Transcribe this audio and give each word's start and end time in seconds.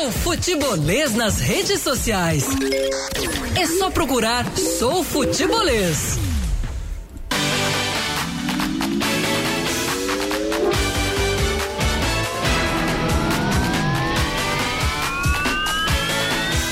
Seu 0.00 0.10
futebolês 0.10 1.14
nas 1.14 1.40
redes 1.40 1.82
sociais. 1.82 2.46
É 3.54 3.66
só 3.66 3.90
procurar 3.90 4.46
Sou 4.56 5.04
Futebolês. 5.04 6.29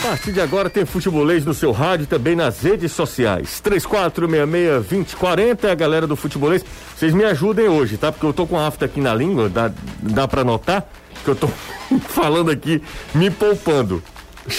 A 0.08 0.12
partir 0.12 0.32
de 0.32 0.40
agora 0.40 0.70
tem 0.70 0.86
futebolês 0.86 1.44
no 1.44 1.52
seu 1.52 1.70
rádio 1.70 2.06
também 2.06 2.34
nas 2.34 2.62
redes 2.62 2.92
sociais. 2.92 3.60
3466-2040 3.62 5.64
é 5.64 5.70
a 5.70 5.74
galera 5.74 6.06
do 6.06 6.16
futebolês. 6.16 6.64
Vocês 6.96 7.12
me 7.12 7.24
ajudem 7.24 7.68
hoje, 7.68 7.98
tá? 7.98 8.10
Porque 8.10 8.24
eu 8.24 8.32
tô 8.32 8.46
com 8.46 8.58
afta 8.58 8.86
aqui 8.86 9.02
na 9.02 9.14
língua, 9.14 9.50
dá, 9.50 9.70
dá 10.00 10.26
pra 10.26 10.42
notar 10.42 10.90
que 11.22 11.28
eu 11.28 11.36
tô 11.36 11.46
falando 12.08 12.50
aqui, 12.50 12.82
me 13.14 13.30
poupando. 13.30 14.02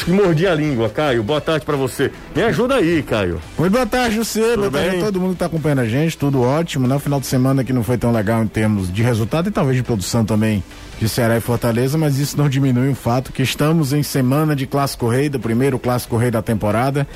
Mordi 0.08 0.48
a 0.48 0.54
língua, 0.54 0.90
Caio. 0.90 1.24
Boa 1.24 1.42
tarde 1.42 1.66
para 1.66 1.76
você. 1.76 2.12
Me 2.36 2.44
ajuda 2.44 2.76
aí, 2.76 3.04
Caio. 3.04 3.42
Muito 3.58 3.72
boa 3.72 3.86
tarde, 3.86 4.16
José. 4.16 4.56
Boa 4.56 4.70
tarde 4.70 4.98
a 4.98 5.00
todo 5.00 5.20
mundo 5.20 5.34
que 5.34 5.40
tá 5.40 5.46
acompanhando 5.46 5.80
a 5.80 5.88
gente. 5.88 6.18
Tudo 6.18 6.42
ótimo, 6.42 6.88
né? 6.88 6.96
O 6.96 7.00
final 7.00 7.20
de 7.20 7.28
semana 7.28 7.64
que 7.64 7.74
não 7.74 7.84
foi 7.84 7.98
tão 7.98 8.12
legal 8.12 8.44
em 8.44 8.48
termos 8.48 8.92
de 8.92 9.02
resultado 9.02 9.50
e 9.50 9.52
talvez 9.52 9.78
de 9.78 9.84
produção 9.84 10.24
também 10.24 10.64
de 11.00 11.08
Ceará 11.08 11.38
e 11.38 11.42
Fortaleza, 11.42 11.98
mas 11.98 12.20
isso 12.20 12.38
não 12.38 12.50
diminui 12.50 12.90
o 12.90 12.96
fato 12.96 13.32
que 13.32 13.42
estamos 13.42 13.94
em 13.94 14.04
semana 14.04 14.54
de 14.56 14.68
Clássico 14.68 15.08
Rei, 15.08 15.30
do 15.30 15.40
primeiro 15.40 15.80
Clássico 15.80 16.18
Rei 16.18 16.30
da 16.30 16.42
temporada. 16.42 17.08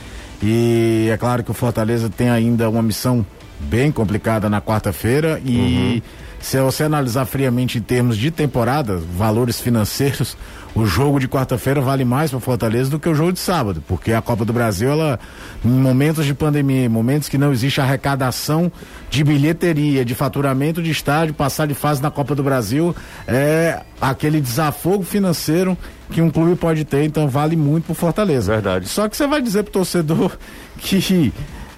E 0.41 1.09
é 1.11 1.17
claro 1.17 1.43
que 1.43 1.51
o 1.51 1.53
Fortaleza 1.53 2.09
tem 2.09 2.29
ainda 2.29 2.69
uma 2.69 2.81
missão 2.81 3.25
bem 3.59 3.91
complicada 3.91 4.49
na 4.49 4.61
quarta-feira 4.61 5.41
e 5.45 5.57
uhum. 5.57 6.01
Se 6.43 6.59
você 6.59 6.83
analisar 6.83 7.25
friamente 7.25 7.77
em 7.77 7.81
termos 7.81 8.17
de 8.17 8.29
temporada, 8.29 8.97
valores 8.97 9.61
financeiros, 9.61 10.35
o 10.75 10.85
jogo 10.85 11.17
de 11.17 11.25
quarta-feira 11.25 11.79
vale 11.79 12.03
mais 12.03 12.31
para 12.31 12.39
Fortaleza 12.41 12.89
do 12.89 12.99
que 12.99 13.07
o 13.07 13.15
jogo 13.15 13.31
de 13.31 13.39
sábado, 13.39 13.81
porque 13.87 14.11
a 14.11 14.21
Copa 14.21 14.43
do 14.43 14.51
Brasil, 14.51 14.91
ela, 14.91 15.17
em 15.63 15.69
momentos 15.69 16.25
de 16.25 16.33
pandemia, 16.33 16.83
em 16.83 16.89
momentos 16.89 17.29
que 17.29 17.37
não 17.37 17.53
existe 17.53 17.79
arrecadação 17.79 18.69
de 19.09 19.23
bilheteria, 19.23 20.03
de 20.03 20.13
faturamento 20.13 20.83
de 20.83 20.91
estádio, 20.91 21.33
passar 21.33 21.65
de 21.65 21.73
fase 21.73 22.01
na 22.01 22.11
Copa 22.11 22.35
do 22.35 22.43
Brasil 22.43 22.93
é 23.25 23.81
aquele 24.01 24.41
desafogo 24.41 25.05
financeiro 25.05 25.77
que 26.11 26.21
um 26.21 26.29
clube 26.29 26.57
pode 26.57 26.83
ter, 26.83 27.05
então 27.05 27.29
vale 27.29 27.55
muito 27.55 27.85
pro 27.85 27.93
Fortaleza. 27.93 28.51
Verdade. 28.51 28.89
Só 28.89 29.07
que 29.07 29.15
você 29.15 29.25
vai 29.25 29.41
dizer 29.41 29.63
pro 29.63 29.71
torcedor 29.71 30.37
que 30.77 31.31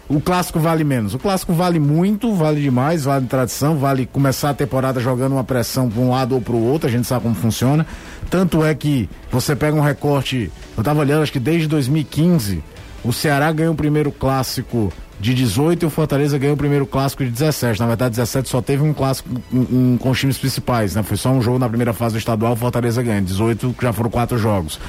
o 0.07 0.21
clássico 0.21 0.59
vale 0.59 0.83
menos. 0.83 1.13
O 1.13 1.19
clássico 1.19 1.53
vale 1.53 1.79
muito, 1.79 2.33
vale 2.33 2.61
demais, 2.61 3.05
vale 3.05 3.25
tradição, 3.25 3.77
vale 3.77 4.05
começar 4.05 4.51
a 4.51 4.53
temporada 4.53 4.99
jogando 4.99 5.33
uma 5.33 5.43
pressão 5.43 5.89
para 5.89 6.01
um 6.01 6.11
lado 6.11 6.35
ou 6.35 6.41
para 6.41 6.53
o 6.53 6.63
outro, 6.63 6.87
a 6.87 6.91
gente 6.91 7.07
sabe 7.07 7.23
como 7.23 7.35
funciona. 7.35 7.85
Tanto 8.29 8.63
é 8.63 8.73
que 8.75 9.09
você 9.31 9.55
pega 9.55 9.75
um 9.75 9.81
recorte, 9.81 10.51
eu 10.75 10.81
estava 10.81 10.99
olhando, 10.99 11.23
acho 11.23 11.31
que 11.31 11.39
desde 11.39 11.67
2015, 11.67 12.63
o 13.03 13.11
Ceará 13.11 13.51
ganhou 13.51 13.73
o 13.73 13.77
primeiro 13.77 14.11
clássico 14.11 14.91
de 15.19 15.33
18 15.33 15.83
e 15.83 15.85
o 15.85 15.89
Fortaleza 15.89 16.37
ganhou 16.37 16.55
o 16.55 16.57
primeiro 16.57 16.85
clássico 16.85 17.23
de 17.23 17.31
17. 17.31 17.79
Na 17.79 17.87
verdade, 17.87 18.11
17 18.11 18.49
só 18.49 18.61
teve 18.61 18.83
um 18.83 18.93
clássico 18.93 19.29
um, 19.51 19.93
um, 19.93 19.97
com 19.97 20.09
os 20.09 20.19
times 20.19 20.37
principais, 20.37 20.93
né? 20.95 21.03
Foi 21.03 21.17
só 21.17 21.31
um 21.31 21.41
jogo 21.41 21.57
na 21.57 21.67
primeira 21.67 21.93
fase 21.93 22.13
do 22.13 22.19
estadual, 22.19 22.53
o 22.53 22.55
Fortaleza 22.55 23.01
ganha. 23.01 23.21
18 23.21 23.75
já 23.81 23.93
foram 23.93 24.09
quatro 24.09 24.37
jogos. 24.37 24.79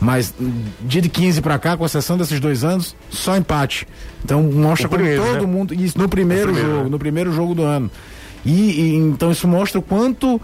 Mas 0.00 0.34
de 0.80 1.08
15 1.08 1.40
para 1.40 1.58
cá, 1.58 1.76
com 1.76 1.84
exceção 1.84 2.18
desses 2.18 2.38
dois 2.38 2.64
anos, 2.64 2.94
só 3.10 3.36
empate. 3.36 3.86
Então 4.24 4.42
mostra 4.42 4.88
como 4.88 5.02
todo 5.04 5.46
né? 5.46 5.46
mundo. 5.46 5.74
Isso 5.74 5.98
no 5.98 6.08
primeiro, 6.08 6.48
no 6.48 6.52
primeiro 6.52 6.70
jogo, 6.70 6.84
né? 6.84 6.90
no 6.90 6.98
primeiro 6.98 7.32
jogo 7.32 7.54
do 7.54 7.62
ano. 7.62 7.90
E, 8.44 8.50
e, 8.50 8.94
então 8.94 9.32
isso 9.32 9.48
mostra 9.48 9.78
o 9.78 9.82
quanto 9.82 10.40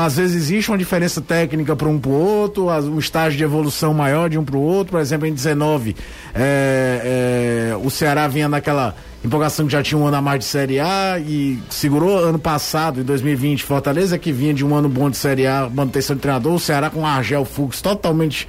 às 0.00 0.16
vezes 0.16 0.36
existe 0.36 0.70
uma 0.70 0.78
diferença 0.78 1.20
técnica 1.20 1.74
para 1.74 1.88
um 1.88 1.98
para 1.98 2.10
o 2.10 2.14
outro, 2.14 2.68
um 2.68 2.98
estágio 2.98 3.36
de 3.36 3.44
evolução 3.44 3.92
maior 3.92 4.30
de 4.30 4.38
um 4.38 4.44
para 4.44 4.56
o 4.56 4.60
outro. 4.60 4.92
Por 4.92 5.00
exemplo, 5.00 5.26
em 5.26 5.32
19, 5.32 5.96
é, 6.34 7.72
é, 7.72 7.76
o 7.76 7.90
Ceará 7.90 8.28
vinha 8.28 8.48
naquela 8.48 8.94
empolgação 9.24 9.66
que 9.66 9.72
já 9.72 9.82
tinha 9.82 9.98
um 9.98 10.06
ano 10.06 10.16
a 10.16 10.22
mais 10.22 10.38
de 10.38 10.44
Série 10.44 10.78
A 10.78 11.18
e 11.18 11.58
segurou 11.68 12.18
ano 12.18 12.38
passado, 12.38 13.00
em 13.00 13.02
2020, 13.02 13.64
Fortaleza 13.64 14.16
que 14.16 14.30
vinha 14.30 14.54
de 14.54 14.64
um 14.64 14.74
ano 14.74 14.88
bom 14.88 15.10
de 15.10 15.16
Série 15.16 15.46
A, 15.46 15.68
manutenção 15.68 16.14
de 16.14 16.22
treinador, 16.22 16.54
o 16.54 16.60
Ceará 16.60 16.88
com 16.88 17.04
Argel 17.04 17.44
Fux 17.44 17.82
totalmente 17.82 18.46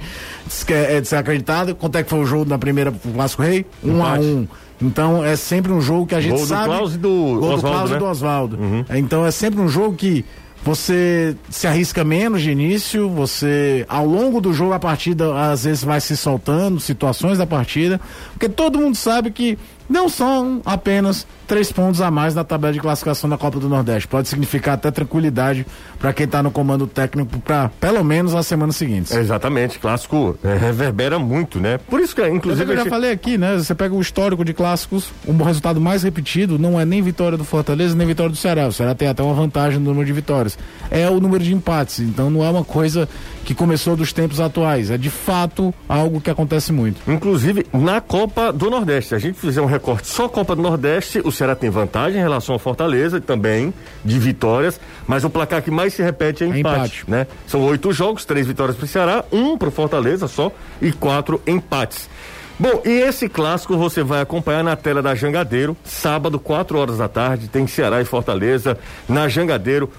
é, 0.68 1.00
desacreditado. 1.00 1.74
Quanto 1.74 1.96
é 1.96 2.02
que 2.04 2.10
foi 2.10 2.20
o 2.20 2.26
jogo 2.26 2.48
na 2.48 2.58
primeira 2.58 2.92
Clássico 2.92 3.42
Rei? 3.42 3.66
Um 3.82 4.04
a 4.04 4.12
um. 4.14 4.46
Então 4.82 5.22
é 5.24 5.36
sempre 5.36 5.72
um 5.72 5.80
jogo 5.80 6.06
que 6.06 6.14
a 6.14 6.20
gente 6.20 6.36
gol 6.36 6.46
sabe. 6.46 6.62
Do 6.62 6.68
Klaus 6.68 6.94
e 6.94 6.98
do 6.98 7.08
gol 7.38 7.56
do 7.56 7.60
Klaus 7.60 7.90
né? 7.90 7.96
e 7.96 7.98
do 7.98 8.04
Oswaldo. 8.06 8.56
Uhum. 8.56 8.84
Então 8.94 9.26
é 9.26 9.30
sempre 9.30 9.60
um 9.60 9.68
jogo 9.68 9.94
que 9.94 10.24
você 10.62 11.34
se 11.48 11.66
arrisca 11.66 12.04
menos 12.04 12.42
de 12.42 12.50
início, 12.50 13.08
você 13.08 13.84
ao 13.88 14.04
longo 14.04 14.40
do 14.40 14.52
jogo 14.52 14.72
a 14.72 14.78
partida 14.78 15.50
às 15.50 15.64
vezes 15.64 15.82
vai 15.82 16.00
se 16.00 16.16
soltando, 16.16 16.78
situações 16.78 17.38
da 17.38 17.46
partida, 17.46 18.00
porque 18.32 18.48
todo 18.48 18.78
mundo 18.78 18.96
sabe 18.96 19.30
que 19.30 19.58
não 19.88 20.08
são 20.08 20.60
apenas 20.64 21.26
três 21.50 21.72
pontos 21.72 22.00
a 22.00 22.12
mais 22.12 22.32
na 22.32 22.44
tabela 22.44 22.72
de 22.72 22.78
classificação 22.78 23.28
da 23.28 23.36
Copa 23.36 23.58
do 23.58 23.68
Nordeste. 23.68 24.06
Pode 24.06 24.28
significar 24.28 24.74
até 24.74 24.88
tranquilidade 24.88 25.66
para 25.98 26.12
quem 26.12 26.24
está 26.24 26.44
no 26.44 26.52
comando 26.52 26.86
técnico 26.86 27.40
para 27.40 27.68
pelo 27.70 28.04
menos 28.04 28.36
as 28.36 28.46
semanas 28.46 28.76
seguintes. 28.76 29.12
exatamente, 29.12 29.80
clássico 29.80 30.38
é, 30.44 30.56
reverbera 30.56 31.18
muito, 31.18 31.58
né? 31.58 31.78
Por 31.78 31.98
isso 31.98 32.14
que, 32.14 32.24
inclusive. 32.24 32.72
Eu 32.72 32.76
já 32.76 32.86
falei 32.86 33.10
aqui, 33.10 33.36
né? 33.36 33.58
Você 33.58 33.74
pega 33.74 33.92
o 33.92 34.00
histórico 34.00 34.44
de 34.44 34.54
clássicos, 34.54 35.10
o 35.26 35.32
um 35.32 35.42
resultado 35.42 35.80
mais 35.80 36.04
repetido 36.04 36.56
não 36.56 36.78
é 36.78 36.84
nem 36.84 37.02
vitória 37.02 37.36
do 37.36 37.42
Fortaleza, 37.42 37.96
nem 37.96 38.06
vitória 38.06 38.30
do 38.30 38.36
Ceará. 38.36 38.68
O 38.68 38.72
Ceará 38.72 38.94
tem 38.94 39.08
até 39.08 39.20
uma 39.20 39.34
vantagem 39.34 39.80
no 39.80 39.86
número 39.86 40.06
de 40.06 40.12
vitórias. 40.12 40.56
É 40.88 41.10
o 41.10 41.18
número 41.18 41.42
de 41.42 41.52
empates. 41.52 41.98
Então 41.98 42.30
não 42.30 42.44
é 42.44 42.48
uma 42.48 42.62
coisa 42.62 43.08
que 43.44 43.56
começou 43.56 43.96
dos 43.96 44.12
tempos 44.12 44.38
atuais. 44.38 44.88
É 44.88 44.96
de 44.96 45.10
fato 45.10 45.74
algo 45.88 46.20
que 46.20 46.30
acontece 46.30 46.72
muito. 46.72 47.00
Inclusive 47.10 47.66
na 47.72 48.00
Copa 48.00 48.52
do 48.52 48.70
Nordeste. 48.70 49.16
A 49.16 49.18
gente 49.18 49.36
fizer 49.36 49.60
um 49.60 49.66
recorte 49.66 50.06
só 50.06 50.28
Copa 50.28 50.54
do 50.54 50.62
Nordeste, 50.62 51.20
o 51.24 51.39
Ceará 51.40 51.54
tem 51.54 51.70
vantagem 51.70 52.18
em 52.18 52.22
relação 52.22 52.52
ao 52.52 52.58
Fortaleza 52.58 53.18
também, 53.18 53.72
de 54.04 54.18
vitórias, 54.18 54.78
mas 55.06 55.24
o 55.24 55.30
placar 55.30 55.62
que 55.62 55.70
mais 55.70 55.94
se 55.94 56.02
repete 56.02 56.44
é 56.44 56.46
empate, 56.46 56.58
é 56.58 56.76
empate. 56.76 57.04
né? 57.08 57.26
São 57.46 57.62
oito 57.62 57.92
jogos, 57.92 58.26
três 58.26 58.46
vitórias 58.46 58.76
para 58.76 58.84
o 58.84 58.88
Ceará, 58.88 59.24
um 59.32 59.56
para 59.56 59.68
o 59.68 59.70
Fortaleza 59.70 60.28
só 60.28 60.52
e 60.82 60.92
quatro 60.92 61.40
empates. 61.46 62.10
Bom, 62.58 62.82
e 62.84 62.90
esse 62.90 63.26
clássico 63.26 63.74
você 63.74 64.02
vai 64.02 64.20
acompanhar 64.20 64.62
na 64.62 64.76
tela 64.76 65.00
da 65.00 65.14
Jangadeiro, 65.14 65.74
sábado, 65.82 66.38
4 66.38 66.78
horas 66.78 66.98
da 66.98 67.08
tarde, 67.08 67.48
tem 67.48 67.66
Ceará 67.66 68.02
e 68.02 68.04
Fortaleza 68.04 68.76
na 69.08 69.26
Jangadeiro, 69.26 69.90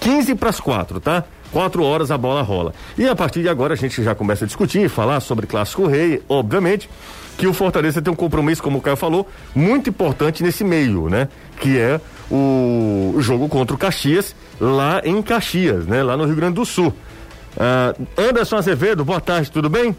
15 0.00 0.34
para 0.36 0.48
as 0.48 0.58
4, 0.58 1.00
tá? 1.00 1.22
Quatro 1.52 1.82
horas 1.82 2.10
a 2.10 2.18
bola 2.18 2.42
rola. 2.42 2.74
E 2.98 3.06
a 3.08 3.14
partir 3.14 3.42
de 3.42 3.48
agora 3.48 3.74
a 3.74 3.76
gente 3.76 4.02
já 4.02 4.14
começa 4.14 4.44
a 4.44 4.46
discutir, 4.46 4.88
falar 4.88 5.20
sobre 5.20 5.46
Clássico 5.46 5.86
Rei, 5.86 6.22
obviamente 6.28 6.88
que 7.36 7.46
o 7.46 7.52
Fortaleza 7.52 8.00
tem 8.00 8.12
um 8.12 8.16
compromisso, 8.16 8.62
como 8.62 8.78
o 8.78 8.80
Caio 8.80 8.96
falou, 8.96 9.28
muito 9.54 9.90
importante 9.90 10.42
nesse 10.42 10.64
meio, 10.64 11.08
né? 11.08 11.28
Que 11.60 11.78
é 11.78 12.00
o 12.30 13.14
jogo 13.18 13.48
contra 13.48 13.74
o 13.74 13.78
Caxias, 13.78 14.34
lá 14.60 15.00
em 15.04 15.20
Caxias, 15.22 15.86
né? 15.86 16.02
Lá 16.02 16.16
no 16.16 16.24
Rio 16.24 16.34
Grande 16.34 16.54
do 16.54 16.64
Sul. 16.64 16.88
Uh, 17.56 18.06
Anderson 18.16 18.56
Azevedo, 18.56 19.04
boa 19.04 19.20
tarde, 19.20 19.50
tudo 19.50 19.68
bem? 19.68 19.94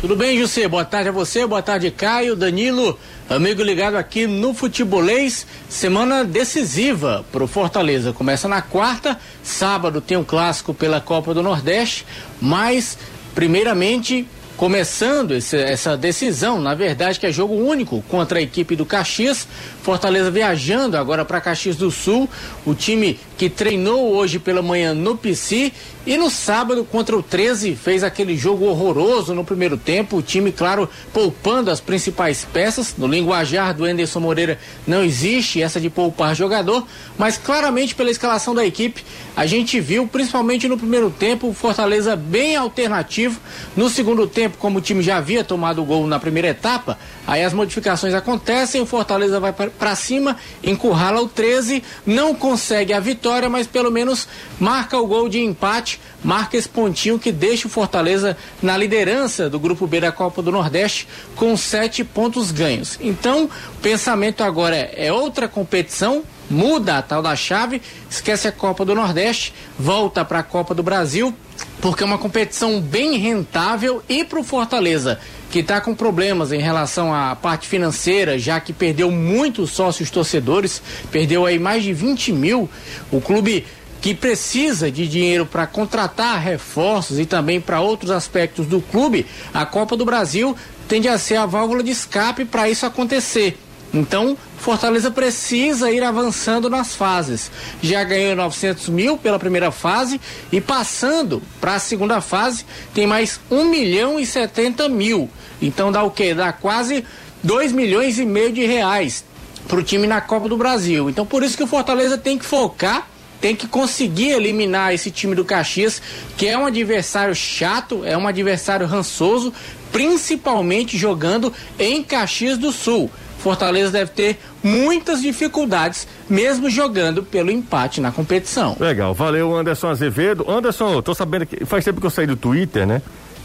Tudo 0.00 0.14
bem, 0.14 0.38
José? 0.38 0.68
Boa 0.68 0.84
tarde 0.84 1.08
a 1.08 1.12
você, 1.12 1.44
boa 1.44 1.60
tarde, 1.60 1.90
Caio, 1.90 2.36
Danilo, 2.36 2.96
amigo 3.28 3.64
ligado 3.64 3.96
aqui 3.96 4.28
no 4.28 4.54
Futebolês. 4.54 5.44
Semana 5.68 6.24
decisiva 6.24 7.24
para 7.32 7.42
o 7.42 7.48
Fortaleza. 7.48 8.12
Começa 8.12 8.46
na 8.46 8.62
quarta, 8.62 9.18
sábado 9.42 10.00
tem 10.00 10.16
um 10.16 10.22
clássico 10.22 10.72
pela 10.72 11.00
Copa 11.00 11.34
do 11.34 11.42
Nordeste, 11.42 12.06
mas, 12.40 12.96
primeiramente, 13.34 14.24
começando 14.58 15.32
esse, 15.32 15.56
essa 15.56 15.96
decisão, 15.96 16.60
na 16.60 16.74
verdade, 16.74 17.18
que 17.20 17.26
é 17.26 17.32
jogo 17.32 17.54
único 17.54 18.02
contra 18.08 18.40
a 18.40 18.42
equipe 18.42 18.74
do 18.74 18.84
Caxias. 18.84 19.46
Fortaleza 19.82 20.32
viajando 20.32 20.96
agora 20.96 21.24
para 21.24 21.40
Caxias 21.40 21.76
do 21.76 21.92
Sul, 21.92 22.28
o 22.66 22.74
time 22.74 23.18
que 23.36 23.48
treinou 23.48 24.12
hoje 24.14 24.40
pela 24.40 24.60
manhã 24.60 24.92
no 24.92 25.16
PC 25.16 25.72
e 26.08 26.16
no 26.16 26.30
sábado 26.30 26.86
contra 26.90 27.14
o 27.14 27.22
13 27.22 27.76
fez 27.76 28.02
aquele 28.02 28.34
jogo 28.34 28.64
horroroso 28.64 29.34
no 29.34 29.44
primeiro 29.44 29.76
tempo. 29.76 30.16
O 30.16 30.22
time, 30.22 30.50
claro, 30.50 30.88
poupando 31.12 31.70
as 31.70 31.82
principais 31.82 32.46
peças. 32.50 32.94
No 32.96 33.06
linguajar 33.06 33.74
do 33.74 33.86
Enderson 33.86 34.18
Moreira 34.18 34.58
não 34.86 35.04
existe 35.04 35.62
essa 35.62 35.78
de 35.78 35.90
poupar 35.90 36.34
jogador, 36.34 36.86
mas 37.18 37.36
claramente 37.36 37.94
pela 37.94 38.10
escalação 38.10 38.54
da 38.54 38.64
equipe, 38.64 39.04
a 39.36 39.44
gente 39.44 39.78
viu, 39.80 40.06
principalmente 40.06 40.66
no 40.66 40.78
primeiro 40.78 41.10
tempo, 41.10 41.46
o 41.46 41.52
Fortaleza 41.52 42.16
bem 42.16 42.56
alternativo. 42.56 43.38
No 43.76 43.90
segundo 43.90 44.26
tempo, 44.26 44.56
como 44.56 44.78
o 44.78 44.80
time 44.80 45.02
já 45.02 45.18
havia 45.18 45.44
tomado 45.44 45.82
o 45.82 45.84
gol 45.84 46.06
na 46.06 46.18
primeira 46.18 46.48
etapa, 46.48 46.98
aí 47.26 47.44
as 47.44 47.52
modificações 47.52 48.14
acontecem, 48.14 48.80
o 48.80 48.86
Fortaleza 48.86 49.38
vai 49.38 49.52
para 49.52 49.94
cima, 49.94 50.38
encurrala 50.64 51.20
o 51.20 51.28
13, 51.28 51.84
não 52.06 52.34
consegue 52.34 52.94
a 52.94 52.98
vitória, 52.98 53.50
mas 53.50 53.66
pelo 53.66 53.90
menos 53.90 54.26
marca 54.58 54.98
o 54.98 55.06
gol 55.06 55.28
de 55.28 55.38
empate, 55.38 55.97
marca 56.22 56.56
esse 56.56 56.68
pontinho 56.68 57.18
que 57.18 57.30
deixa 57.30 57.68
o 57.68 57.70
Fortaleza 57.70 58.36
na 58.62 58.76
liderança 58.76 59.48
do 59.48 59.58
grupo 59.58 59.86
B 59.86 60.00
da 60.00 60.12
Copa 60.12 60.42
do 60.42 60.50
Nordeste 60.50 61.06
com 61.36 61.56
sete 61.56 62.04
pontos 62.04 62.50
ganhos. 62.50 62.98
Então, 63.00 63.44
o 63.44 63.80
pensamento 63.80 64.42
agora 64.42 64.76
é, 64.76 65.06
é 65.06 65.12
outra 65.12 65.48
competição, 65.48 66.22
muda 66.50 66.98
a 66.98 67.02
tal 67.02 67.22
da 67.22 67.36
chave, 67.36 67.80
esquece 68.10 68.48
a 68.48 68.52
Copa 68.52 68.84
do 68.84 68.94
Nordeste, 68.94 69.52
volta 69.78 70.24
para 70.24 70.40
a 70.40 70.42
Copa 70.42 70.74
do 70.74 70.82
Brasil 70.82 71.34
porque 71.80 72.02
é 72.02 72.06
uma 72.06 72.18
competição 72.18 72.80
bem 72.80 73.18
rentável 73.18 74.02
e 74.08 74.24
para 74.24 74.40
o 74.40 74.44
Fortaleza, 74.44 75.18
que 75.50 75.60
está 75.60 75.80
com 75.80 75.94
problemas 75.94 76.52
em 76.52 76.60
relação 76.60 77.14
à 77.14 77.34
parte 77.36 77.68
financeira, 77.68 78.38
já 78.38 78.60
que 78.60 78.72
perdeu 78.72 79.10
muitos 79.10 79.70
sócios 79.70 80.10
torcedores, 80.10 80.82
perdeu 81.10 81.46
aí 81.46 81.58
mais 81.58 81.82
de 81.82 81.92
20 81.92 82.32
mil. 82.32 82.68
O 83.10 83.20
clube 83.20 83.64
que 84.00 84.14
precisa 84.14 84.90
de 84.90 85.08
dinheiro 85.08 85.44
para 85.44 85.66
contratar 85.66 86.40
reforços 86.40 87.18
e 87.18 87.26
também 87.26 87.60
para 87.60 87.80
outros 87.80 88.10
aspectos 88.10 88.66
do 88.66 88.80
clube, 88.80 89.26
a 89.52 89.66
Copa 89.66 89.96
do 89.96 90.04
Brasil 90.04 90.56
tende 90.86 91.08
a 91.08 91.18
ser 91.18 91.36
a 91.36 91.46
válvula 91.46 91.82
de 91.82 91.90
escape 91.90 92.44
para 92.44 92.68
isso 92.68 92.86
acontecer. 92.86 93.58
Então, 93.92 94.36
Fortaleza 94.58 95.10
precisa 95.10 95.90
ir 95.90 96.02
avançando 96.02 96.68
nas 96.68 96.94
fases. 96.94 97.50
Já 97.82 98.04
ganhou 98.04 98.36
900 98.36 98.88
mil 98.88 99.16
pela 99.16 99.38
primeira 99.38 99.70
fase 99.70 100.20
e 100.52 100.60
passando 100.60 101.42
para 101.60 101.74
a 101.74 101.78
segunda 101.78 102.20
fase 102.20 102.66
tem 102.92 103.06
mais 103.06 103.40
1 103.50 103.64
milhão 103.64 104.20
e 104.20 104.26
70 104.26 104.88
mil. 104.88 105.30
Então 105.62 105.90
dá 105.90 106.02
o 106.02 106.10
quê? 106.10 106.34
Dá 106.34 106.52
quase 106.52 107.04
2 107.42 107.72
milhões 107.72 108.18
e 108.18 108.26
meio 108.26 108.52
de 108.52 108.66
reais 108.66 109.24
para 109.66 109.78
o 109.78 109.82
time 109.82 110.06
na 110.06 110.20
Copa 110.20 110.48
do 110.48 110.56
Brasil. 110.56 111.08
Então 111.08 111.24
por 111.24 111.42
isso 111.42 111.56
que 111.56 111.62
o 111.62 111.68
Fortaleza 111.68 112.18
tem 112.18 112.36
que 112.36 112.44
focar 112.44 113.08
tem 113.40 113.54
que 113.54 113.66
conseguir 113.66 114.30
eliminar 114.30 114.92
esse 114.92 115.10
time 115.10 115.34
do 115.34 115.44
Caxias, 115.44 116.02
que 116.36 116.46
é 116.46 116.58
um 116.58 116.66
adversário 116.66 117.34
chato, 117.34 118.04
é 118.04 118.16
um 118.16 118.26
adversário 118.26 118.86
rançoso, 118.86 119.52
principalmente 119.92 120.98
jogando 120.98 121.52
em 121.78 122.02
Caxias 122.02 122.58
do 122.58 122.72
Sul. 122.72 123.10
Fortaleza 123.38 123.92
deve 123.92 124.10
ter 124.10 124.38
muitas 124.62 125.22
dificuldades, 125.22 126.08
mesmo 126.28 126.68
jogando 126.68 127.22
pelo 127.22 127.50
empate 127.50 128.00
na 128.00 128.10
competição. 128.10 128.76
Legal, 128.78 129.14
valeu 129.14 129.56
Anderson 129.56 129.88
Azevedo. 129.88 130.44
Anderson, 130.50 130.92
eu 130.92 131.02
tô 131.02 131.14
sabendo 131.14 131.46
que 131.46 131.64
faz 131.64 131.84
tempo 131.84 132.00
que 132.00 132.06
eu 132.06 132.10
saí 132.10 132.26
do 132.26 132.36
Twitter, 132.36 132.86
né? 132.86 133.00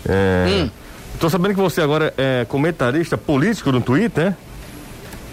É, 0.08 0.46
hum. 0.50 0.70
Tô 1.20 1.30
sabendo 1.30 1.54
que 1.54 1.62
você 1.62 1.80
agora 1.80 2.12
é 2.18 2.44
comentarista 2.50 3.18
político 3.18 3.72
no 3.72 3.82
Twitter, 3.82 4.26
né? 4.26 4.36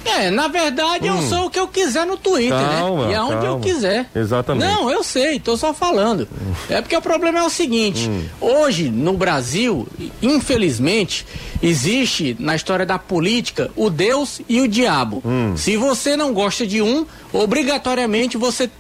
É, 0.05 0.31
na 0.31 0.49
verdade 0.49 1.09
hum. 1.09 1.17
eu 1.17 1.23
sou 1.29 1.47
o 1.47 1.51
que 1.51 1.59
eu 1.59 1.69
quiser 1.69 2.07
no 2.07 2.17
Twitter, 2.17 2.57
né? 2.57 2.79
calma, 2.79 3.07
né? 3.07 3.13
E 3.13 3.15
aonde 3.15 3.35
calma. 3.35 3.49
eu 3.49 3.61
quiser. 3.61 4.11
Exatamente. 4.15 4.67
Não, 4.67 4.91
eu 4.91 5.03
sei, 5.05 5.39
tô 5.39 5.57
só 5.57 5.75
falando. 5.75 6.29
Hum. 6.33 6.53
É 6.69 6.81
porque 6.81 6.97
o 6.97 7.03
problema 7.03 7.41
é 7.41 7.43
o 7.43 7.51
seguinte: 7.51 8.09
hum. 8.09 8.25
hoje 8.41 8.89
no 8.89 9.13
Brasil, 9.13 9.87
infelizmente, 10.23 11.27
existe 11.63 12.37
na 12.39 12.57
história 12.57 12.87
da 12.87 12.99
política 12.99 13.71
o 13.77 13.91
Deus 13.91 14.41
e 14.49 14.61
o 14.61 14.69
diabo. 14.69 15.23
Hum. 15.25 15.55
Se 15.57 15.77
você 15.77 16.17
não 16.17 16.33
gosta 16.33 16.67
de 16.67 16.81
um, 16.81 17.07
obrigatoriamente 17.33 18.37
você 18.37 18.71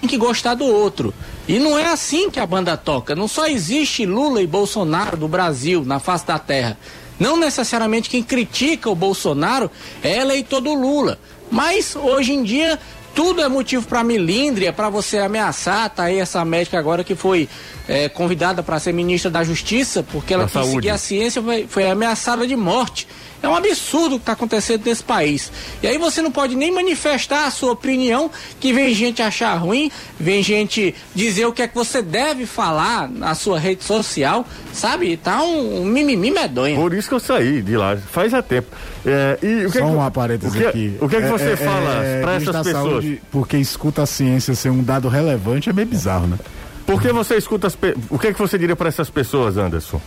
tem 0.00 0.08
que 0.08 0.16
gostar 0.16 0.54
do 0.54 0.64
outro. 0.64 1.14
E 1.46 1.58
não 1.58 1.78
é 1.78 1.86
assim 1.86 2.28
que 2.30 2.40
a 2.40 2.46
banda 2.46 2.76
toca. 2.76 3.14
Não 3.14 3.28
só 3.28 3.46
existe 3.46 4.04
Lula 4.04 4.42
e 4.42 4.46
Bolsonaro 4.46 5.16
do 5.16 5.28
Brasil 5.28 5.84
na 5.84 6.00
face 6.00 6.26
da 6.26 6.38
terra. 6.38 6.76
Não 7.18 7.36
necessariamente 7.36 8.10
quem 8.10 8.22
critica 8.22 8.90
o 8.90 8.94
Bolsonaro 8.94 9.70
é 10.02 10.18
eleitor 10.18 10.60
do 10.60 10.74
Lula. 10.74 11.18
Mas 11.50 11.94
hoje 11.94 12.32
em 12.32 12.42
dia 12.42 12.78
tudo 13.14 13.42
é 13.42 13.48
motivo 13.48 13.86
para 13.86 14.02
milíndria, 14.02 14.72
para 14.72 14.88
você 14.88 15.18
ameaçar. 15.18 15.90
Tá 15.90 16.04
aí 16.04 16.18
essa 16.18 16.44
médica 16.44 16.78
agora 16.78 17.04
que 17.04 17.14
foi 17.14 17.48
é, 17.86 18.08
convidada 18.08 18.62
para 18.62 18.78
ser 18.78 18.92
ministra 18.92 19.30
da 19.30 19.44
Justiça, 19.44 20.02
porque 20.02 20.34
ela 20.34 20.48
quis 20.48 20.66
seguir 20.66 20.90
a 20.90 20.98
ciência, 20.98 21.42
foi, 21.42 21.66
foi 21.68 21.90
ameaçada 21.90 22.46
de 22.46 22.56
morte. 22.56 23.06
É 23.42 23.48
um 23.48 23.56
absurdo 23.56 24.14
o 24.14 24.18
que 24.18 24.22
está 24.22 24.32
acontecendo 24.32 24.84
nesse 24.84 25.02
país. 25.02 25.50
E 25.82 25.86
aí 25.86 25.98
você 25.98 26.22
não 26.22 26.30
pode 26.30 26.54
nem 26.54 26.70
manifestar 26.70 27.46
a 27.46 27.50
sua 27.50 27.72
opinião, 27.72 28.30
que 28.60 28.72
vem 28.72 28.94
gente 28.94 29.20
achar 29.20 29.54
ruim, 29.56 29.90
vem 30.18 30.42
gente 30.42 30.94
dizer 31.14 31.46
o 31.46 31.52
que 31.52 31.62
é 31.62 31.68
que 31.68 31.74
você 31.74 32.00
deve 32.00 32.46
falar 32.46 33.08
na 33.08 33.34
sua 33.34 33.58
rede 33.58 33.82
social, 33.82 34.46
sabe? 34.72 35.16
Tá 35.16 35.42
um, 35.42 35.82
um 35.82 35.84
mimimi 35.84 36.30
medonho. 36.30 36.76
Por 36.76 36.94
isso 36.94 37.08
que 37.08 37.14
eu 37.14 37.20
saí 37.20 37.62
de 37.62 37.76
lá, 37.76 37.96
faz 37.96 38.32
há 38.32 38.42
tempo. 38.42 38.68
É, 39.04 39.38
e 39.42 39.66
o 39.66 39.70
que 39.70 39.78
Só 39.78 39.84
é 39.84 39.90
que, 39.90 39.96
um 39.96 40.10
parênteses 40.10 40.54
o 40.54 40.58
que, 40.58 40.66
aqui. 40.66 40.96
O 41.00 41.08
que 41.08 41.16
é 41.16 41.22
que 41.22 41.28
você 41.28 41.50
é, 41.50 41.56
fala 41.56 42.04
é, 42.04 42.20
para 42.20 42.34
essas 42.34 42.56
pessoas? 42.56 42.72
Saúde, 42.72 43.22
porque 43.30 43.56
escuta 43.56 44.02
a 44.02 44.06
ciência 44.06 44.54
ser 44.54 44.70
um 44.70 44.82
dado 44.82 45.08
relevante 45.08 45.68
é 45.68 45.72
meio 45.72 45.88
bizarro, 45.88 46.26
né? 46.26 46.38
Por 46.86 47.00
que 47.00 47.12
você 47.12 47.36
escuta 47.36 47.66
as 47.66 47.74
pe... 47.76 47.94
O 48.10 48.18
que 48.18 48.28
é 48.28 48.32
que 48.32 48.38
você 48.38 48.58
diria 48.58 48.76
para 48.76 48.88
essas 48.88 49.08
pessoas, 49.08 49.56
Anderson? 49.56 50.00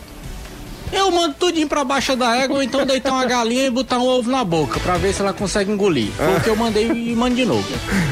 Eu 0.92 1.12
mando 1.12 1.36
tudinho 1.36 1.68
pra 1.68 1.84
baixo 1.84 2.16
da 2.16 2.36
égua, 2.38 2.58
ou 2.58 2.64
então 2.64 2.86
deitar 2.86 3.12
uma 3.12 3.26
galinha 3.26 3.66
e 3.66 3.70
botar 3.70 3.98
um 4.00 4.06
ovo 4.08 4.30
na 4.30 4.44
boca, 4.44 4.80
pra 4.80 4.98
ver 4.98 5.14
se 5.14 5.22
ela 5.22 5.34
consegue 5.34 5.72
engolir. 5.72 6.12
Foi 6.12 6.36
o 6.36 6.42
que 6.42 6.50
eu 6.50 6.56
mandei 6.56 6.88
e 6.88 7.16
mando 7.16 7.36
de 7.36 7.46
novo. 7.46 7.68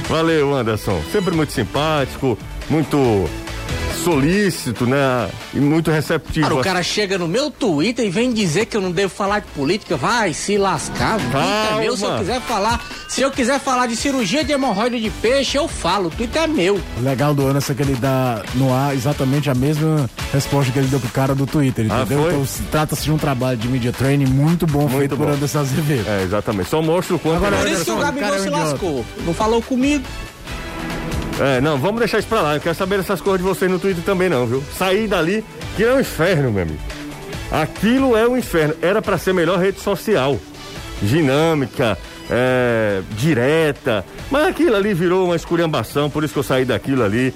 Valeu, 0.10 0.54
Anderson. 0.54 1.02
Sempre 1.12 1.36
muito 1.36 1.54
simpático, 1.54 2.38
muito 2.70 3.30
solícito, 3.94 4.86
né? 4.86 5.30
E 5.54 5.60
muito 5.60 5.92
receptivo. 5.92 6.48
Cara, 6.48 6.60
o 6.60 6.63
cara 6.63 6.84
chega 6.84 7.18
no 7.18 7.28
meu 7.28 7.50
Twitter 7.50 8.06
e 8.06 8.10
vem 8.10 8.34
dizer 8.34 8.66
que 8.66 8.78
eu 8.78 8.81
não 8.81 8.92
devo 8.92 9.13
falar 9.13 9.40
de 9.40 9.48
política. 9.48 9.95
Vai 9.95 10.34
se 10.34 10.57
lascar, 10.57 11.18
Twitter 11.19 11.42
é 11.42 11.80
meu. 11.80 11.98
Se 11.98 12.04
eu 12.06 12.18
quiser 12.18 12.42
falar, 12.42 12.86
se 13.07 13.22
eu 13.22 13.31
quiser 13.31 13.60
falar 13.60 13.88
de 13.88 13.95
cirurgia 13.95 14.44
de 14.44 14.51
hemorroida 14.51 15.00
de 15.00 15.10
peixe, 15.10 15.57
eu 15.57 15.68
falo. 15.68 16.07
O 16.07 16.12
Twitter 16.12 16.44
é 16.44 16.48
meu. 16.48 16.80
O 16.98 17.01
legal 17.01 17.34
do 17.34 17.48
Anderson 17.48 17.74
é 17.74 17.75
que 17.75 17.81
ele 17.81 17.95
dá 17.95 18.42
no 18.56 18.74
ar 18.74 18.94
exatamente 18.94 19.50
a 19.50 19.56
mesma 19.56 20.10
resposta 20.31 20.72
que 20.72 20.80
ele 20.80 20.88
deu 20.88 21.00
pro 21.00 21.10
cara 21.10 21.36
do 21.36 21.45
Twitter, 21.45 21.86
ah, 21.90 22.01
entendeu? 22.01 22.28
Então 22.28 22.45
trata-se 22.72 23.04
de 23.04 23.12
um 23.12 23.18
trabalho 23.18 23.57
de 23.57 23.68
media 23.68 23.92
training 23.92 24.25
muito 24.25 24.66
bom 24.66 24.81
muito 24.81 24.98
feito 24.98 25.16
bom. 25.16 25.25
por 25.25 25.34
Anderson 25.34 25.60
Azevedo. 25.60 26.10
É, 26.10 26.24
exatamente. 26.24 26.69
Só 26.69 26.81
mostra 26.81 27.16
o 27.16 27.19
quanto... 27.19 27.38
Agora, 27.38 27.57
por 27.57 27.68
isso 27.68 27.86
que 27.86 27.92
o 27.92 27.98
Gabigol 27.98 28.40
se 28.40 28.50
lascou. 28.50 29.06
Não 29.25 29.34
falou 29.34 29.62
comigo. 29.62 30.04
É, 31.39 31.59
não, 31.59 31.77
vamos 31.77 32.00
deixar 32.00 32.19
isso 32.19 32.27
pra 32.27 32.41
lá. 32.41 32.56
Eu 32.56 32.62
quero 32.62 32.75
saber 32.75 32.97
dessas 32.97 33.21
coisas 33.21 33.41
de 33.41 33.47
vocês 33.47 33.69
no 33.69 33.80
Twitter 33.80 34.03
também, 34.03 34.30
não, 34.30 34.45
viu? 34.45 34.63
Sair 34.77 35.07
dali, 35.07 35.44
que 35.75 35.83
é 35.83 35.94
um 35.94 36.00
inferno, 36.00 36.51
meu 36.51 36.63
amigo. 36.63 36.80
Aquilo 37.51 38.15
é 38.15 38.27
um 38.27 38.38
inferno. 38.38 38.75
Era 38.81 39.01
para 39.01 39.18
ser 39.18 39.33
melhor 39.33 39.59
rede 39.59 39.80
social. 39.80 40.39
Dinâmica, 41.01 41.97
é, 42.30 43.01
direta. 43.18 44.06
Mas 44.31 44.47
aquilo 44.47 44.75
ali 44.75 44.94
virou 44.94 45.25
uma 45.25 45.35
esculhambação, 45.35 46.09
por 46.09 46.24
isso 46.24 46.33
que 46.33 46.39
eu 46.39 46.44
saí 46.44 46.65
daquilo 46.65 47.03
ali. 47.03 47.33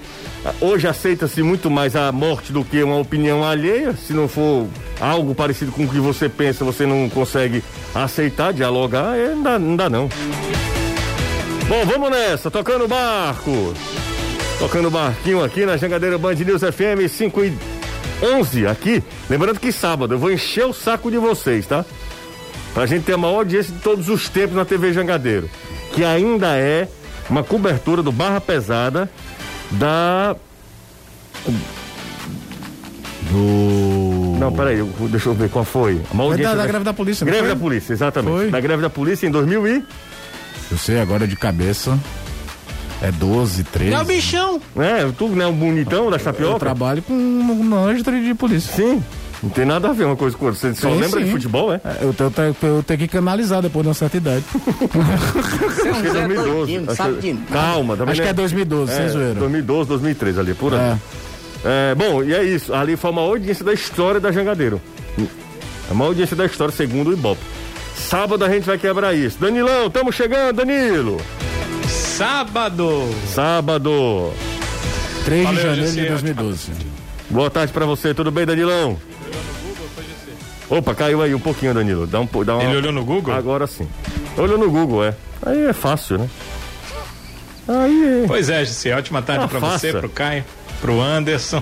Hoje 0.62 0.88
aceita-se 0.88 1.44
muito 1.44 1.70
mais 1.70 1.96
a 1.96 2.12
morte 2.12 2.54
do 2.54 2.64
que 2.64 2.82
uma 2.82 2.98
opinião 2.98 3.44
alheia. 3.44 3.94
Se 3.94 4.14
não 4.14 4.28
for 4.28 4.68
algo 5.00 5.36
parecido 5.36 5.72
com 5.72 5.84
o 5.84 5.88
que 5.88 6.00
você 6.00 6.30
pensa, 6.30 6.64
você 6.64 6.86
não 6.86 7.10
consegue 7.10 7.64
aceitar, 7.94 8.54
dialogar, 8.54 9.18
é, 9.18 9.30
não, 9.30 9.44
dá, 9.44 9.60
não 9.60 9.76
dá 9.76 9.90
não. 9.90 10.10
Bom, 11.68 11.86
vamos 11.86 12.10
nessa, 12.12 12.50
tocando 12.50 12.88
barco. 12.88 13.74
Tocando 14.58 14.90
barquinho 14.90 15.44
aqui 15.44 15.66
na 15.66 15.76
Jangadeira 15.76 16.18
Band 16.18 16.36
News 16.36 16.62
FM 16.62 17.10
5 17.10 17.44
e 17.44 17.54
11 18.24 18.68
aqui. 18.68 19.04
Lembrando 19.30 19.60
que 19.60 19.72
sábado 19.72 20.14
eu 20.14 20.18
vou 20.18 20.32
encher 20.32 20.66
o 20.66 20.72
saco 20.72 21.12
de 21.12 21.18
vocês, 21.18 21.66
tá? 21.68 21.84
Pra 22.74 22.86
gente 22.86 23.04
ter 23.04 23.14
a 23.14 23.18
maior 23.18 23.40
audiência 23.40 23.74
de 23.74 23.80
todos 23.82 24.08
os 24.08 24.30
tempos 24.30 24.56
na 24.56 24.64
TV 24.64 24.94
Jangadeiro. 24.94 25.50
Que 25.94 26.06
ainda 26.06 26.56
é 26.56 26.88
uma 27.30 27.44
cobertura 27.44 28.02
do 28.02 28.14
Barra 28.14 28.40
Pesada 28.40 29.10
da. 29.72 30.38
Do. 33.30 34.38
Não, 34.40 34.54
peraí, 34.54 34.82
deixa 35.10 35.28
eu 35.28 35.34
ver 35.34 35.50
qual 35.50 35.66
foi. 35.66 36.02
A 36.10 36.14
maior 36.14 36.30
audiência 36.32 36.56
da, 36.56 36.62
da, 36.62 36.62
da 36.64 36.68
greve 36.68 36.86
da 36.86 36.94
polícia, 36.94 37.26
Greve 37.26 37.42
foi? 37.42 37.50
da 37.50 37.56
polícia, 37.58 37.92
exatamente. 37.94 38.34
Foi. 38.38 38.50
Da 38.50 38.60
greve 38.62 38.82
da 38.82 38.90
polícia 38.90 39.28
em 39.28 39.32
2000 39.32 39.68
e. 39.68 39.84
Eu 40.72 40.78
sei 40.78 41.00
agora 41.00 41.28
de 41.28 41.36
cabeça. 41.36 41.98
É 43.02 43.12
12, 43.12 43.64
13. 43.64 43.94
É 43.94 44.02
o 44.02 44.06
bichão. 44.06 44.62
É, 44.78 45.12
tu 45.18 45.28
não 45.28 45.46
é 45.46 45.48
o 45.48 45.54
bonitão 45.54 46.10
da 46.10 46.18
tapioca? 46.18 46.56
Eu 46.56 46.60
trabalho 46.60 47.02
com 47.04 47.14
um 47.14 47.76
anjo 47.76 48.04
de 48.04 48.34
polícia. 48.34 48.74
Sim. 48.76 49.04
Não 49.42 49.52
tem 49.52 49.66
nada 49.66 49.90
a 49.90 49.94
ver 49.94 50.06
uma 50.06 50.16
coisa 50.16 50.36
com 50.36 50.46
outra. 50.46 50.60
Você 50.60 50.74
só 50.74 50.90
sim, 50.90 51.00
lembra 51.00 51.20
sim. 51.20 51.26
de 51.26 51.32
futebol, 51.32 51.72
é? 51.72 51.80
é 51.86 52.00
eu, 52.02 52.14
tenho, 52.14 52.56
eu 52.64 52.84
tenho 52.84 53.00
que 53.00 53.08
canalizar 53.08 53.62
depois 53.62 53.84
de 53.84 53.90
uma 53.90 53.94
certa 53.94 54.18
idade. 54.18 54.44
Você 54.52 55.90
acho 55.90 56.02
que 56.02 56.08
é 56.08 56.28
2012. 56.28 56.78
Acho 56.88 57.14
que, 57.22 57.34
calma, 57.52 57.96
também. 57.96 58.14
Acho 58.14 58.22
que 58.24 58.28
é 58.28 58.34
2012, 58.34 58.92
é, 58.92 58.96
sem 58.96 59.10
zoeira. 59.10 59.36
2012, 59.36 59.90
2013 59.90 60.40
ali, 60.40 60.54
por 60.56 60.74
aí. 60.74 60.80
É. 60.80 61.92
é. 61.92 61.96
bom, 61.96 62.24
e 62.24 62.34
é 62.34 62.44
isso. 62.44 62.74
Ali 62.74 62.96
foi 62.96 63.12
uma 63.12 63.22
audiência 63.22 63.64
da 63.64 63.74
história 63.74 64.20
da 64.20 64.32
Jangadeiro. 64.32 64.82
É 65.20 65.94
uma 65.94 66.06
audiência 66.06 66.36
da 66.36 66.46
história, 66.46 66.74
segundo 66.74 67.12
o 67.12 67.14
Ibope. 67.14 67.42
Sábado 67.98 68.46
a 68.46 68.50
gente 68.50 68.64
vai 68.64 68.78
quebrar 68.78 69.14
isso. 69.14 69.38
Danilão, 69.40 69.88
estamos 69.88 70.16
chegando, 70.16 70.58
Danilo. 70.58 71.20
Sábado. 71.88 73.10
Sábado. 73.34 74.32
3 75.26 75.44
Valeu, 75.44 75.60
de 75.60 75.68
janeiro 75.68 75.92
de 75.92 76.06
2012. 76.06 76.72
Boa 77.30 77.50
tarde 77.50 77.74
para 77.74 77.86
você, 77.86 78.14
tudo 78.14 78.32
bem, 78.32 78.46
Danilão? 78.46 78.98
Opa, 80.70 80.96
caiu 80.96 81.22
aí 81.22 81.34
um 81.34 81.40
pouquinho, 81.40 81.74
Danilo. 81.74 82.08
Dá 82.08 82.22
um, 82.22 82.28
dá 82.46 82.56
uma... 82.56 82.64
Ele 82.64 82.78
olhou 82.78 82.92
no 82.94 83.04
Google? 83.04 83.34
Agora 83.34 83.68
sim. 83.68 83.88
Olhou 84.38 84.58
no 84.58 84.70
Google, 84.70 85.04
é. 85.04 85.14
Aí 85.46 85.66
é 85.66 85.74
fácil, 85.74 86.20
né? 86.20 86.30
Aí 87.68 88.24
é. 88.24 88.28
Pois 88.28 88.50
é, 88.50 88.64
Gissi, 88.64 88.92
ótima 88.92 89.22
tarde 89.22 89.46
ah, 89.46 89.48
para 89.48 89.60
você, 89.60 89.92
pro 89.92 90.08
Caio, 90.08 90.46
pro 90.80 91.02
Anderson 91.02 91.62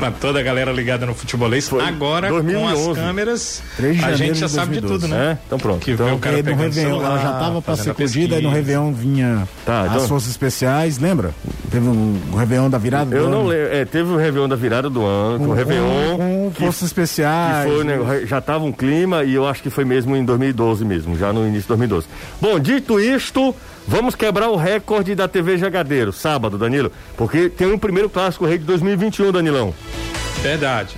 para 0.00 0.10
toda 0.10 0.40
a 0.40 0.42
galera 0.42 0.72
ligada 0.72 1.04
no 1.04 1.14
futebolês. 1.14 1.68
Foi 1.68 1.84
Agora 1.84 2.30
2011. 2.30 2.84
com 2.84 2.90
as 2.90 2.96
câmeras, 2.96 3.62
a 4.02 4.12
gente 4.14 4.38
já 4.38 4.48
sabe 4.48 4.80
de 4.80 4.86
tudo, 4.86 5.06
né? 5.06 5.32
É? 5.32 5.38
Então 5.46 5.58
pronto. 5.58 5.80
Que 5.80 5.90
então, 5.90 6.14
o 6.14 6.18
cara 6.18 6.38
no 6.38 6.54
Réveillon, 6.54 6.72
celular, 6.72 7.06
ela 7.10 7.18
já 7.18 7.32
tava 7.38 7.60
para 7.60 7.76
ser 7.76 7.90
acudida 7.90 8.38
e 8.38 8.42
no 8.42 8.48
Réveillon 8.48 8.92
vinha 8.92 9.46
tá, 9.66 9.84
então... 9.86 10.02
as 10.02 10.08
forças 10.08 10.30
especiais, 10.30 10.98
lembra? 10.98 11.34
Teve 11.70 11.86
um, 11.86 12.18
um 12.32 12.34
Réveillon 12.34 12.70
da 12.70 12.78
virada 12.78 13.14
Eu 13.14 13.24
do 13.24 13.30
não 13.30 13.40
ano. 13.40 13.48
lembro, 13.48 13.74
é, 13.74 13.84
teve 13.84 14.10
o 14.10 14.14
um 14.14 14.16
Réveillon 14.16 14.48
da 14.48 14.56
virada 14.56 14.88
do 14.88 15.04
ano, 15.04 15.38
com, 15.38 15.50
o 15.50 15.52
Réveillon. 15.52 16.16
Com, 16.16 16.16
com 16.16 16.64
forças 16.64 16.84
especiais. 16.84 17.70
Foi, 17.70 17.84
né, 17.84 17.98
já 18.24 18.40
tava 18.40 18.64
um 18.64 18.72
clima 18.72 19.22
e 19.22 19.34
eu 19.34 19.46
acho 19.46 19.62
que 19.62 19.68
foi 19.68 19.84
mesmo 19.84 20.16
em 20.16 20.24
2012 20.24 20.82
mesmo, 20.82 21.18
já 21.18 21.30
no 21.30 21.42
início 21.42 21.62
de 21.62 21.68
2012. 21.68 22.06
Bom, 22.40 22.58
dito 22.58 22.98
isto, 22.98 23.54
Vamos 23.90 24.14
quebrar 24.14 24.48
o 24.48 24.54
recorde 24.54 25.16
da 25.16 25.26
TV 25.26 25.58
Jagadeiro, 25.58 26.12
sábado, 26.12 26.56
Danilo, 26.56 26.92
porque 27.16 27.48
tem 27.48 27.66
um 27.66 27.76
primeiro 27.76 28.08
clássico 28.08 28.46
rei 28.46 28.56
de 28.56 28.62
2021, 28.62 29.32
Danilão. 29.32 29.74
Verdade. 30.42 30.96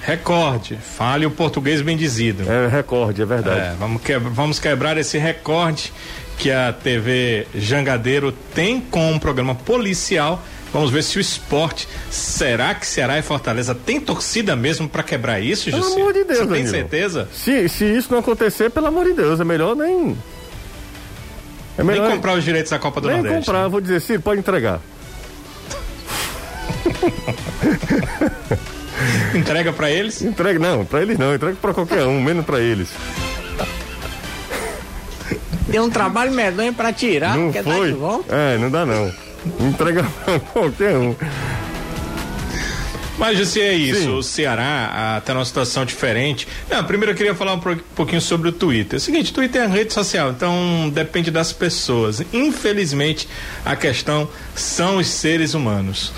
Recorde. 0.00 0.76
Fale 0.76 1.24
o 1.24 1.30
português 1.30 1.80
bem 1.82 1.96
dizido. 1.96 2.42
É 2.50 2.66
recorde, 2.66 3.22
é 3.22 3.24
verdade. 3.24 3.60
É, 3.60 3.76
vamos, 3.78 4.02
que, 4.02 4.18
vamos 4.18 4.58
quebrar 4.58 4.98
esse 4.98 5.18
recorde 5.18 5.92
que 6.36 6.50
a 6.50 6.72
TV 6.72 7.46
Jangadeiro 7.54 8.32
tem 8.52 8.80
com 8.80 9.12
um 9.12 9.20
programa 9.20 9.54
policial. 9.54 10.42
Vamos 10.72 10.90
ver 10.90 11.04
se 11.04 11.18
o 11.18 11.20
esporte. 11.20 11.86
Será 12.10 12.74
que 12.74 12.84
Ceará 12.84 13.20
e 13.20 13.22
Fortaleza 13.22 13.72
tem 13.72 14.00
torcida 14.00 14.56
mesmo 14.56 14.88
para 14.88 15.04
quebrar 15.04 15.38
isso, 15.38 15.70
José? 15.70 15.80
Pelo 15.80 15.94
amor 15.94 16.12
de 16.12 16.24
Deus, 16.24 16.38
Você 16.40 16.54
tem 16.54 16.66
certeza? 16.66 17.28
Se, 17.32 17.68
se 17.68 17.84
isso 17.84 18.10
não 18.10 18.18
acontecer, 18.18 18.68
pelo 18.68 18.88
amor 18.88 19.04
de 19.04 19.12
Deus, 19.12 19.38
é 19.38 19.44
melhor 19.44 19.76
nem 19.76 20.16
é 21.78 21.82
melhor 21.82 22.08
Nem 22.08 22.16
comprar 22.16 22.34
os 22.34 22.44
direitos 22.44 22.70
da 22.70 22.78
Copa 22.78 23.00
do 23.00 23.08
nem 23.08 23.16
Nordeste. 23.16 23.36
Nem 23.36 23.44
comprar, 23.44 23.62
né? 23.62 23.68
vou 23.68 23.80
dizer, 23.80 24.00
sim, 24.00 24.20
pode 24.20 24.40
entregar. 24.40 24.80
entrega 29.34 29.72
para 29.72 29.90
eles? 29.90 30.22
Entrega, 30.22 30.58
não, 30.58 30.84
para 30.84 31.02
eles 31.02 31.18
não, 31.18 31.34
entrega 31.34 31.56
para 31.60 31.74
qualquer 31.74 32.04
um, 32.04 32.20
menos 32.20 32.44
para 32.44 32.60
eles. 32.60 32.90
Deu 35.68 35.84
um 35.84 35.90
trabalho 35.90 36.32
medonho 36.32 36.74
para 36.74 36.92
tirar, 36.92 37.36
não 37.36 37.52
foi? 37.52 37.96
É, 38.28 38.58
não 38.58 38.70
dá 38.70 38.84
não. 38.84 39.12
Entrega 39.60 40.04
pra 40.24 40.40
qualquer 40.40 40.96
um. 40.96 41.14
Mas 43.18 43.48
se 43.48 43.60
é 43.60 43.74
isso, 43.74 44.00
Sim. 44.00 44.14
o 44.14 44.22
Ceará 44.22 45.16
está 45.18 45.34
numa 45.34 45.44
situação 45.44 45.84
diferente. 45.84 46.48
Não, 46.70 46.82
primeiro 46.84 47.12
eu 47.12 47.16
queria 47.16 47.34
falar 47.34 47.54
um 47.54 47.60
pouquinho 47.94 48.20
sobre 48.20 48.48
o 48.48 48.52
Twitter. 48.52 48.94
É 48.94 48.96
o 48.96 49.00
seguinte, 49.00 49.30
o 49.30 49.34
Twitter 49.34 49.62
é 49.62 49.66
uma 49.66 49.76
rede 49.76 49.92
social, 49.92 50.30
então 50.30 50.90
depende 50.92 51.30
das 51.30 51.52
pessoas. 51.52 52.22
Infelizmente, 52.32 53.28
a 53.64 53.76
questão 53.76 54.28
são 54.54 54.96
os 54.96 55.08
seres 55.08 55.54
humanos. 55.54 56.12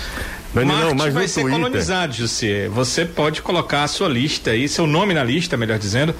Mas 0.53 0.65
não, 0.65 0.95
mas 0.95 1.13
vai 1.13 1.27
ser 1.27 1.41
Twitter... 1.41 1.59
colonizado, 1.59 2.13
José. 2.13 2.69
Você 2.69 3.03
pode 3.03 3.41
colocar 3.41 3.83
a 3.83 3.87
sua 3.89 4.07
lista 4.07 4.51
aí, 4.51 4.69
seu 4.69 4.87
nome 4.87 5.13
na 5.13 5.23
lista, 5.23 5.57
melhor 5.57 5.77
dizendo, 5.77 6.15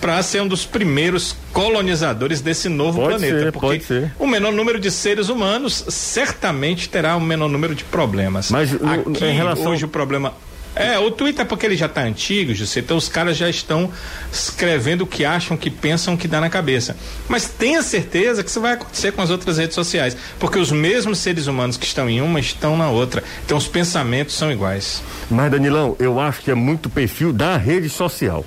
para 0.00 0.22
ser 0.22 0.40
um 0.40 0.48
dos 0.48 0.64
primeiros 0.64 1.36
colonizadores 1.52 2.40
desse 2.40 2.68
novo 2.68 3.00
pode 3.00 3.18
planeta. 3.18 3.38
Ser, 3.40 3.52
porque 3.52 3.80
ser. 3.80 4.12
o 4.18 4.26
menor 4.26 4.52
número 4.52 4.80
de 4.80 4.90
seres 4.90 5.28
humanos 5.28 5.84
certamente 5.88 6.88
terá 6.88 7.16
o 7.16 7.18
um 7.18 7.22
menor 7.22 7.48
número 7.48 7.74
de 7.74 7.84
problemas. 7.84 8.50
Mas 8.50 8.72
Aqui, 8.74 9.24
em 9.24 9.34
relação... 9.34 9.72
hoje 9.72 9.84
o 9.84 9.88
problema 9.88 10.32
é, 10.74 10.98
o 10.98 11.10
Twitter 11.10 11.44
porque 11.46 11.66
ele 11.66 11.76
já 11.76 11.86
está 11.86 12.02
antigo, 12.02 12.54
José, 12.54 12.80
então 12.80 12.96
os 12.96 13.08
caras 13.08 13.36
já 13.36 13.48
estão 13.48 13.90
escrevendo 14.32 15.02
o 15.02 15.06
que 15.06 15.24
acham, 15.24 15.56
que 15.56 15.68
pensam, 15.68 16.16
que 16.16 16.28
dá 16.28 16.40
na 16.40 16.48
cabeça. 16.48 16.96
Mas 17.28 17.46
tenha 17.46 17.82
certeza 17.82 18.42
que 18.42 18.48
isso 18.48 18.60
vai 18.60 18.74
acontecer 18.74 19.12
com 19.12 19.20
as 19.20 19.30
outras 19.30 19.58
redes 19.58 19.74
sociais, 19.74 20.16
porque 20.38 20.58
os 20.58 20.70
mesmos 20.70 21.18
seres 21.18 21.46
humanos 21.48 21.76
que 21.76 21.86
estão 21.86 22.08
em 22.08 22.20
uma 22.20 22.38
estão 22.38 22.76
na 22.76 22.88
outra. 22.88 23.22
Então 23.44 23.58
os 23.58 23.66
pensamentos 23.66 24.36
são 24.36 24.50
iguais. 24.52 25.02
Mas 25.28 25.50
Danilão, 25.50 25.96
eu 25.98 26.20
acho 26.20 26.40
que 26.40 26.50
é 26.50 26.54
muito 26.54 26.88
perfil 26.88 27.32
da 27.32 27.56
rede 27.56 27.88
social. 27.88 28.46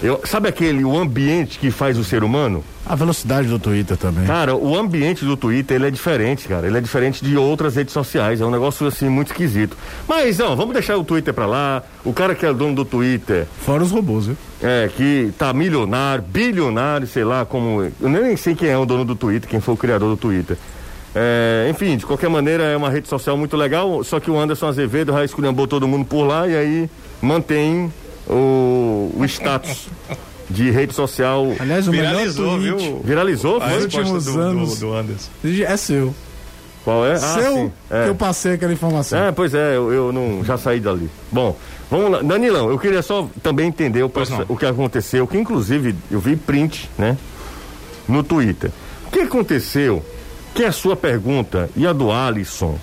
Eu, 0.00 0.20
sabe 0.24 0.48
aquele 0.48 0.84
o 0.84 0.96
ambiente 0.96 1.58
que 1.58 1.70
faz 1.70 1.98
o 1.98 2.04
ser 2.04 2.22
humano? 2.22 2.62
A 2.86 2.94
velocidade 2.94 3.48
do 3.48 3.58
Twitter 3.58 3.96
também. 3.96 4.24
Cara, 4.26 4.54
o 4.54 4.76
ambiente 4.78 5.24
do 5.24 5.36
Twitter 5.36 5.74
ele 5.74 5.88
é 5.88 5.90
diferente, 5.90 6.46
cara. 6.46 6.66
Ele 6.68 6.78
é 6.78 6.80
diferente 6.80 7.24
de 7.24 7.36
outras 7.36 7.74
redes 7.74 7.92
sociais. 7.92 8.40
É 8.40 8.46
um 8.46 8.50
negócio 8.50 8.86
assim 8.86 9.08
muito 9.08 9.28
esquisito. 9.28 9.76
Mas 10.06 10.38
não, 10.38 10.54
vamos 10.54 10.72
deixar 10.72 10.96
o 10.96 11.04
Twitter 11.04 11.34
pra 11.34 11.46
lá. 11.46 11.82
O 12.04 12.12
cara 12.12 12.34
que 12.34 12.46
é 12.46 12.52
dono 12.52 12.76
do 12.76 12.84
Twitter. 12.84 13.46
Fora 13.64 13.82
os 13.82 13.90
robôs, 13.90 14.26
viu? 14.26 14.36
É, 14.62 14.88
que 14.96 15.32
tá 15.36 15.52
milionário, 15.52 16.22
bilionário, 16.22 17.06
sei 17.06 17.24
lá 17.24 17.44
como. 17.44 17.82
Eu 18.00 18.08
nem 18.08 18.36
sei 18.36 18.54
quem 18.54 18.68
é 18.68 18.78
o 18.78 18.86
dono 18.86 19.04
do 19.04 19.16
Twitter, 19.16 19.50
quem 19.50 19.60
foi 19.60 19.74
o 19.74 19.76
criador 19.76 20.10
do 20.10 20.16
Twitter. 20.16 20.56
É, 21.14 21.66
enfim, 21.70 21.96
de 21.96 22.06
qualquer 22.06 22.30
maneira 22.30 22.62
é 22.64 22.76
uma 22.76 22.88
rede 22.88 23.08
social 23.08 23.36
muito 23.36 23.56
legal, 23.56 24.04
só 24.04 24.20
que 24.20 24.30
o 24.30 24.38
Anderson 24.38 24.68
Azevedo 24.68 25.12
já 25.12 25.24
esculhambou 25.24 25.66
todo 25.66 25.88
mundo 25.88 26.04
por 26.04 26.22
lá 26.22 26.46
e 26.46 26.54
aí 26.54 26.90
mantém 27.20 27.90
o, 28.28 29.12
o 29.16 29.24
status 29.24 29.88
de 30.48 30.70
rede 30.70 30.94
social. 30.94 31.46
Aliás, 31.58 31.88
o 31.88 31.90
viralizou, 31.90 32.58
melhor 32.58 32.76
tweet, 32.76 32.90
viu? 32.90 33.02
Viralizou? 33.04 33.60
Nos 33.60 33.82
últimos 33.82 34.24
do, 34.24 34.40
anos. 34.40 34.78
Do, 34.78 34.86
do 34.86 34.94
Anderson. 34.94 35.30
É 35.66 35.76
seu. 35.76 36.14
Qual 36.84 37.06
é? 37.06 37.14
Ah, 37.14 37.18
seu 37.18 37.72
é. 37.90 38.04
que 38.04 38.10
eu 38.10 38.14
passei 38.14 38.54
aquela 38.54 38.72
informação. 38.72 39.18
É, 39.18 39.32
pois 39.32 39.52
é, 39.52 39.76
eu, 39.76 39.92
eu, 39.92 40.12
não 40.12 40.42
já 40.44 40.56
saí 40.56 40.80
dali. 40.80 41.10
Bom, 41.30 41.56
vamos 41.90 42.10
lá. 42.10 42.22
Danilão, 42.22 42.70
eu 42.70 42.78
queria 42.78 43.02
só 43.02 43.28
também 43.42 43.68
entender 43.68 44.02
o, 44.02 44.10
o 44.48 44.56
que 44.56 44.64
aconteceu, 44.64 45.26
que 45.26 45.36
inclusive 45.36 45.94
eu 46.10 46.20
vi 46.20 46.36
print, 46.36 46.88
né? 46.96 47.16
No 48.08 48.22
Twitter. 48.22 48.70
O 49.06 49.10
que 49.10 49.20
aconteceu 49.20 50.02
que 50.54 50.64
a 50.64 50.72
sua 50.72 50.96
pergunta 50.96 51.68
e 51.76 51.86
a 51.86 51.92
do 51.92 52.10
Alisson 52.10 52.78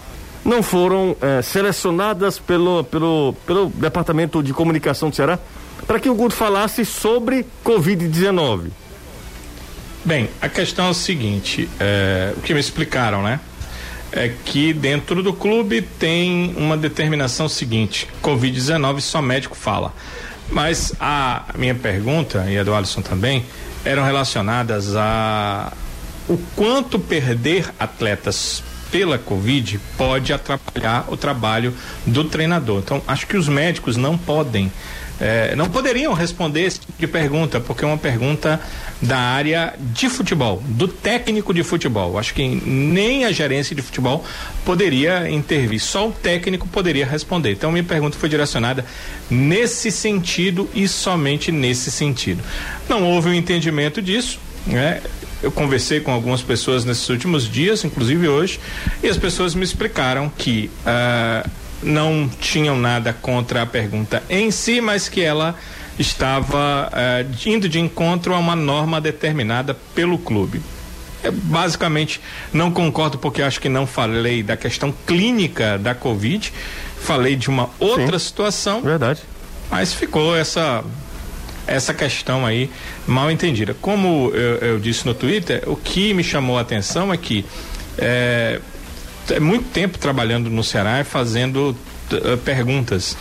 não 0.46 0.62
foram 0.62 1.18
é, 1.20 1.42
selecionadas 1.42 2.38
pelo, 2.38 2.84
pelo, 2.84 3.36
pelo 3.48 3.70
Departamento 3.72 4.44
de 4.44 4.54
Comunicação 4.54 5.10
do 5.10 5.16
Ceará 5.16 5.40
para 5.88 6.00
que 6.00 6.10
o 6.10 6.16
Guto 6.16 6.36
falasse 6.36 6.86
sobre 6.86 7.46
Covid-19. 7.64 8.70
Bem, 10.04 10.30
a 10.40 10.48
questão 10.48 10.86
é 10.86 10.90
o 10.90 10.94
seguinte, 10.94 11.68
é, 11.80 12.34
o 12.38 12.42
que 12.42 12.54
me 12.54 12.60
explicaram, 12.60 13.24
né? 13.24 13.40
É 14.12 14.32
que 14.46 14.72
dentro 14.72 15.24
do 15.24 15.34
clube 15.34 15.82
tem 15.82 16.54
uma 16.56 16.78
determinação 16.78 17.50
seguinte, 17.50 18.08
Covid-19 18.22 19.02
só 19.02 19.22
médico 19.22 19.56
fala. 19.56 19.94
Mas 20.50 20.94
a 21.00 21.46
minha 21.58 21.74
pergunta, 21.74 22.46
e 22.48 22.58
a 22.58 22.64
do 22.64 22.74
Alisson 22.74 23.02
também, 23.02 23.44
eram 23.84 24.04
relacionadas 24.04 24.96
a 24.96 25.74
o 26.30 26.38
quanto 26.56 27.00
perder 27.00 27.72
atletas 27.80 28.64
pela 28.92 29.18
Covid 29.18 29.80
pode 29.98 30.32
atrapalhar 30.34 31.06
o 31.08 31.18
trabalho 31.18 31.74
do 32.06 32.24
treinador. 32.24 32.80
Então, 32.80 33.02
acho 33.08 33.28
que 33.28 33.38
os 33.38 33.48
médicos 33.48 33.98
não 33.98 34.18
podem, 34.18 34.72
é, 35.20 35.56
não 35.56 35.70
poderiam 35.70 36.14
responder 36.14 36.62
esse 36.62 36.80
tipo 36.80 36.94
de 36.98 37.08
pergunta, 37.08 37.60
porque 37.60 37.84
é 37.84 37.88
uma 37.88 37.98
pergunta 37.98 38.60
da 39.02 39.18
área 39.18 39.74
de 39.80 40.10
futebol, 40.10 40.62
do 40.66 40.88
técnico 40.88 41.54
de 41.54 41.64
futebol. 41.64 42.18
Acho 42.18 42.34
que 42.34 42.48
nem 42.48 43.26
a 43.26 43.32
gerência 43.32 43.76
de 43.76 43.82
futebol 43.82 44.24
poderia 44.64 45.30
intervir, 45.30 45.80
só 45.80 46.08
o 46.08 46.12
técnico 46.12 46.68
poderia 46.68 47.06
responder. 47.06 47.52
Então, 47.52 47.72
minha 47.72 47.84
pergunta 47.84 48.18
foi 48.18 48.30
direcionada 48.30 48.86
nesse 49.30 49.92
sentido 49.92 50.70
e 50.74 50.88
somente 50.88 51.52
nesse 51.52 51.92
sentido. 51.92 52.44
Não 52.88 53.04
houve 53.04 53.30
um 53.30 53.34
entendimento 53.34 54.02
disso. 54.02 54.40
Né? 54.66 55.00
Eu 55.44 55.52
conversei 55.52 56.00
com 56.00 56.12
algumas 56.12 56.42
pessoas 56.42 56.86
nesses 56.86 57.08
últimos 57.10 57.50
dias, 57.50 57.84
inclusive 57.84 58.28
hoje, 58.28 58.60
e 59.04 59.08
as 59.08 59.18
pessoas 59.18 59.54
me 59.54 59.64
explicaram 59.64 60.30
que 60.30 60.72
uh, 60.82 61.50
não 61.84 62.30
tinham 62.40 62.78
nada 62.78 63.14
contra 63.14 63.62
a 63.62 63.66
pergunta 63.66 64.24
em 64.30 64.50
si, 64.50 64.82
mas 64.82 65.08
que 65.08 65.22
ela 65.22 65.56
estava 66.00 66.90
uh, 66.92 67.48
indo 67.50 67.70
de 67.70 67.80
encontro 67.80 68.34
a 68.34 68.40
uma 68.40 68.56
norma 68.56 69.00
determinada 69.00 69.74
pelo 69.94 70.18
clube. 70.18 70.62
Eu, 71.24 71.32
basicamente, 71.32 72.22
não 72.54 72.72
concordo 72.72 73.18
porque 73.18 73.42
acho 73.42 73.60
que 73.60 73.70
não 73.70 73.88
falei 73.88 74.44
da 74.44 74.56
questão 74.56 74.94
clínica 75.06 75.78
da 75.78 75.96
Covid, 75.96 76.54
falei 77.00 77.36
de 77.36 77.50
uma 77.50 77.70
outra 77.80 78.20
Sim, 78.20 78.26
situação. 78.26 78.82
Verdade. 78.82 79.22
Mas 79.70 79.94
ficou 79.94 80.36
essa 80.36 80.84
essa 81.68 81.94
questão 81.94 82.46
aí 82.46 82.70
mal 83.08 83.30
entendida. 83.32 83.76
Como 83.82 84.32
eu, 84.34 84.56
eu, 84.58 84.80
disse 84.80 85.06
no 85.06 85.14
Twitter, 85.14 85.64
o 85.68 85.76
que 85.76 86.14
me 86.14 86.24
chamou 86.24 86.58
a 86.58 86.62
atenção 86.62 87.14
é 87.14 87.18
que 87.18 87.46
é, 87.98 88.60
é 89.30 89.40
muito 89.40 89.70
tempo 89.70 89.98
trabalhando 89.98 90.50
no 90.50 90.64
Ceará 90.64 91.00
e 91.00 91.04
fazendo 91.04 91.76
uh, 92.12 92.38
perguntas. 92.38 93.18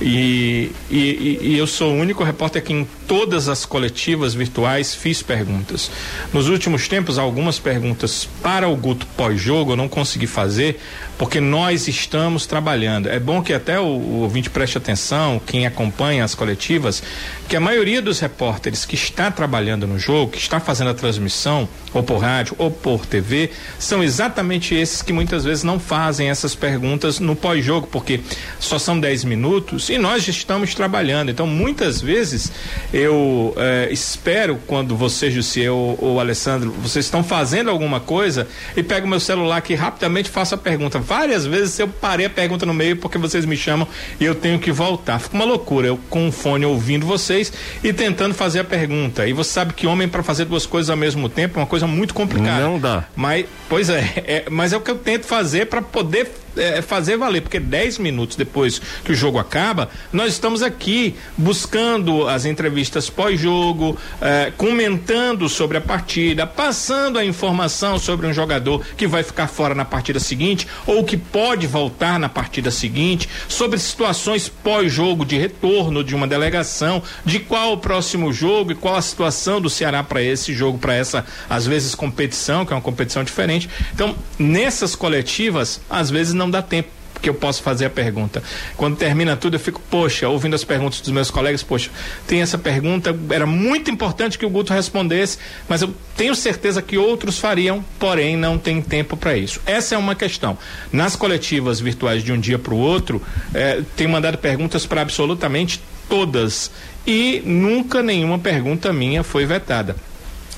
E, 0.00 0.70
e, 0.90 1.38
e, 1.42 1.56
eu 1.56 1.66
sou 1.66 1.94
o 1.94 1.98
único 1.98 2.22
repórter 2.22 2.62
que 2.62 2.86
todas 3.06 3.48
as 3.48 3.64
coletivas 3.64 4.34
virtuais 4.34 4.94
fiz 4.94 5.22
perguntas. 5.22 5.90
Nos 6.32 6.48
últimos 6.48 6.88
tempos, 6.88 7.18
algumas 7.18 7.58
perguntas 7.58 8.28
para 8.42 8.68
o 8.68 8.76
Guto 8.76 9.06
pós-jogo 9.16 9.72
eu 9.72 9.76
não 9.76 9.88
consegui 9.88 10.26
fazer, 10.26 10.80
porque 11.18 11.40
nós 11.40 11.88
estamos 11.88 12.46
trabalhando. 12.46 13.08
É 13.08 13.18
bom 13.18 13.42
que 13.42 13.52
até 13.52 13.80
o, 13.80 13.84
o 13.84 14.20
ouvinte 14.22 14.50
preste 14.50 14.76
atenção, 14.76 15.40
quem 15.44 15.66
acompanha 15.66 16.24
as 16.24 16.34
coletivas, 16.34 17.02
que 17.48 17.56
a 17.56 17.60
maioria 17.60 18.02
dos 18.02 18.20
repórteres 18.20 18.84
que 18.84 18.94
está 18.94 19.30
trabalhando 19.30 19.86
no 19.86 19.98
jogo, 19.98 20.32
que 20.32 20.38
está 20.38 20.60
fazendo 20.60 20.90
a 20.90 20.94
transmissão, 20.94 21.68
ou 21.94 22.02
por 22.02 22.18
rádio 22.18 22.54
ou 22.58 22.70
por 22.70 23.06
TV, 23.06 23.50
são 23.78 24.02
exatamente 24.02 24.74
esses 24.74 25.00
que 25.00 25.12
muitas 25.12 25.44
vezes 25.44 25.64
não 25.64 25.80
fazem 25.80 26.28
essas 26.28 26.54
perguntas 26.54 27.18
no 27.18 27.34
pós-jogo, 27.34 27.86
porque 27.90 28.20
só 28.58 28.78
são 28.78 28.98
10 28.98 29.24
minutos 29.24 29.88
e 29.88 29.96
nós 29.96 30.24
já 30.24 30.30
estamos 30.30 30.74
trabalhando. 30.74 31.30
Então, 31.30 31.46
muitas 31.46 32.00
vezes 32.00 32.52
eu 32.96 33.52
eh, 33.58 33.88
espero 33.90 34.58
quando 34.66 34.96
você, 34.96 35.30
Jussi, 35.30 35.68
ou, 35.68 35.98
ou 36.00 36.18
Alessandro, 36.18 36.70
vocês 36.70 37.04
estão 37.04 37.22
fazendo 37.22 37.68
alguma 37.68 38.00
coisa 38.00 38.48
e 38.74 38.82
pego 38.82 39.06
meu 39.06 39.20
celular 39.20 39.58
aqui 39.58 39.74
rapidamente 39.74 40.30
faço 40.30 40.54
a 40.54 40.58
pergunta. 40.58 40.98
Várias 40.98 41.44
vezes 41.44 41.78
eu 41.78 41.88
parei 41.88 42.24
a 42.24 42.30
pergunta 42.30 42.64
no 42.64 42.72
meio 42.72 42.96
porque 42.96 43.18
vocês 43.18 43.44
me 43.44 43.54
chamam 43.54 43.86
e 44.18 44.24
eu 44.24 44.34
tenho 44.34 44.58
que 44.58 44.72
voltar. 44.72 45.18
Fica 45.18 45.34
uma 45.34 45.44
loucura. 45.44 45.88
Eu 45.88 46.00
com 46.08 46.26
o 46.26 46.32
fone 46.32 46.64
ouvindo 46.64 47.04
vocês 47.04 47.52
e 47.84 47.92
tentando 47.92 48.34
fazer 48.34 48.60
a 48.60 48.64
pergunta. 48.64 49.28
E 49.28 49.34
você 49.34 49.50
sabe 49.50 49.74
que 49.74 49.86
homem 49.86 50.08
para 50.08 50.22
fazer 50.22 50.46
duas 50.46 50.64
coisas 50.64 50.88
ao 50.88 50.96
mesmo 50.96 51.28
tempo 51.28 51.58
é 51.58 51.60
uma 51.60 51.68
coisa 51.68 51.86
muito 51.86 52.14
complicada. 52.14 52.64
Não 52.64 52.80
dá. 52.80 53.04
Mas, 53.14 53.44
pois 53.68 53.90
é, 53.90 54.24
é 54.26 54.44
mas 54.50 54.72
é 54.72 54.76
o 54.78 54.80
que 54.80 54.90
eu 54.90 54.96
tento 54.96 55.26
fazer 55.26 55.66
para 55.66 55.82
poder 55.82 56.30
é, 56.56 56.82
fazer 56.82 57.16
valer, 57.16 57.42
porque 57.42 57.60
10 57.60 57.98
minutos 57.98 58.36
depois 58.36 58.80
que 59.04 59.12
o 59.12 59.14
jogo 59.14 59.38
acaba, 59.38 59.88
nós 60.12 60.32
estamos 60.32 60.62
aqui 60.62 61.14
buscando 61.36 62.28
as 62.28 62.44
entrevistas 62.44 63.08
pós-jogo, 63.10 63.96
é, 64.20 64.52
comentando 64.56 65.48
sobre 65.48 65.78
a 65.78 65.80
partida, 65.80 66.46
passando 66.46 67.18
a 67.18 67.24
informação 67.24 67.98
sobre 67.98 68.26
um 68.26 68.32
jogador 68.32 68.84
que 68.96 69.06
vai 69.06 69.22
ficar 69.22 69.46
fora 69.46 69.74
na 69.74 69.84
partida 69.84 70.20
seguinte 70.20 70.66
ou 70.86 71.04
que 71.04 71.16
pode 71.16 71.66
voltar 71.66 72.18
na 72.18 72.28
partida 72.28 72.70
seguinte, 72.70 73.28
sobre 73.48 73.78
situações 73.78 74.48
pós-jogo 74.48 75.24
de 75.24 75.36
retorno 75.36 76.02
de 76.02 76.14
uma 76.14 76.26
delegação, 76.26 77.02
de 77.24 77.38
qual 77.38 77.72
o 77.72 77.78
próximo 77.78 78.32
jogo 78.32 78.72
e 78.72 78.74
qual 78.74 78.96
a 78.96 79.02
situação 79.02 79.60
do 79.60 79.70
Ceará 79.70 80.02
para 80.02 80.22
esse 80.22 80.52
jogo, 80.52 80.78
para 80.78 80.94
essa, 80.94 81.24
às 81.48 81.66
vezes, 81.66 81.94
competição, 81.94 82.64
que 82.64 82.72
é 82.72 82.76
uma 82.76 82.82
competição 82.82 83.24
diferente. 83.24 83.68
Então, 83.94 84.14
nessas 84.38 84.94
coletivas, 84.94 85.80
às 85.88 86.10
vezes 86.10 86.32
não 86.32 86.45
não 86.46 86.50
dá 86.50 86.62
tempo 86.62 86.88
que 87.20 87.28
eu 87.28 87.34
posso 87.34 87.62
fazer 87.62 87.86
a 87.86 87.90
pergunta. 87.90 88.42
Quando 88.76 88.96
termina 88.96 89.36
tudo, 89.36 89.56
eu 89.56 89.60
fico, 89.60 89.80
poxa, 89.90 90.28
ouvindo 90.28 90.54
as 90.54 90.64
perguntas 90.64 91.00
dos 91.00 91.10
meus 91.10 91.30
colegas, 91.30 91.62
poxa, 91.62 91.90
tem 92.26 92.42
essa 92.42 92.58
pergunta, 92.58 93.16
era 93.30 93.46
muito 93.46 93.90
importante 93.90 94.38
que 94.38 94.44
o 94.44 94.50
Guto 94.50 94.72
respondesse, 94.72 95.38
mas 95.68 95.82
eu 95.82 95.94
tenho 96.16 96.34
certeza 96.34 96.82
que 96.82 96.98
outros 96.98 97.38
fariam, 97.38 97.84
porém 97.98 98.36
não 98.36 98.58
tem 98.58 98.80
tempo 98.82 99.16
para 99.16 99.36
isso. 99.36 99.60
Essa 99.66 99.94
é 99.94 99.98
uma 99.98 100.14
questão. 100.14 100.58
Nas 100.92 101.16
coletivas 101.16 101.80
virtuais 101.80 102.22
de 102.22 102.32
um 102.32 102.38
dia 102.38 102.58
para 102.58 102.74
o 102.74 102.78
outro, 102.78 103.20
eh, 103.54 103.82
tem 103.96 104.06
mandado 104.06 104.38
perguntas 104.38 104.86
para 104.86 105.00
absolutamente 105.00 105.80
todas 106.08 106.70
e 107.06 107.42
nunca 107.44 108.02
nenhuma 108.02 108.38
pergunta 108.38 108.92
minha 108.92 109.22
foi 109.22 109.46
vetada. 109.46 109.96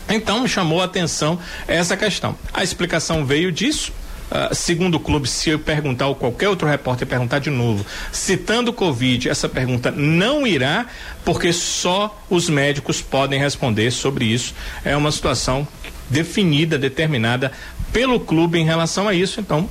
Então 0.08 0.40
me 0.40 0.48
chamou 0.48 0.80
a 0.80 0.86
atenção 0.86 1.38
essa 1.66 1.96
questão. 1.96 2.36
A 2.52 2.62
explicação 2.64 3.24
veio 3.24 3.52
disso 3.52 3.92
Uh, 4.30 4.54
segundo 4.54 4.96
o 4.96 5.00
clube, 5.00 5.26
se 5.26 5.48
eu 5.48 5.58
perguntar 5.58 6.06
ou 6.06 6.14
qualquer 6.14 6.48
outro 6.48 6.68
repórter 6.68 7.08
perguntar 7.08 7.38
de 7.38 7.48
novo, 7.48 7.84
citando 8.12 8.70
o 8.70 8.74
Covid, 8.74 9.28
essa 9.28 9.48
pergunta 9.48 9.90
não 9.90 10.46
irá, 10.46 10.86
porque 11.24 11.52
só 11.52 12.22
os 12.28 12.48
médicos 12.50 13.00
podem 13.00 13.40
responder 13.40 13.90
sobre 13.90 14.26
isso. 14.26 14.54
É 14.84 14.94
uma 14.96 15.10
situação 15.10 15.66
definida, 16.10 16.78
determinada 16.78 17.52
pelo 17.92 18.20
clube 18.20 18.58
em 18.58 18.64
relação 18.64 19.08
a 19.08 19.14
isso. 19.14 19.40
Então, 19.40 19.68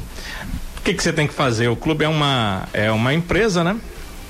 o 0.77 0.81
que, 0.81 0.93
que 0.93 1.03
você 1.03 1.13
tem 1.13 1.27
que 1.27 1.33
fazer? 1.33 1.67
O 1.67 1.75
clube 1.75 2.03
é 2.03 2.07
uma, 2.07 2.67
é 2.73 2.91
uma 2.91 3.13
empresa, 3.13 3.63
né? 3.63 3.75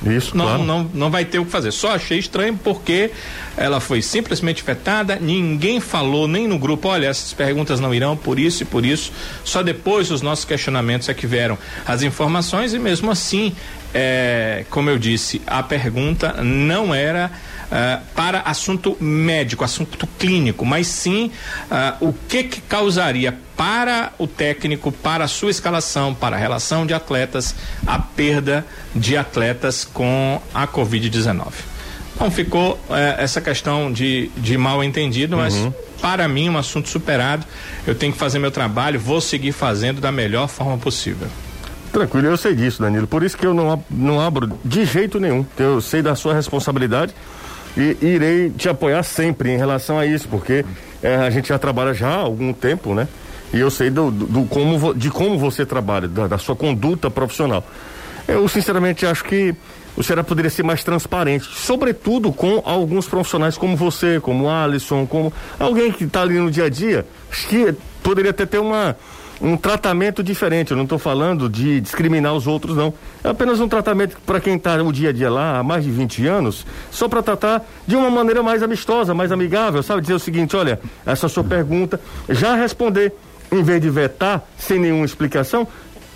Isso, 0.05 0.37
não, 0.37 0.45
claro. 0.45 0.63
não, 0.63 0.91
não 0.93 1.09
vai 1.09 1.25
ter 1.25 1.39
o 1.39 1.45
que 1.45 1.51
fazer. 1.51 1.71
Só 1.71 1.95
achei 1.95 2.19
estranho 2.19 2.57
porque 2.63 3.11
ela 3.55 3.79
foi 3.79 4.01
simplesmente 4.01 4.63
vetada, 4.63 5.17
ninguém 5.19 5.79
falou 5.79 6.27
nem 6.27 6.47
no 6.47 6.59
grupo, 6.59 6.89
olha, 6.89 7.07
essas 7.07 7.33
perguntas 7.33 7.79
não 7.79 7.93
irão 7.93 8.15
por 8.15 8.37
isso 8.37 8.63
e 8.63 8.65
por 8.65 8.85
isso. 8.85 9.11
Só 9.43 9.63
depois 9.63 10.11
os 10.11 10.21
nossos 10.21 10.45
questionamentos 10.45 11.09
é 11.09 11.13
que 11.13 11.25
vieram 11.25 11.57
as 11.85 12.03
informações 12.03 12.73
e 12.73 12.79
mesmo 12.79 13.09
assim, 13.09 13.55
é, 13.93 14.65
como 14.69 14.89
eu 14.89 14.99
disse, 14.99 15.41
a 15.47 15.63
pergunta 15.63 16.43
não 16.43 16.93
era 16.93 17.31
uh, 17.71 18.03
para 18.15 18.41
assunto 18.41 18.97
médico, 19.00 19.63
assunto 19.63 20.07
clínico, 20.19 20.65
mas 20.65 20.88
sim 20.88 21.31
uh, 21.71 22.07
o 22.07 22.13
que 22.13 22.43
que 22.43 22.62
causaria 22.62 23.38
para 23.55 24.13
o 24.17 24.27
técnico, 24.27 24.91
para 24.91 25.24
a 25.24 25.27
sua 25.27 25.50
escalação, 25.50 26.13
para 26.13 26.36
a 26.36 26.39
relação 26.39 26.86
de 26.86 26.93
atletas, 26.93 27.55
a 27.86 27.97
perda 27.97 28.65
de 28.95 29.17
atletas 29.17 29.83
com 29.83 30.41
a 30.53 30.67
Covid-19. 30.67 31.53
Então 32.17 32.31
ficou 32.31 32.79
eh, 32.89 33.15
essa 33.19 33.39
questão 33.39 33.91
de, 33.91 34.31
de 34.38 34.57
mal 34.57 34.83
entendido, 34.83 35.38
mas 35.38 35.53
uhum. 35.53 35.71
para 36.01 36.27
mim 36.27 36.49
um 36.49 36.58
assunto 36.58 36.89
superado. 36.89 37.45
Eu 37.86 37.93
tenho 37.93 38.12
que 38.12 38.17
fazer 38.17 38.39
meu 38.39 38.49
trabalho, 38.49 38.99
vou 38.99 39.21
seguir 39.21 39.51
fazendo 39.51 40.01
da 40.01 40.12
melhor 40.12 40.47
forma 40.47 40.77
possível. 40.80 41.27
Tranquilo, 41.91 42.27
eu 42.27 42.38
sei 42.38 42.56
disso, 42.56 42.82
Danilo. 42.82 43.06
Por 43.06 43.23
isso 43.23 43.38
que 43.38 43.45
eu 43.45 43.53
não, 43.53 43.84
não 43.89 44.19
abro 44.19 44.51
de 44.65 44.84
jeito 44.84 45.19
nenhum. 45.19 45.45
Eu 45.58 45.80
sei 45.80 46.01
da 46.01 46.15
sua 46.15 46.34
responsabilidade 46.34 47.13
e 47.77 48.05
irei 48.05 48.49
te 48.49 48.67
apoiar 48.67 49.03
sempre 49.03 49.51
em 49.53 49.57
relação 49.57 49.99
a 49.99 50.05
isso, 50.05 50.27
porque 50.27 50.65
é, 51.01 51.15
a 51.15 51.29
gente 51.29 51.49
já 51.49 51.59
trabalha 51.59 51.93
já 51.93 52.09
há 52.09 52.15
algum 52.15 52.51
tempo, 52.51 52.95
né? 52.95 53.07
E 53.53 53.59
eu 53.59 53.69
sei 53.69 53.89
do, 53.89 54.11
do, 54.11 54.25
do 54.25 54.43
como, 54.45 54.93
de 54.93 55.09
como 55.09 55.37
você 55.37 55.65
trabalha, 55.65 56.07
da, 56.07 56.27
da, 56.27 56.37
sua 56.37 56.55
conduta 56.55 57.09
profissional. 57.09 57.63
Eu 58.27 58.47
sinceramente 58.47 59.05
acho 59.05 59.23
que 59.23 59.55
o 59.95 60.03
Ceará 60.03 60.23
poderia 60.23 60.49
ser 60.49 60.63
mais 60.63 60.83
transparente, 60.83 61.45
sobretudo 61.45 62.31
com 62.31 62.61
alguns 62.65 63.07
profissionais 63.07 63.57
como 63.57 63.77
você, 63.77 64.19
como 64.19 64.49
Alisson, 64.49 65.07
como 65.07 65.31
alguém 65.59 65.91
que 65.91 66.03
está 66.03 66.21
ali 66.21 66.37
no 66.37 66.51
dia 66.51 66.65
a 66.65 66.69
dia, 66.69 67.05
acho 67.31 67.47
que 67.47 67.73
poderia 68.03 68.31
até 68.31 68.45
ter 68.45 68.59
uma 68.59 68.95
um 69.41 69.56
tratamento 69.56 70.23
diferente. 70.23 70.71
Eu 70.71 70.78
não 70.78 70.84
estou 70.84 71.00
falando 71.00 71.50
de 71.50 71.80
discriminar 71.82 72.34
os 72.34 72.47
outros, 72.47 72.76
não. 72.76 72.93
É 73.23 73.30
apenas 73.30 73.60
um 73.60 73.67
tratamento 73.67 74.17
para 74.26 74.39
quem 74.39 74.56
está 74.56 74.82
o 74.82 74.91
dia 74.91 75.10
a 75.10 75.12
dia 75.12 75.30
lá 75.30 75.60
há 75.60 75.63
mais 75.63 75.84
de 75.84 75.91
20 75.91 76.26
anos, 76.28 76.65
só 76.91 77.08
para 77.08 77.21
tratar 77.21 77.65
de 77.86 77.95
uma 77.95 78.10
maneira 78.10 78.41
mais 78.41 78.63
amistosa, 78.63 79.13
mais 79.13 79.32
amigável, 79.32 79.82
sabe? 79.84 80.02
Dizer 80.02 80.13
o 80.13 80.19
seguinte: 80.19 80.56
olha, 80.56 80.80
essa 81.06 81.28
sua 81.28 81.43
pergunta, 81.43 82.00
já 82.30 82.56
responder, 82.56 83.13
em 83.52 83.63
vez 83.63 83.82
de 83.82 83.89
vetar 83.89 84.43
sem 84.58 84.80
nenhuma 84.80 85.06
explicação. 85.06 85.67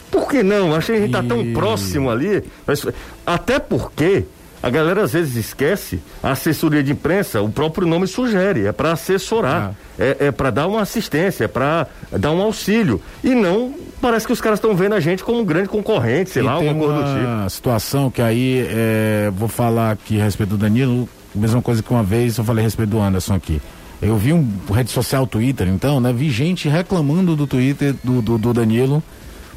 Por 0.10 0.28
que 0.28 0.44
não? 0.44 0.76
Achei 0.76 0.96
que 0.96 1.04
a 1.04 1.06
gente 1.06 1.16
está 1.16 1.24
tão 1.24 1.54
próximo 1.54 2.10
ali. 2.10 2.44
Mas, 2.68 2.86
até 3.26 3.60
porque 3.60 4.26
a 4.64 4.70
galera 4.70 5.04
às 5.04 5.14
vezes 5.14 5.36
esquece, 5.36 6.00
a 6.22 6.32
assessoria 6.32 6.84
de 6.84 6.92
imprensa, 6.92 7.42
o 7.42 7.50
próprio 7.50 7.88
nome 7.88 8.06
sugere, 8.06 8.68
é 8.68 8.72
para 8.72 8.92
assessorar, 8.92 9.74
ah. 9.74 9.76
é, 9.98 10.28
é 10.28 10.32
para 10.32 10.52
dar 10.52 10.68
uma 10.68 10.82
assistência, 10.82 11.46
é 11.46 11.48
para 11.48 11.88
dar 12.12 12.32
um 12.32 12.42
auxílio. 12.42 13.02
E 13.24 13.34
não 13.34 13.74
parece 14.00 14.28
que 14.28 14.34
os 14.34 14.42
caras 14.42 14.58
estão 14.60 14.76
vendo 14.76 14.94
a 14.94 15.00
gente 15.00 15.24
como 15.24 15.40
um 15.40 15.46
grande 15.46 15.70
concorrente, 15.70 16.30
sei 16.30 16.44
e 16.44 16.46
lá, 16.46 16.54
alguma 16.54 16.76
coisa 16.76 16.94
do 16.94 17.04
tipo. 17.04 17.26
Uma 17.26 17.50
situação 17.50 18.12
que 18.12 18.22
aí, 18.22 18.68
é, 18.70 19.32
vou 19.34 19.48
falar 19.48 19.92
aqui 19.92 20.20
a 20.20 20.24
respeito 20.24 20.52
do 20.52 20.58
Danilo, 20.58 21.10
mesma 21.34 21.62
coisa 21.62 21.82
que 21.82 21.90
uma 21.90 22.04
vez 22.04 22.38
eu 22.38 22.44
falei 22.44 22.64
a 22.64 22.66
respeito 22.66 22.90
do 22.90 23.00
Anderson 23.00 23.34
aqui. 23.34 23.62
Eu 24.02 24.18
vi 24.18 24.34
um 24.34 24.48
rede 24.72 24.90
social 24.90 25.28
Twitter, 25.28 25.68
então, 25.68 26.00
né? 26.00 26.12
Vi 26.12 26.30
gente 26.32 26.68
reclamando 26.68 27.36
do 27.36 27.46
Twitter 27.46 27.96
do, 28.04 28.22
do, 28.22 28.38
do 28.38 28.54
Danilo 28.54 29.02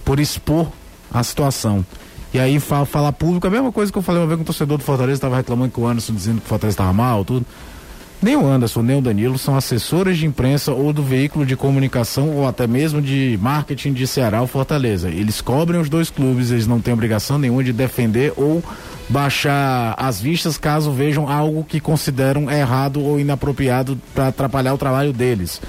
por 0.05 0.21
expor 0.21 0.69
a 1.11 1.23
situação. 1.23 1.85
E 2.35 2.41
aí 2.41 2.59
fala, 2.59 2.85
falar 2.85 3.13
público, 3.13 3.47
a 3.47 3.51
mesma 3.51 3.71
coisa 3.71 3.93
que 3.93 3.97
eu 3.97 4.03
falei 4.03 4.21
uma 4.21 4.27
vez 4.27 4.37
com 4.37 4.43
o 4.43 4.47
torcedor 4.47 4.77
do 4.77 4.83
Fortaleza, 4.83 5.19
estava 5.19 5.37
reclamando 5.37 5.73
que 5.73 5.79
o 5.79 5.87
Anderson 5.87 6.13
dizendo 6.13 6.41
que 6.41 6.47
o 6.47 6.49
Fortaleza 6.49 6.75
estava 6.75 6.93
mal, 6.93 7.25
tudo. 7.25 7.47
Nem 8.21 8.35
o 8.35 8.45
Anderson, 8.45 8.83
nem 8.83 8.99
o 8.99 9.01
Danilo 9.01 9.39
são 9.39 9.57
assessores 9.57 10.19
de 10.19 10.27
imprensa 10.27 10.73
ou 10.73 10.93
do 10.93 11.01
veículo 11.01 11.47
de 11.47 11.55
comunicação 11.55 12.31
ou 12.31 12.49
até 12.49 12.67
mesmo 12.67 13.01
de 13.01 13.39
marketing 13.41 13.93
de 13.93 14.05
Ceará 14.05 14.41
ou 14.41 14.49
Fortaleza. 14.49 15.11
Eles 15.11 15.41
cobrem 15.41 15.81
os 15.81 15.89
dois 15.89 16.11
clubes, 16.11 16.51
eles 16.51 16.67
não 16.67 16.81
têm 16.81 16.93
obrigação 16.93 17.39
nenhuma 17.39 17.63
de 17.63 17.73
defender 17.73 18.33
ou 18.37 18.65
baixar 19.09 19.95
as 19.97 20.21
vistas 20.21 20.59
caso 20.59 20.91
vejam 20.91 21.29
algo 21.29 21.63
que 21.63 21.79
consideram 21.79 22.51
errado 22.51 23.01
ou 23.01 23.21
inapropriado 23.21 23.97
para 24.13 24.29
atrapalhar 24.29 24.75
o 24.75 24.79
trabalho 24.79 25.13
deles. 25.13 25.61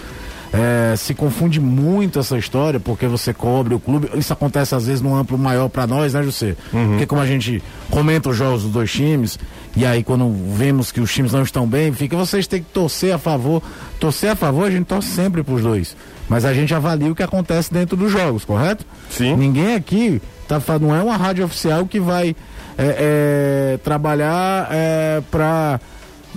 É, 0.57 0.95
se 0.95 1.13
confunde 1.13 1.59
muito 1.59 2.19
essa 2.19 2.37
história, 2.37 2.79
porque 2.79 3.07
você 3.07 3.33
cobre 3.33 3.73
o 3.73 3.79
clube. 3.79 4.09
Isso 4.15 4.31
acontece 4.31 4.75
às 4.75 4.85
vezes 4.85 5.01
num 5.01 5.15
amplo 5.15 5.37
maior 5.37 5.69
para 5.69 5.85
nós, 5.85 6.13
né, 6.13 6.23
José? 6.23 6.55
Uhum. 6.71 6.89
Porque 6.89 7.05
como 7.05 7.21
a 7.21 7.25
gente 7.25 7.61
comenta 7.89 8.29
os 8.29 8.37
jogos 8.37 8.63
dos 8.63 8.71
dois 8.71 8.91
times, 8.91 9.39
e 9.75 9.85
aí 9.85 10.03
quando 10.03 10.31
vemos 10.55 10.91
que 10.91 11.01
os 11.01 11.13
times 11.13 11.31
não 11.31 11.43
estão 11.43 11.67
bem, 11.67 11.91
fica, 11.93 12.15
vocês 12.15 12.47
têm 12.47 12.61
que 12.61 12.69
torcer 12.71 13.13
a 13.13 13.17
favor. 13.17 13.61
Torcer 13.99 14.31
a 14.31 14.35
favor, 14.35 14.67
a 14.67 14.71
gente 14.71 14.85
torce 14.85 15.09
sempre 15.09 15.43
pros 15.43 15.61
dois. 15.61 15.95
Mas 16.27 16.45
a 16.45 16.53
gente 16.53 16.73
avalia 16.73 17.11
o 17.11 17.15
que 17.15 17.23
acontece 17.23 17.71
dentro 17.71 17.95
dos 17.95 18.11
jogos, 18.11 18.45
correto? 18.45 18.85
Sim. 19.09 19.35
Ninguém 19.35 19.75
aqui 19.75 20.21
tá, 20.47 20.59
não 20.79 20.95
é 20.95 21.01
uma 21.01 21.17
rádio 21.17 21.45
oficial 21.45 21.85
que 21.85 21.99
vai 21.99 22.35
é, 22.77 23.75
é, 23.75 23.77
trabalhar 23.83 24.67
é, 24.71 25.21
para 25.29 25.79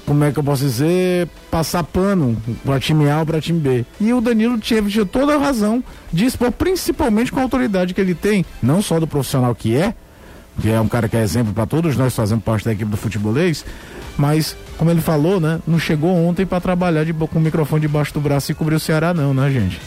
como 0.08 0.24
é 0.24 0.32
que 0.32 0.38
eu 0.38 0.42
posso 0.42 0.64
dizer, 0.64 1.28
passar 1.50 1.84
pano 1.84 2.34
para 2.64 2.80
time 2.80 3.10
A 3.10 3.20
ou 3.20 3.26
para 3.26 3.42
time 3.42 3.60
B. 3.60 3.84
E 4.00 4.10
o 4.10 4.22
Danilo 4.22 4.58
tinha, 4.58 4.82
toda 5.04 5.34
a 5.34 5.38
razão 5.38 5.84
de 6.10 6.24
expor, 6.24 6.50
principalmente 6.50 7.30
com 7.30 7.38
a 7.38 7.42
autoridade 7.42 7.92
que 7.92 8.00
ele 8.00 8.14
tem, 8.14 8.42
não 8.62 8.80
só 8.80 8.98
do 8.98 9.06
profissional 9.06 9.54
que 9.54 9.76
é, 9.76 9.92
que 10.62 10.70
é 10.70 10.80
um 10.80 10.88
cara 10.88 11.10
que 11.10 11.16
é 11.16 11.22
exemplo 11.22 11.52
para 11.52 11.66
todos 11.66 11.94
nós 11.94 12.16
fazendo 12.16 12.40
parte 12.40 12.64
da 12.64 12.72
equipe 12.72 12.90
do 12.90 12.96
futebolês, 12.96 13.66
mas 14.16 14.56
como 14.78 14.90
ele 14.90 15.02
falou, 15.02 15.38
né, 15.38 15.60
não 15.66 15.78
chegou 15.78 16.10
ontem 16.10 16.46
para 16.46 16.58
trabalhar 16.58 17.04
de, 17.04 17.12
com 17.12 17.38
o 17.38 17.42
microfone 17.42 17.82
debaixo 17.82 18.14
do 18.14 18.20
braço 18.20 18.50
e 18.50 18.54
cobrir 18.54 18.76
o 18.76 18.80
Ceará 18.80 19.12
não, 19.12 19.34
né, 19.34 19.50
gente? 19.50 19.78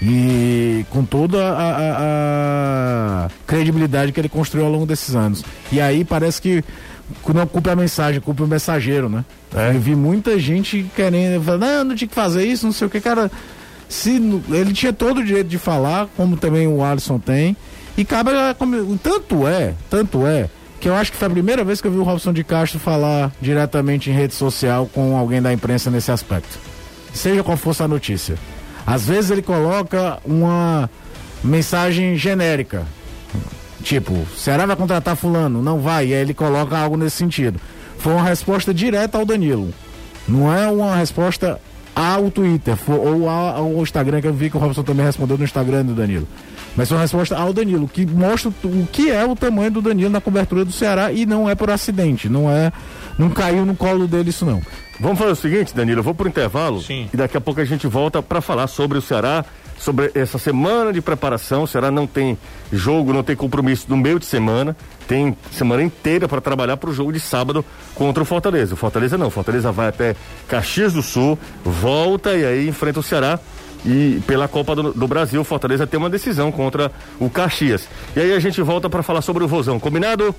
E 0.00 0.86
com 0.90 1.04
toda 1.04 1.44
a, 1.44 3.19
a 3.19 3.19
credibilidade 3.50 4.12
que 4.12 4.20
ele 4.20 4.28
construiu 4.28 4.64
ao 4.64 4.70
longo 4.70 4.86
desses 4.86 5.16
anos. 5.16 5.42
E 5.72 5.80
aí 5.80 6.04
parece 6.04 6.40
que 6.40 6.62
não 7.34 7.44
culpa 7.48 7.72
a 7.72 7.76
mensagem, 7.76 8.20
culpa 8.20 8.44
o 8.44 8.46
mensageiro, 8.46 9.08
né? 9.08 9.24
É. 9.52 9.70
Eu 9.74 9.80
vi 9.80 9.96
muita 9.96 10.38
gente 10.38 10.88
querendo, 10.94 11.42
falando, 11.42 11.62
não, 11.62 11.84
não 11.84 11.96
tinha 11.96 12.06
que 12.06 12.14
fazer 12.14 12.44
isso, 12.44 12.64
não 12.64 12.72
sei 12.72 12.86
o 12.86 12.90
que, 12.90 13.00
cara. 13.00 13.28
Se, 13.88 14.22
ele 14.50 14.72
tinha 14.72 14.92
todo 14.92 15.18
o 15.18 15.24
direito 15.24 15.48
de 15.48 15.58
falar, 15.58 16.06
como 16.16 16.36
também 16.36 16.68
o 16.68 16.84
Alisson 16.84 17.18
tem. 17.18 17.56
E 17.98 18.04
cabe. 18.04 18.30
Tanto 19.02 19.48
é, 19.48 19.74
tanto 19.90 20.24
é, 20.24 20.48
que 20.78 20.88
eu 20.88 20.94
acho 20.94 21.10
que 21.10 21.18
foi 21.18 21.26
a 21.26 21.30
primeira 21.30 21.64
vez 21.64 21.80
que 21.80 21.88
eu 21.88 21.92
vi 21.92 21.98
o 21.98 22.04
Robson 22.04 22.32
de 22.32 22.44
Castro 22.44 22.78
falar 22.78 23.32
diretamente 23.40 24.10
em 24.10 24.12
rede 24.12 24.34
social 24.34 24.88
com 24.94 25.16
alguém 25.16 25.42
da 25.42 25.52
imprensa 25.52 25.90
nesse 25.90 26.12
aspecto. 26.12 26.56
Seja 27.12 27.42
qual 27.42 27.56
fosse 27.56 27.82
a 27.82 27.88
notícia. 27.88 28.36
Às 28.86 29.04
vezes 29.04 29.32
ele 29.32 29.42
coloca 29.42 30.20
uma 30.24 30.88
mensagem 31.42 32.16
genérica. 32.16 32.86
Tipo, 33.82 34.26
será 34.36 34.66
vai 34.66 34.76
contratar 34.76 35.16
fulano? 35.16 35.62
Não 35.62 35.80
vai. 35.80 36.08
E 36.08 36.14
aí 36.14 36.20
ele 36.20 36.34
coloca 36.34 36.76
algo 36.76 36.96
nesse 36.96 37.16
sentido. 37.16 37.60
Foi 37.98 38.12
uma 38.12 38.22
resposta 38.22 38.72
direta 38.72 39.18
ao 39.18 39.24
Danilo. 39.24 39.72
Não 40.28 40.52
é 40.52 40.68
uma 40.68 40.96
resposta 40.96 41.60
ao 41.94 42.30
Twitter 42.30 42.76
ou 42.88 43.28
ao 43.28 43.82
Instagram, 43.82 44.20
que 44.20 44.26
eu 44.26 44.32
vi 44.32 44.48
que 44.48 44.56
o 44.56 44.60
Robson 44.60 44.82
também 44.82 45.04
respondeu 45.04 45.36
no 45.36 45.44
Instagram 45.44 45.84
do 45.84 45.94
Danilo. 45.94 46.26
Mas 46.76 46.88
foi 46.88 46.96
uma 46.96 47.02
resposta 47.02 47.36
ao 47.36 47.52
Danilo, 47.52 47.88
que 47.88 48.06
mostra 48.06 48.50
o 48.64 48.86
que 48.86 49.10
é 49.10 49.24
o 49.24 49.34
tamanho 49.34 49.70
do 49.70 49.82
Danilo 49.82 50.10
na 50.10 50.20
cobertura 50.20 50.64
do 50.64 50.72
Ceará 50.72 51.12
e 51.12 51.26
não 51.26 51.50
é 51.50 51.54
por 51.54 51.70
acidente, 51.70 52.28
não 52.28 52.50
é. 52.50 52.72
Não 53.18 53.28
caiu 53.28 53.66
no 53.66 53.74
colo 53.74 54.06
dele 54.06 54.30
isso 54.30 54.46
não. 54.46 54.62
Vamos 54.98 55.18
fazer 55.18 55.32
o 55.32 55.36
seguinte, 55.36 55.74
Danilo, 55.74 56.00
eu 56.00 56.04
vou 56.04 56.14
pro 56.14 56.28
intervalo 56.28 56.80
Sim. 56.80 57.08
e 57.12 57.16
daqui 57.16 57.36
a 57.36 57.40
pouco 57.40 57.60
a 57.60 57.64
gente 57.64 57.86
volta 57.86 58.22
para 58.22 58.40
falar 58.40 58.66
sobre 58.66 58.98
o 58.98 59.02
Ceará 59.02 59.44
sobre 59.80 60.10
essa 60.14 60.38
semana 60.38 60.92
de 60.92 61.00
preparação. 61.00 61.62
O 61.62 61.66
Ceará 61.66 61.90
não 61.90 62.06
tem 62.06 62.38
jogo, 62.70 63.12
não 63.12 63.22
tem 63.22 63.34
compromisso 63.34 63.86
no 63.88 63.96
meio 63.96 64.18
de 64.18 64.26
semana. 64.26 64.76
Tem 65.08 65.36
semana 65.50 65.82
inteira 65.82 66.28
para 66.28 66.40
trabalhar 66.40 66.76
para 66.76 66.90
o 66.90 66.94
jogo 66.94 67.12
de 67.12 67.18
sábado 67.18 67.64
contra 67.94 68.22
o 68.22 68.26
Fortaleza. 68.26 68.74
O 68.74 68.76
Fortaleza 68.76 69.16
não. 69.16 69.28
O 69.28 69.30
Fortaleza 69.30 69.72
vai 69.72 69.88
até 69.88 70.14
Caxias 70.46 70.92
do 70.92 71.02
Sul, 71.02 71.38
volta 71.64 72.36
e 72.36 72.44
aí 72.44 72.68
enfrenta 72.68 73.00
o 73.00 73.02
Ceará. 73.02 73.40
E 73.84 74.20
pela 74.26 74.46
Copa 74.46 74.76
do, 74.76 74.92
do 74.92 75.08
Brasil, 75.08 75.40
o 75.40 75.44
Fortaleza 75.44 75.86
tem 75.86 75.98
uma 75.98 76.10
decisão 76.10 76.52
contra 76.52 76.92
o 77.18 77.30
Caxias. 77.30 77.88
E 78.14 78.20
aí 78.20 78.34
a 78.34 78.38
gente 78.38 78.60
volta 78.60 78.90
para 78.90 79.02
falar 79.02 79.22
sobre 79.22 79.42
o 79.42 79.48
Vozão. 79.48 79.80
Combinado? 79.80 80.34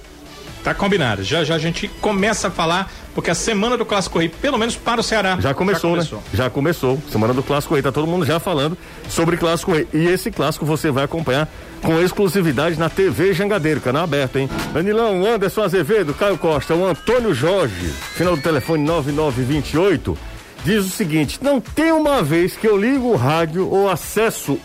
Tá 0.63 0.75
combinado. 0.75 1.23
Já 1.23 1.43
já 1.43 1.55
a 1.55 1.59
gente 1.59 1.87
começa 1.87 2.49
a 2.49 2.51
falar, 2.51 2.91
porque 3.13 3.29
a 3.29 3.35
semana 3.35 3.77
do 3.77 3.85
Clássico 3.85 4.19
Rei, 4.19 4.29
pelo 4.29 4.57
menos 4.57 4.75
para 4.75 5.01
o 5.01 5.03
Ceará. 5.03 5.37
Já 5.39 5.53
começou, 5.53 5.91
já 5.91 5.95
começou. 5.97 6.17
né? 6.19 6.23
Já 6.33 6.49
começou. 6.49 7.01
Semana 7.11 7.33
do 7.33 7.43
Clássico 7.43 7.73
Rei. 7.73 7.83
Tá 7.83 7.91
todo 7.91 8.07
mundo 8.07 8.25
já 8.25 8.39
falando 8.39 8.77
sobre 9.09 9.37
Clássico 9.37 9.73
Rei. 9.73 9.87
E 9.93 10.05
esse 10.07 10.31
clássico 10.31 10.65
você 10.65 10.89
vai 10.91 11.03
acompanhar 11.03 11.47
com 11.81 11.99
exclusividade 11.99 12.77
na 12.79 12.89
TV 12.89 13.33
Jangadeiro, 13.33 13.81
canal 13.81 14.03
aberto, 14.03 14.37
hein? 14.37 14.49
Danilão, 14.73 15.25
Anderson 15.25 15.63
Azevedo, 15.63 16.13
Caio 16.13 16.37
Costa, 16.37 16.75
o 16.75 16.85
Antônio 16.85 17.33
Jorge, 17.33 17.91
final 18.13 18.35
do 18.35 18.41
telefone 18.41 18.83
9928, 18.83 20.17
diz 20.63 20.85
o 20.85 20.89
seguinte: 20.89 21.39
não 21.41 21.59
tem 21.59 21.91
uma 21.91 22.21
vez 22.21 22.55
que 22.55 22.67
eu 22.67 22.77
ligo 22.77 23.07
o 23.07 23.15
rádio 23.15 23.67
ou 23.69 23.89
acesso 23.89 24.59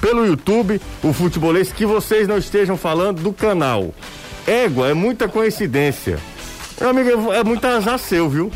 pelo 0.00 0.24
YouTube 0.26 0.80
o 1.02 1.12
futebolês 1.12 1.72
que 1.72 1.84
vocês 1.86 2.28
não 2.28 2.38
estejam 2.38 2.76
falando 2.76 3.22
do 3.22 3.32
canal. 3.32 3.92
Égua, 4.46 4.88
é 4.88 4.94
muita 4.94 5.26
coincidência. 5.28 6.18
Meu 6.80 6.90
amigo, 6.90 7.32
é 7.32 7.42
muito 7.42 7.66
azar 7.66 7.98
seu, 7.98 8.28
viu? 8.28 8.50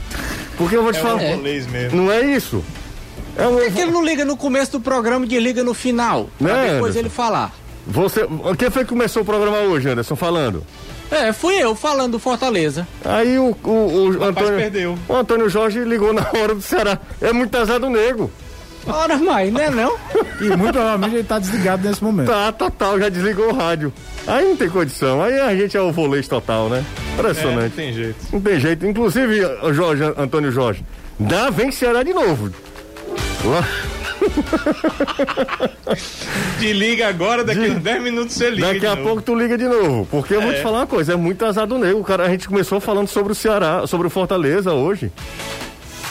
Porque 0.57 0.77
eu 0.77 0.83
vou 0.83 0.93
te 0.93 0.99
é 0.99 1.03
falar. 1.03 1.23
Um 1.23 1.97
não 1.97 2.13
é 2.13 2.23
isso? 2.23 2.63
É 3.37 3.47
um... 3.47 3.57
Por 3.57 3.73
que 3.73 3.81
ele 3.81 3.91
não 3.91 4.05
liga 4.05 4.25
no 4.25 4.37
começo 4.37 4.73
do 4.73 4.81
programa 4.81 5.25
e 5.25 5.29
desliga 5.29 5.65
no 5.65 5.75
final? 5.75 6.29
Pra 6.39 6.55
né, 6.55 6.63
depois 6.75 6.93
Anderson? 6.93 6.99
ele 6.99 7.09
falar. 7.09 7.53
Você. 7.87 8.27
Quem 8.59 8.71
foi 8.71 8.85
que 8.85 8.91
começou 8.91 9.23
o 9.23 9.25
programa 9.25 9.59
hoje, 9.59 9.89
Anderson, 9.89 10.15
falando? 10.15 10.65
É, 11.11 11.33
fui 11.33 11.55
eu 11.55 11.75
falando 11.75 12.13
do 12.13 12.19
Fortaleza. 12.19 12.87
Aí 13.05 13.39
o, 13.39 13.57
o, 13.65 13.71
o, 13.71 14.19
o 14.19 14.25
Antônio. 14.25 14.57
Perdeu. 14.57 14.99
O 15.09 15.15
Antônio 15.15 15.49
Jorge 15.49 15.81
ligou 15.85 16.13
na 16.13 16.27
hora 16.35 16.55
do 16.55 16.63
Ceará. 16.63 16.99
É 17.21 17.33
muito 17.33 17.55
azar 17.57 17.81
do 17.81 17.91
nego. 17.91 18.31
Ora, 18.87 19.17
mais, 19.19 19.53
né 19.53 19.71
não? 19.71 19.97
E 20.43 20.57
muito 20.57 20.73
provavelmente 20.73 21.15
ele 21.17 21.25
tá 21.25 21.39
desligado 21.39 21.87
nesse 21.87 22.03
momento. 22.03 22.27
Tá, 22.27 22.51
total, 22.53 22.99
já 22.99 23.09
desligou 23.09 23.51
o 23.51 23.55
rádio. 23.55 23.93
Aí 24.27 24.45
não 24.49 24.57
tem 24.57 24.69
condição. 24.69 25.23
Aí 25.23 25.39
a 25.39 25.55
gente 25.55 25.77
é 25.77 25.81
o 25.81 25.93
volês 25.93 26.27
total, 26.27 26.69
né? 26.69 26.85
Impressionante. 27.15 27.59
É, 27.59 27.63
não 27.63 27.71
tem 27.71 27.93
jeito. 27.93 28.17
Não 28.33 28.41
tem 28.41 28.61
jeito. 28.61 28.87
Inclusive, 28.87 29.41
Jorge, 29.73 30.03
Antônio 30.17 30.51
Jorge, 30.51 30.85
dá, 31.19 31.51
vem 31.51 31.71
Ceará 31.71 32.03
de 32.03 32.13
novo. 32.13 32.51
Te 36.59 36.73
liga 36.73 37.09
agora, 37.09 37.45
daqui 37.45 37.67
a 37.67 37.75
10 37.75 38.03
minutos 38.03 38.37
você 38.37 38.51
liga. 38.51 38.73
Daqui 38.73 38.87
a 38.87 38.95
novo. 38.95 39.03
pouco 39.03 39.23
tu 39.23 39.35
liga 39.35 39.59
de 39.59 39.67
novo. 39.67 40.07
Porque 40.11 40.35
é. 40.35 40.37
eu 40.37 40.43
vou 40.43 40.53
te 40.53 40.59
é. 40.59 40.63
falar 40.63 40.79
uma 40.79 40.87
coisa, 40.87 41.15
é 41.15 41.17
muito 41.17 41.45
azar 41.45 41.67
do 41.67 41.79
nego. 41.79 42.03
Cara, 42.05 42.25
a 42.25 42.29
gente 42.29 42.49
começou 42.49 42.81
falando 42.81 43.09
sobre 43.09 43.33
o 43.33 43.35
Ceará, 43.35 43.87
sobre 43.87 44.07
o 44.07 44.11
Fortaleza 44.11 44.73
hoje. 44.73 45.11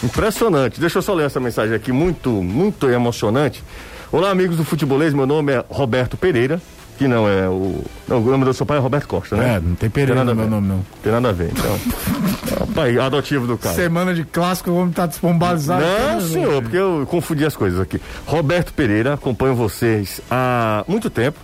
Impressionante. 0.03 0.79
Deixa 0.79 0.97
eu 0.97 1.01
só 1.01 1.13
ler 1.13 1.27
essa 1.27 1.39
mensagem 1.39 1.75
aqui, 1.75 1.91
muito, 1.91 2.29
muito 2.29 2.89
emocionante. 2.89 3.63
Olá, 4.11 4.29
amigos 4.29 4.57
do 4.57 4.65
Futebolês, 4.65 5.13
meu 5.13 5.25
nome 5.25 5.53
é 5.53 5.63
Roberto 5.69 6.17
Pereira, 6.17 6.61
que 6.97 7.07
não 7.07 7.29
é 7.29 7.47
o. 7.47 7.81
Não, 8.09 8.17
o 8.17 8.29
nome 8.29 8.43
do 8.43 8.53
seu 8.53 8.65
pai 8.65 8.75
é 8.77 8.81
Roberto 8.81 9.07
Costa, 9.07 9.37
né? 9.37 9.55
É, 9.55 9.59
não 9.61 9.73
tem 9.73 9.89
Pereira 9.89 10.25
no 10.25 10.35
meu 10.35 10.49
nome, 10.49 10.67
não. 10.67 10.85
Tem 11.01 11.13
nada 11.13 11.29
a 11.29 11.31
ver, 11.31 11.49
então. 11.49 11.79
é 12.59 12.63
o 12.63 12.67
pai 12.67 12.99
adotivo 12.99 13.47
do 13.47 13.57
cara. 13.57 13.73
Semana 13.73 14.13
de 14.13 14.25
clássico, 14.25 14.69
o 14.69 14.75
homem 14.75 14.91
tá 14.91 15.05
despombalizado. 15.05 15.81
Não, 15.81 16.19
senhor, 16.27 16.61
porque 16.61 16.75
eu 16.75 17.07
confundi 17.09 17.45
as 17.45 17.55
coisas 17.55 17.79
aqui. 17.79 18.01
Roberto 18.25 18.73
Pereira, 18.73 19.13
acompanho 19.13 19.55
vocês 19.55 20.19
há 20.29 20.83
muito 20.89 21.09
tempo. 21.09 21.39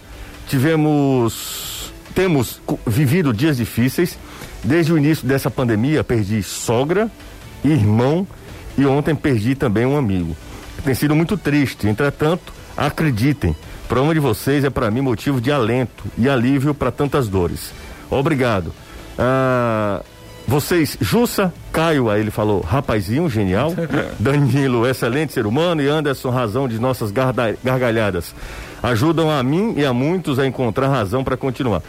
Tivemos. 0.50 1.94
Temos 2.14 2.60
vivido 2.86 3.32
dias 3.32 3.56
difíceis. 3.56 4.20
Desde 4.62 4.92
o 4.92 4.98
início 4.98 5.26
dessa 5.26 5.50
pandemia, 5.50 6.04
perdi 6.04 6.44
sogra, 6.44 7.10
irmão 7.64 8.28
e 8.78 8.86
ontem 8.86 9.16
perdi 9.16 9.56
também 9.56 9.86
um 9.86 9.96
amigo. 9.96 10.36
Tem 10.84 10.94
sido 10.94 11.16
muito 11.16 11.38
triste, 11.38 11.88
entretanto, 11.88 12.57
acreditem, 12.78 13.52
o 13.52 13.88
programa 13.88 14.14
de 14.14 14.20
vocês 14.20 14.64
é 14.64 14.70
para 14.70 14.92
mim 14.92 15.02
motivo 15.02 15.42
de 15.42 15.52
alento 15.52 16.06
e 16.18 16.30
alívio 16.30 16.74
para 16.74 16.92
tantas 16.92 17.28
dores. 17.28 17.72
Obrigado. 18.10 18.72
Ah, 19.18 20.02
vocês, 20.48 20.98
Jussa, 21.02 21.54
Caio, 21.74 22.10
aí 22.10 22.22
ele 22.22 22.32
falou, 22.32 22.62
rapazinho, 22.62 23.30
genial. 23.30 23.74
Danilo, 24.18 24.88
excelente 24.88 25.34
ser 25.34 25.46
humano. 25.46 25.82
E 25.82 25.90
Anderson, 25.90 26.30
razão 26.30 26.70
de 26.70 26.80
nossas 26.80 27.12
gargalhadas. 27.12 28.34
Ajudam 28.82 29.30
a 29.30 29.44
mim 29.44 29.74
e 29.76 29.86
a 29.86 29.92
muitos 29.92 30.40
a 30.40 30.48
encontrar 30.48 30.88
razão 30.88 31.24
para 31.24 31.36
continuar. 31.36 31.82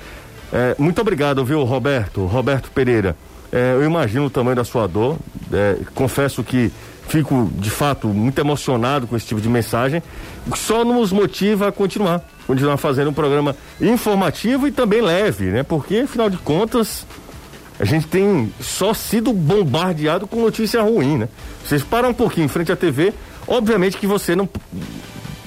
É, 0.53 0.75
muito 0.79 1.01
obrigado, 1.01 1.45
viu, 1.45 1.63
Roberto, 1.63 2.25
Roberto 2.27 2.71
Pereira. 2.71 3.15
É, 3.53 3.75
eu 3.75 3.85
imagino 3.85 4.27
o 4.27 4.31
tamanho 4.31 4.57
da 4.57 4.65
sua 4.65 4.87
dor. 4.89 5.17
É, 5.53 5.77
confesso 5.95 6.43
que 6.43 6.73
fico, 7.09 7.51
de 7.55 7.71
fato, 7.71 8.09
muito 8.09 8.39
emocionado 8.39 9.07
com 9.07 9.17
esse 9.17 9.27
tipo 9.27 9.41
de 9.41 9.49
mensagem. 9.49 10.03
Só 10.55 10.85
nos 10.85 11.11
motiva 11.11 11.69
a 11.69 11.73
continuar. 11.73 12.23
Continuar 12.47 12.77
fazendo 12.77 13.11
um 13.11 13.13
programa 13.13 13.57
informativo 13.81 14.69
e 14.69 14.71
também 14.71 15.01
leve, 15.01 15.47
né? 15.47 15.63
Porque, 15.63 15.97
afinal 15.99 16.31
de 16.31 16.37
contas, 16.39 17.07
a 17.79 17.85
gente 17.85 18.07
tem 18.07 18.53
só 18.61 18.95
sido 18.95 19.33
bombardeado 19.33 20.27
com 20.27 20.41
notícia 20.41 20.83
ruim, 20.83 21.19
né? 21.19 21.29
Vocês 21.67 21.83
param 21.83 22.11
um 22.11 22.15
pouquinho 22.15 22.45
em 22.47 22.49
frente 22.49 22.73
à 22.73 22.77
TV, 22.77 23.13
obviamente 23.47 23.97
que 23.97 24.07
você 24.07 24.37
não, 24.37 24.49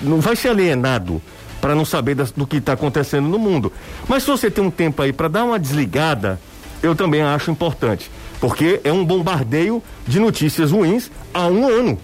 não 0.02 0.20
vai 0.20 0.36
ser 0.36 0.50
alienado 0.50 1.22
para 1.60 1.76
não 1.76 1.86
saber 1.86 2.16
das, 2.16 2.32
do 2.32 2.46
que 2.46 2.58
está 2.58 2.74
acontecendo 2.74 3.28
no 3.28 3.40
mundo. 3.40 3.72
Mas 4.08 4.24
se 4.24 4.30
você 4.30 4.50
tem 4.50 4.64
um 4.64 4.72
tempo 4.72 5.02
aí 5.02 5.14
para 5.14 5.28
dar 5.28 5.44
uma 5.44 5.60
desligada 5.60 6.40
eu 6.82 6.96
também 6.96 7.22
acho 7.22 7.52
importante, 7.52 8.10
porque 8.42 8.82
é 8.84 8.92
um 8.92 9.06
bombardeio 9.06 9.82
de 10.06 10.20
notícias 10.20 10.72
ruins 10.72 11.12
há 11.32 11.46
um 11.48 11.68
ano. 11.68 11.98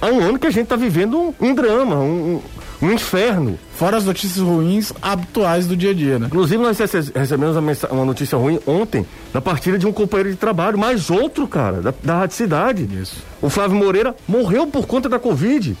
Há 0.00 0.06
um 0.06 0.20
ano 0.20 0.38
que 0.38 0.46
a 0.46 0.50
gente 0.50 0.64
está 0.64 0.76
vivendo 0.76 1.18
um, 1.18 1.34
um 1.40 1.54
drama, 1.54 1.96
um, 1.96 2.40
um, 2.80 2.92
inferno. 2.92 3.58
Fora 3.74 3.96
as 3.96 4.04
notícias 4.04 4.38
ruins 4.38 4.92
habituais 5.02 5.66
do 5.66 5.76
dia 5.76 5.90
a 5.90 5.94
dia, 5.94 6.18
né? 6.18 6.26
Inclusive, 6.26 6.62
nós 6.62 6.78
recebemos 6.78 7.56
uma, 7.56 8.04
notícia 8.04 8.38
ruim 8.38 8.58
ontem, 8.66 9.04
na 9.34 9.40
partida 9.40 9.78
de 9.78 9.86
um 9.86 9.92
companheiro 9.92 10.30
de 10.30 10.36
trabalho, 10.36 10.78
mais 10.78 11.10
outro, 11.10 11.46
cara, 11.46 11.80
da, 11.80 11.94
da 12.02 12.18
Rádio 12.18 12.36
Cidade. 12.36 12.88
Isso. 13.00 13.22
O 13.40 13.48
Flávio 13.48 13.76
Moreira 13.76 14.14
morreu 14.26 14.66
por 14.66 14.86
conta 14.86 15.08
da 15.08 15.18
Covid. 15.18 15.76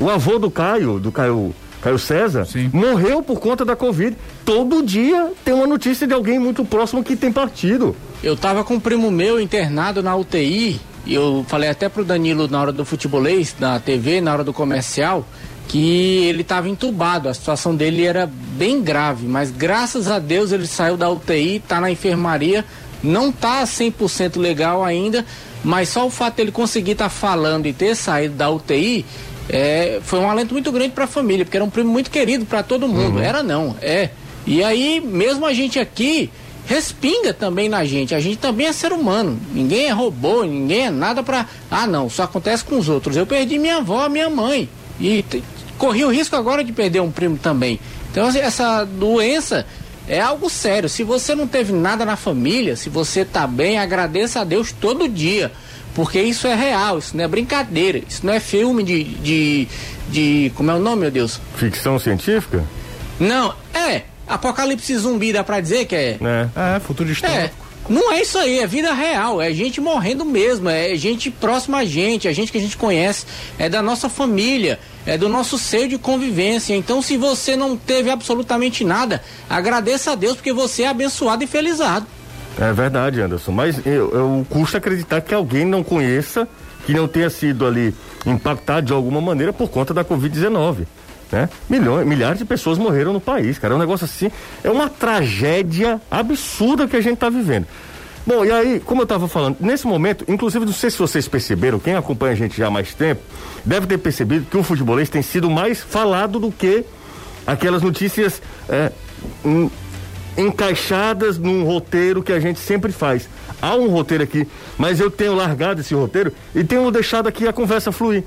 O 0.00 0.08
avô 0.08 0.38
do 0.38 0.50
Caio, 0.50 0.98
do 0.98 1.12
Caio 1.12 1.54
Caio 1.82 1.98
César, 1.98 2.44
Sim. 2.44 2.70
morreu 2.72 3.22
por 3.22 3.40
conta 3.40 3.64
da 3.64 3.74
Covid. 3.74 4.16
Todo 4.44 4.82
dia 4.82 5.32
tem 5.44 5.54
uma 5.54 5.66
notícia 5.66 6.06
de 6.06 6.12
alguém 6.12 6.38
muito 6.38 6.64
próximo 6.64 7.02
que 7.02 7.16
tem 7.16 7.32
partido. 7.32 7.96
Eu 8.22 8.36
tava 8.36 8.62
com 8.62 8.74
um 8.74 8.80
primo 8.80 9.10
meu 9.10 9.40
internado 9.40 10.02
na 10.02 10.14
UTI 10.14 10.80
eu 11.06 11.44
falei 11.48 11.68
até 11.68 11.88
pro 11.88 12.04
Danilo 12.04 12.48
na 12.48 12.60
hora 12.60 12.72
do 12.72 12.84
futebolês, 12.84 13.54
na 13.58 13.78
TV, 13.80 14.20
na 14.20 14.32
hora 14.32 14.44
do 14.44 14.52
comercial, 14.52 15.26
que 15.68 16.24
ele 16.26 16.42
estava 16.42 16.68
entubado, 16.68 17.28
a 17.28 17.34
situação 17.34 17.74
dele 17.74 18.04
era 18.04 18.26
bem 18.26 18.82
grave, 18.82 19.26
mas 19.26 19.50
graças 19.50 20.08
a 20.08 20.18
Deus 20.18 20.52
ele 20.52 20.66
saiu 20.66 20.96
da 20.96 21.08
UTI, 21.08 21.56
está 21.56 21.80
na 21.80 21.90
enfermaria, 21.90 22.64
não 23.02 23.30
está 23.30 23.62
100% 23.62 24.36
legal 24.36 24.84
ainda, 24.84 25.24
mas 25.64 25.88
só 25.88 26.06
o 26.06 26.10
fato 26.10 26.36
dele 26.36 26.50
conseguir 26.50 26.92
estar 26.92 27.04
tá 27.04 27.10
falando 27.10 27.66
e 27.66 27.72
ter 27.72 27.94
saído 27.94 28.34
da 28.34 28.50
UTI 28.50 29.04
é, 29.52 30.00
foi 30.02 30.20
um 30.20 30.30
alento 30.30 30.54
muito 30.54 30.70
grande 30.70 30.90
para 30.90 31.04
a 31.04 31.08
família, 31.08 31.44
porque 31.44 31.56
era 31.56 31.64
um 31.64 31.70
primo 31.70 31.90
muito 31.90 32.10
querido 32.10 32.46
para 32.46 32.62
todo 32.62 32.86
mundo. 32.86 33.16
Uhum. 33.16 33.22
Era 33.22 33.42
não, 33.42 33.76
é. 33.82 34.10
E 34.46 34.62
aí, 34.62 35.00
mesmo 35.00 35.44
a 35.44 35.52
gente 35.52 35.78
aqui, 35.78 36.30
respinga 36.66 37.34
também 37.34 37.68
na 37.68 37.84
gente. 37.84 38.14
A 38.14 38.20
gente 38.20 38.36
também 38.36 38.68
é 38.68 38.72
ser 38.72 38.92
humano. 38.92 39.38
Ninguém 39.52 39.86
é 39.86 39.90
robô, 39.90 40.44
ninguém 40.44 40.86
é 40.86 40.90
nada 40.90 41.22
para. 41.22 41.46
Ah, 41.68 41.86
não, 41.86 42.08
só 42.08 42.22
acontece 42.22 42.64
com 42.64 42.78
os 42.78 42.88
outros. 42.88 43.16
Eu 43.16 43.26
perdi 43.26 43.58
minha 43.58 43.78
avó, 43.78 44.08
minha 44.08 44.30
mãe. 44.30 44.68
E 45.00 45.24
corri 45.76 46.04
o 46.04 46.10
risco 46.10 46.36
agora 46.36 46.62
de 46.62 46.72
perder 46.72 47.00
um 47.00 47.10
primo 47.10 47.36
também. 47.36 47.80
Então, 48.12 48.28
assim, 48.28 48.38
essa 48.38 48.84
doença 48.84 49.66
é 50.06 50.20
algo 50.20 50.48
sério. 50.48 50.88
Se 50.88 51.02
você 51.02 51.34
não 51.34 51.48
teve 51.48 51.72
nada 51.72 52.04
na 52.04 52.14
família, 52.14 52.76
se 52.76 52.88
você 52.88 53.24
tá 53.24 53.48
bem, 53.48 53.78
agradeça 53.78 54.40
a 54.40 54.44
Deus 54.44 54.70
todo 54.70 55.08
dia. 55.08 55.50
Porque 55.94 56.20
isso 56.20 56.46
é 56.46 56.54
real, 56.54 56.98
isso 56.98 57.16
não 57.16 57.24
é 57.24 57.28
brincadeira, 57.28 57.98
isso 58.08 58.24
não 58.24 58.32
é 58.32 58.40
filme 58.40 58.82
de. 58.82 59.04
de, 59.04 59.68
de 60.08 60.52
como 60.54 60.70
é 60.70 60.74
o 60.74 60.78
nome, 60.78 61.02
meu 61.02 61.10
Deus? 61.10 61.40
Ficção 61.56 61.98
científica? 61.98 62.64
Não, 63.18 63.54
é. 63.74 64.02
Apocalipse 64.26 64.96
zumbi 64.96 65.32
dá 65.32 65.42
pra 65.42 65.60
dizer 65.60 65.86
que 65.86 65.94
é. 65.96 66.18
É, 66.22 66.76
é 66.76 66.80
futuro 66.80 67.10
histórico. 67.10 67.38
É. 67.66 67.70
Não 67.88 68.12
é 68.12 68.20
isso 68.22 68.38
aí, 68.38 68.60
é 68.60 68.66
vida 68.68 68.92
real, 68.92 69.42
é 69.42 69.52
gente 69.52 69.80
morrendo 69.80 70.24
mesmo, 70.24 70.68
é 70.68 70.94
gente 70.94 71.28
próxima 71.28 71.78
a 71.78 71.84
gente, 71.84 72.28
é 72.28 72.32
gente 72.32 72.52
que 72.52 72.58
a 72.58 72.60
gente 72.60 72.76
conhece, 72.76 73.26
é 73.58 73.68
da 73.68 73.82
nossa 73.82 74.08
família, 74.08 74.78
é 75.04 75.18
do 75.18 75.28
nosso 75.28 75.58
seio 75.58 75.88
de 75.88 75.98
convivência. 75.98 76.72
Então, 76.74 77.02
se 77.02 77.16
você 77.16 77.56
não 77.56 77.76
teve 77.76 78.08
absolutamente 78.08 78.84
nada, 78.84 79.20
agradeça 79.48 80.12
a 80.12 80.14
Deus 80.14 80.36
porque 80.36 80.52
você 80.52 80.84
é 80.84 80.88
abençoado 80.88 81.42
e 81.42 81.48
felizado. 81.48 82.06
É 82.60 82.72
verdade, 82.72 83.20
Anderson, 83.20 83.52
mas 83.52 83.84
eu, 83.86 84.10
eu 84.12 84.46
custa 84.48 84.78
acreditar 84.78 85.20
que 85.22 85.34
alguém 85.34 85.64
não 85.64 85.82
conheça, 85.82 86.46
que 86.84 86.92
não 86.92 87.08
tenha 87.08 87.30
sido 87.30 87.66
ali 87.66 87.94
impactado 88.26 88.86
de 88.86 88.92
alguma 88.92 89.20
maneira 89.20 89.52
por 89.52 89.70
conta 89.70 89.94
da 89.94 90.04
Covid-19 90.04 90.86
né? 91.32 91.48
Milhões, 91.68 92.06
milhares 92.06 92.38
de 92.38 92.44
pessoas 92.44 92.78
morreram 92.78 93.12
no 93.12 93.20
país, 93.20 93.58
cara. 93.58 93.74
É 93.74 93.76
um 93.76 93.80
negócio 93.80 94.04
assim, 94.04 94.30
é 94.62 94.70
uma 94.70 94.88
tragédia 94.88 96.00
absurda 96.10 96.88
que 96.88 96.96
a 96.96 97.00
gente 97.00 97.14
está 97.14 97.30
vivendo. 97.30 97.66
Bom, 98.26 98.44
e 98.44 98.52
aí, 98.52 98.80
como 98.80 99.00
eu 99.00 99.04
estava 99.04 99.26
falando, 99.26 99.56
nesse 99.60 99.86
momento, 99.86 100.24
inclusive, 100.28 100.64
não 100.64 100.72
sei 100.72 100.90
se 100.90 100.98
vocês 100.98 101.26
perceberam, 101.26 101.78
quem 101.78 101.94
acompanha 101.94 102.32
a 102.32 102.36
gente 102.36 102.56
já 102.56 102.66
há 102.66 102.70
mais 102.70 102.92
tempo, 102.94 103.22
deve 103.64 103.86
ter 103.86 103.98
percebido 103.98 104.46
que 104.46 104.56
o 104.56 104.62
futebolês 104.62 105.08
tem 105.08 105.22
sido 105.22 105.48
mais 105.48 105.80
falado 105.80 106.38
do 106.38 106.52
que 106.52 106.84
aquelas 107.46 107.82
notícias 107.82 108.42
é, 108.68 108.92
encaixadas 110.40 111.38
num 111.38 111.64
roteiro 111.64 112.22
que 112.22 112.32
a 112.32 112.40
gente 112.40 112.58
sempre 112.58 112.92
faz. 112.92 113.28
Há 113.60 113.74
um 113.74 113.88
roteiro 113.88 114.24
aqui, 114.24 114.46
mas 114.78 115.00
eu 115.00 115.10
tenho 115.10 115.34
largado 115.34 115.80
esse 115.80 115.94
roteiro 115.94 116.32
e 116.54 116.64
tenho 116.64 116.90
deixado 116.90 117.28
aqui 117.28 117.46
a 117.46 117.52
conversa 117.52 117.92
fluir. 117.92 118.24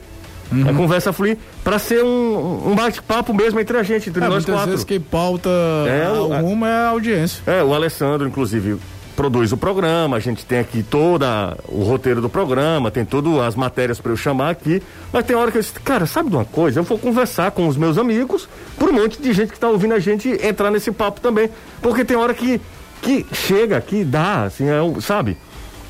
Uhum. 0.52 0.70
A 0.70 0.74
conversa 0.74 1.12
fluir 1.12 1.38
para 1.64 1.80
ser 1.80 2.04
um, 2.04 2.72
um 2.72 2.76
bate-papo 2.76 3.34
mesmo 3.34 3.60
entre 3.60 3.76
a 3.78 3.84
gente, 3.84 4.10
entre 4.10 4.24
é, 4.24 4.28
nós 4.28 4.46
muitas 4.46 4.54
quatro. 4.54 4.70
vezes 4.70 4.86
que 4.86 5.00
pauta 5.00 5.50
é, 5.88 6.06
alguma 6.06 6.70
é 6.70 6.72
a 6.72 6.88
audiência. 6.90 7.42
É, 7.48 7.64
o 7.64 7.74
Alessandro, 7.74 8.28
inclusive, 8.28 8.78
produz 9.16 9.52
o 9.52 9.58
programa, 9.58 10.18
a 10.18 10.20
gente 10.20 10.46
tem 10.46 10.60
aqui 10.60 10.84
todo 10.84 11.24
o 11.68 11.84
roteiro 11.84 12.22
do 12.22 12.30
programa, 12.30 12.92
tem 12.92 13.06
todas 13.06 13.34
as 13.40 13.56
matérias 13.56 14.00
para 14.00 14.12
eu 14.12 14.18
chamar 14.18 14.50
aqui, 14.50 14.82
mas 15.12 15.26
tem 15.26 15.36
hora 15.36 15.52
que 15.52 15.58
eu 15.58 15.62
disse, 15.62 15.74
cara, 15.74 16.06
sabe 16.06 16.30
de 16.30 16.36
uma 16.36 16.46
coisa? 16.46 16.80
Eu 16.80 16.84
vou 16.84 16.98
conversar 16.98 17.52
com 17.52 17.68
os 17.68 17.78
meus 17.78 17.98
amigos, 17.98 18.48
por 18.78 18.90
um 18.90 18.94
monte 18.94 19.22
de 19.22 19.34
gente 19.34 19.50
que 19.50 19.56
está 19.56 19.70
ouvindo 19.70 19.94
a 19.94 20.00
gente 20.00 20.30
entrar 20.46 20.72
nesse 20.72 20.92
papo 20.92 21.22
também, 21.22 21.50
porque 21.82 22.04
tem 22.04 22.18
hora 22.18 22.34
que, 22.34 22.60
que 23.02 23.26
chega, 23.34 23.80
que 23.82 24.04
dá, 24.04 24.44
assim, 24.44 24.66
é, 24.68 25.02
sabe? 25.02 25.38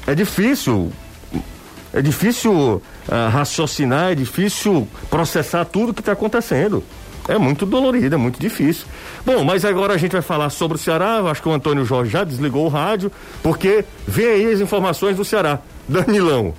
É 0.06 0.14
difícil 0.14 0.92
é 1.94 2.02
difícil 2.02 2.52
uh, 2.52 2.82
raciocinar, 3.32 4.14
é 4.14 4.16
difícil 4.16 4.88
processar 5.12 5.64
tudo 5.64 5.94
que 5.94 6.02
está 6.02 6.14
acontecendo. 6.14 6.84
É 7.28 7.38
muito 7.38 7.66
dolorido, 7.66 8.16
é 8.16 8.18
muito 8.18 8.40
difícil. 8.40 8.86
Bom, 9.26 9.44
mas 9.44 9.64
agora 9.64 9.94
a 9.94 9.98
gente 9.98 10.12
vai 10.12 10.22
falar 10.22 10.50
sobre 10.50 10.76
o 10.76 10.80
Ceará. 10.80 11.18
Eu 11.20 11.28
acho 11.28 11.42
que 11.42 11.48
o 11.48 11.54
Antônio 11.54 11.86
Jorge 11.86 12.12
já 12.12 12.24
desligou 12.24 12.66
o 12.66 12.70
rádio, 12.70 13.12
porque 13.42 13.86
vem 14.08 14.28
aí 14.28 14.52
as 14.52 14.60
informações 14.60 15.16
do 15.16 15.24
Ceará. 15.24 15.60
Danilão. 15.88 16.54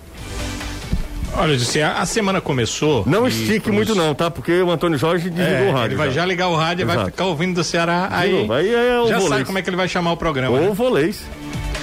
Olha, 1.36 1.56
disse, 1.56 1.82
a, 1.82 2.06
semana 2.06 2.40
começou. 2.40 3.02
Não 3.06 3.26
estique 3.26 3.70
muito, 3.70 3.94
não, 3.94 4.14
tá? 4.14 4.30
Porque 4.30 4.62
o 4.62 4.70
Antônio 4.70 4.96
Jorge 4.96 5.28
desligou 5.30 5.66
é, 5.66 5.70
o 5.70 5.72
rádio. 5.72 5.88
Ele 5.88 5.96
vai 5.96 6.08
já, 6.08 6.20
já 6.20 6.26
ligar 6.26 6.48
o 6.48 6.54
rádio 6.54 6.82
e 6.82 6.86
vai 6.86 7.04
ficar 7.06 7.24
ouvindo 7.24 7.56
do 7.56 7.64
Ceará. 7.64 8.08
Aí, 8.10 8.48
aí 8.50 8.74
é 8.74 8.88
já 9.08 9.18
volês. 9.18 9.28
sabe 9.28 9.44
como 9.44 9.58
é 9.58 9.62
que 9.62 9.68
ele 9.68 9.76
vai 9.76 9.88
chamar 9.88 10.12
o 10.12 10.16
programa. 10.16 10.56
Ou 10.56 10.68
né? 10.68 10.70
volês. 10.72 11.24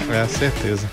É, 0.09 0.25
certeza. 0.25 0.89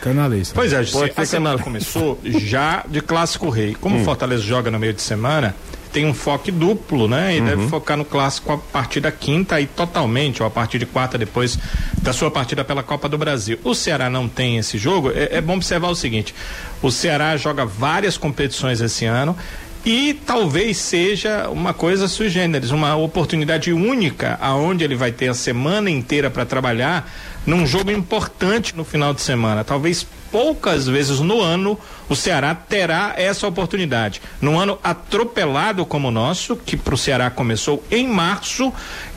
Canalista. 0.00 0.54
Pois 0.54 0.72
é, 0.72 0.82
Pode 0.82 1.12
a 1.14 1.26
semana 1.26 1.58
começou 1.58 2.18
já 2.24 2.84
de 2.88 3.02
clássico 3.02 3.50
rei. 3.50 3.76
Como 3.78 3.96
o 3.96 4.00
hum. 4.00 4.04
Fortaleza 4.04 4.42
joga 4.42 4.70
no 4.70 4.78
meio 4.78 4.94
de 4.94 5.02
semana, 5.02 5.54
tem 5.92 6.06
um 6.06 6.14
foco 6.14 6.50
duplo, 6.50 7.08
né? 7.08 7.36
E 7.36 7.40
uhum. 7.40 7.46
deve 7.46 7.68
focar 7.68 7.96
no 7.96 8.04
clássico 8.04 8.52
a 8.52 8.58
partir 8.58 9.00
da 9.00 9.10
quinta 9.10 9.60
e 9.60 9.66
totalmente, 9.66 10.42
ou 10.42 10.46
a 10.46 10.50
partir 10.50 10.78
de 10.78 10.86
quarta 10.86 11.18
depois 11.18 11.58
da 12.00 12.12
sua 12.12 12.30
partida 12.30 12.64
pela 12.64 12.82
Copa 12.82 13.08
do 13.08 13.18
Brasil. 13.18 13.58
O 13.64 13.74
Ceará 13.74 14.08
não 14.08 14.28
tem 14.28 14.58
esse 14.58 14.78
jogo. 14.78 15.10
É, 15.10 15.36
é 15.36 15.40
bom 15.40 15.56
observar 15.56 15.88
o 15.88 15.94
seguinte: 15.94 16.34
o 16.82 16.90
Ceará 16.90 17.36
joga 17.36 17.64
várias 17.64 18.16
competições 18.16 18.80
esse 18.80 19.04
ano 19.04 19.36
e 19.84 20.14
talvez 20.26 20.76
seja 20.76 21.48
uma 21.48 21.72
coisa 21.72 22.06
sui 22.06 22.28
generis, 22.28 22.70
uma 22.70 22.96
oportunidade 22.96 23.72
única 23.72 24.38
aonde 24.40 24.84
ele 24.84 24.94
vai 24.94 25.10
ter 25.10 25.28
a 25.28 25.34
semana 25.34 25.90
inteira 25.90 26.30
para 26.30 26.44
trabalhar 26.44 27.10
num 27.46 27.66
jogo 27.66 27.90
importante 27.90 28.76
no 28.76 28.84
final 28.84 29.14
de 29.14 29.22
semana. 29.22 29.64
Talvez 29.64 30.06
poucas 30.30 30.86
vezes 30.86 31.20
no 31.20 31.40
ano 31.40 31.78
o 32.08 32.14
Ceará 32.14 32.54
terá 32.54 33.14
essa 33.16 33.46
oportunidade. 33.46 34.20
Num 34.40 34.58
ano 34.58 34.78
atropelado 34.84 35.86
como 35.86 36.08
o 36.08 36.10
nosso, 36.10 36.56
que 36.56 36.76
para 36.76 36.94
o 36.94 36.98
Ceará 36.98 37.30
começou 37.30 37.82
em 37.90 38.06
março 38.06 38.72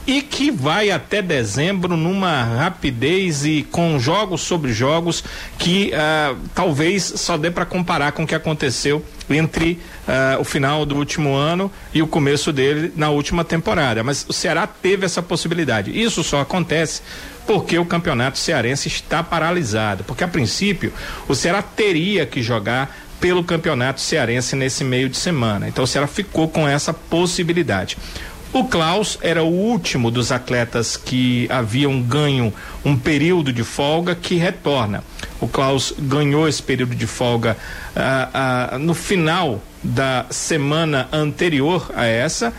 e 0.07 0.21
que 0.21 0.51
vai 0.51 0.91
até 0.91 1.21
dezembro 1.21 1.95
numa 1.95 2.43
rapidez 2.43 3.45
e 3.45 3.67
com 3.71 3.99
jogos 3.99 4.41
sobre 4.41 4.73
jogos 4.73 5.23
que 5.57 5.91
uh, 5.93 6.37
talvez 6.53 7.03
só 7.03 7.37
dê 7.37 7.51
para 7.51 7.65
comparar 7.65 8.11
com 8.11 8.23
o 8.23 8.27
que 8.27 8.35
aconteceu 8.35 9.03
entre 9.33 9.79
uh, 10.07 10.39
o 10.39 10.43
final 10.43 10.85
do 10.85 10.95
último 10.95 11.33
ano 11.35 11.71
e 11.93 12.01
o 12.01 12.07
começo 12.07 12.51
dele 12.51 12.91
na 12.95 13.09
última 13.09 13.43
temporada. 13.43 14.03
Mas 14.03 14.25
o 14.27 14.33
Ceará 14.33 14.67
teve 14.67 15.05
essa 15.05 15.21
possibilidade. 15.21 15.91
Isso 15.99 16.23
só 16.23 16.41
acontece 16.41 17.01
porque 17.45 17.77
o 17.77 17.85
campeonato 17.85 18.37
cearense 18.37 18.87
está 18.87 19.23
paralisado. 19.23 20.03
Porque 20.03 20.23
a 20.23 20.27
princípio 20.27 20.93
o 21.27 21.35
Ceará 21.35 21.61
teria 21.61 22.25
que 22.25 22.41
jogar 22.41 22.95
pelo 23.19 23.43
campeonato 23.43 24.01
cearense 24.01 24.55
nesse 24.55 24.83
meio 24.83 25.07
de 25.07 25.15
semana. 25.15 25.67
Então 25.67 25.85
o 25.85 25.87
Ceará 25.87 26.07
ficou 26.07 26.47
com 26.49 26.67
essa 26.67 26.93
possibilidade. 26.93 27.97
O 28.53 28.65
Klaus 28.65 29.17
era 29.21 29.41
o 29.41 29.47
último 29.47 30.11
dos 30.11 30.31
atletas 30.31 30.95
que 30.95 31.47
haviam 31.49 31.99
ganho 32.01 32.53
um 32.85 32.95
período 32.95 33.51
de 33.51 33.63
folga 33.63 34.13
que 34.13 34.35
retorna. 34.35 35.03
O 35.43 35.47
Klaus 35.49 35.93
ganhou 35.99 36.47
esse 36.47 36.63
período 36.63 36.95
de 36.95 37.05
folga 37.05 37.57
ah, 37.93 38.69
ah, 38.71 38.77
no 38.79 38.93
final 38.93 39.61
da 39.83 40.25
semana 40.29 41.09
anterior 41.11 41.91
a 41.93 42.05
essa 42.05 42.53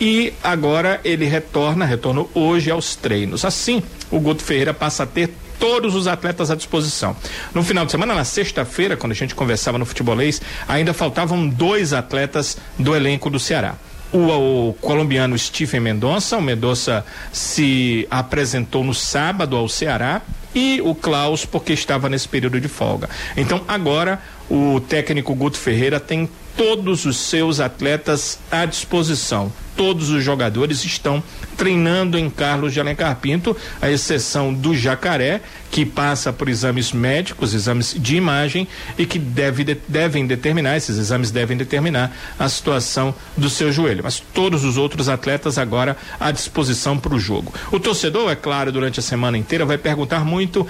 e 0.00 0.32
agora 0.44 1.00
ele 1.04 1.24
retorna, 1.24 1.84
retornou 1.84 2.30
hoje 2.32 2.70
aos 2.70 2.94
treinos. 2.94 3.44
Assim, 3.44 3.82
o 4.08 4.20
Guto 4.20 4.44
Ferreira 4.44 4.72
passa 4.72 5.02
a 5.02 5.06
ter 5.06 5.34
todos 5.58 5.96
os 5.96 6.06
atletas 6.06 6.48
à 6.48 6.54
disposição. 6.54 7.16
No 7.52 7.64
final 7.64 7.84
de 7.84 7.90
semana, 7.90 8.14
na 8.14 8.24
sexta-feira, 8.24 8.96
quando 8.96 9.10
a 9.10 9.16
gente 9.16 9.34
conversava 9.34 9.76
no 9.76 9.84
futebolês, 9.84 10.40
ainda 10.68 10.94
faltavam 10.94 11.48
dois 11.48 11.92
atletas 11.92 12.56
do 12.78 12.94
elenco 12.94 13.28
do 13.28 13.40
Ceará 13.40 13.74
o, 14.12 14.68
o, 14.68 14.74
colombiano 14.74 15.38
Stephen 15.38 15.80
Mendonça. 15.80 16.36
O 16.36 16.42
Mendonça 16.42 17.04
se 17.32 18.06
apresentou 18.10 18.84
no 18.84 18.94
sábado 18.94 19.56
ao 19.56 19.68
Ceará 19.68 20.22
e 20.58 20.80
o 20.80 20.92
Klaus 20.92 21.44
porque 21.44 21.72
estava 21.72 22.08
nesse 22.08 22.28
período 22.28 22.60
de 22.60 22.66
folga. 22.66 23.08
Então 23.36 23.62
agora 23.68 24.20
o 24.50 24.80
técnico 24.80 25.32
Guto 25.32 25.56
Ferreira 25.56 26.00
tem 26.00 26.28
todos 26.58 27.06
os 27.06 27.16
seus 27.16 27.58
atletas 27.58 28.38
à 28.50 28.66
disposição 28.66 29.50
todos 29.78 30.10
os 30.10 30.24
jogadores 30.24 30.84
estão 30.84 31.22
treinando 31.56 32.18
em 32.18 32.28
Carlos 32.28 32.72
de 32.72 32.80
Alencar 32.80 33.14
Pinto, 33.16 33.56
à 33.80 33.88
exceção 33.88 34.52
do 34.52 34.74
Jacaré, 34.74 35.40
que 35.70 35.86
passa 35.86 36.32
por 36.32 36.48
exames 36.48 36.92
médicos, 36.92 37.54
exames 37.54 37.94
de 37.96 38.16
imagem 38.16 38.66
e 38.98 39.06
que 39.06 39.20
deve, 39.20 39.62
de, 39.62 39.76
devem 39.86 40.26
determinar, 40.26 40.76
esses 40.76 40.98
exames 40.98 41.30
devem 41.30 41.56
determinar 41.56 42.10
a 42.36 42.48
situação 42.48 43.14
do 43.36 43.48
seu 43.48 43.70
joelho. 43.70 44.02
Mas 44.02 44.18
todos 44.18 44.64
os 44.64 44.76
outros 44.76 45.08
atletas 45.08 45.58
agora 45.58 45.96
à 46.18 46.32
disposição 46.32 46.98
para 46.98 47.14
o 47.14 47.20
jogo. 47.20 47.54
O 47.70 47.78
torcedor, 47.78 48.32
é 48.32 48.36
claro, 48.36 48.72
durante 48.72 48.98
a 48.98 49.02
semana 49.02 49.38
inteira 49.38 49.64
vai 49.64 49.78
perguntar 49.78 50.24
muito 50.24 50.66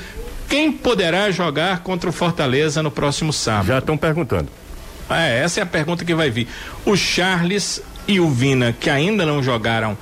Quem 0.50 0.70
poderá 0.70 1.30
jogar 1.30 1.80
contra 1.80 2.10
o 2.10 2.12
Fortaleza 2.12 2.82
no 2.82 2.90
próximo 2.90 3.32
sábado? 3.32 3.68
Já 3.68 3.78
estão 3.78 3.96
perguntando. 3.96 4.67
É, 5.10 5.42
essa 5.42 5.60
é 5.60 5.62
a 5.62 5.66
pergunta 5.66 6.04
que 6.04 6.14
vai 6.14 6.30
vir. 6.30 6.48
O 6.84 6.96
Charles 6.96 7.82
e 8.08 8.18
o 8.18 8.30
Vina, 8.30 8.72
que 8.72 8.88
ainda 8.88 9.26
não 9.26 9.42
jogaram 9.42 9.92
uh, 9.92 9.98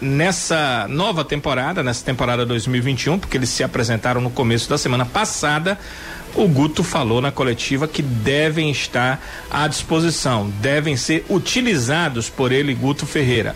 nessa 0.00 0.86
nova 0.88 1.24
temporada, 1.24 1.82
nessa 1.82 2.04
temporada 2.04 2.46
2021, 2.46 3.18
porque 3.18 3.36
eles 3.36 3.48
se 3.48 3.64
apresentaram 3.64 4.20
no 4.20 4.30
começo 4.30 4.70
da 4.70 4.78
semana 4.78 5.04
passada. 5.04 5.76
O 6.34 6.46
Guto 6.48 6.82
falou 6.82 7.20
na 7.20 7.30
coletiva 7.30 7.86
que 7.86 8.00
devem 8.00 8.70
estar 8.70 9.20
à 9.50 9.66
disposição, 9.66 10.50
devem 10.60 10.96
ser 10.96 11.26
utilizados 11.28 12.30
por 12.30 12.52
ele, 12.52 12.74
Guto 12.74 13.04
Ferreira. 13.04 13.54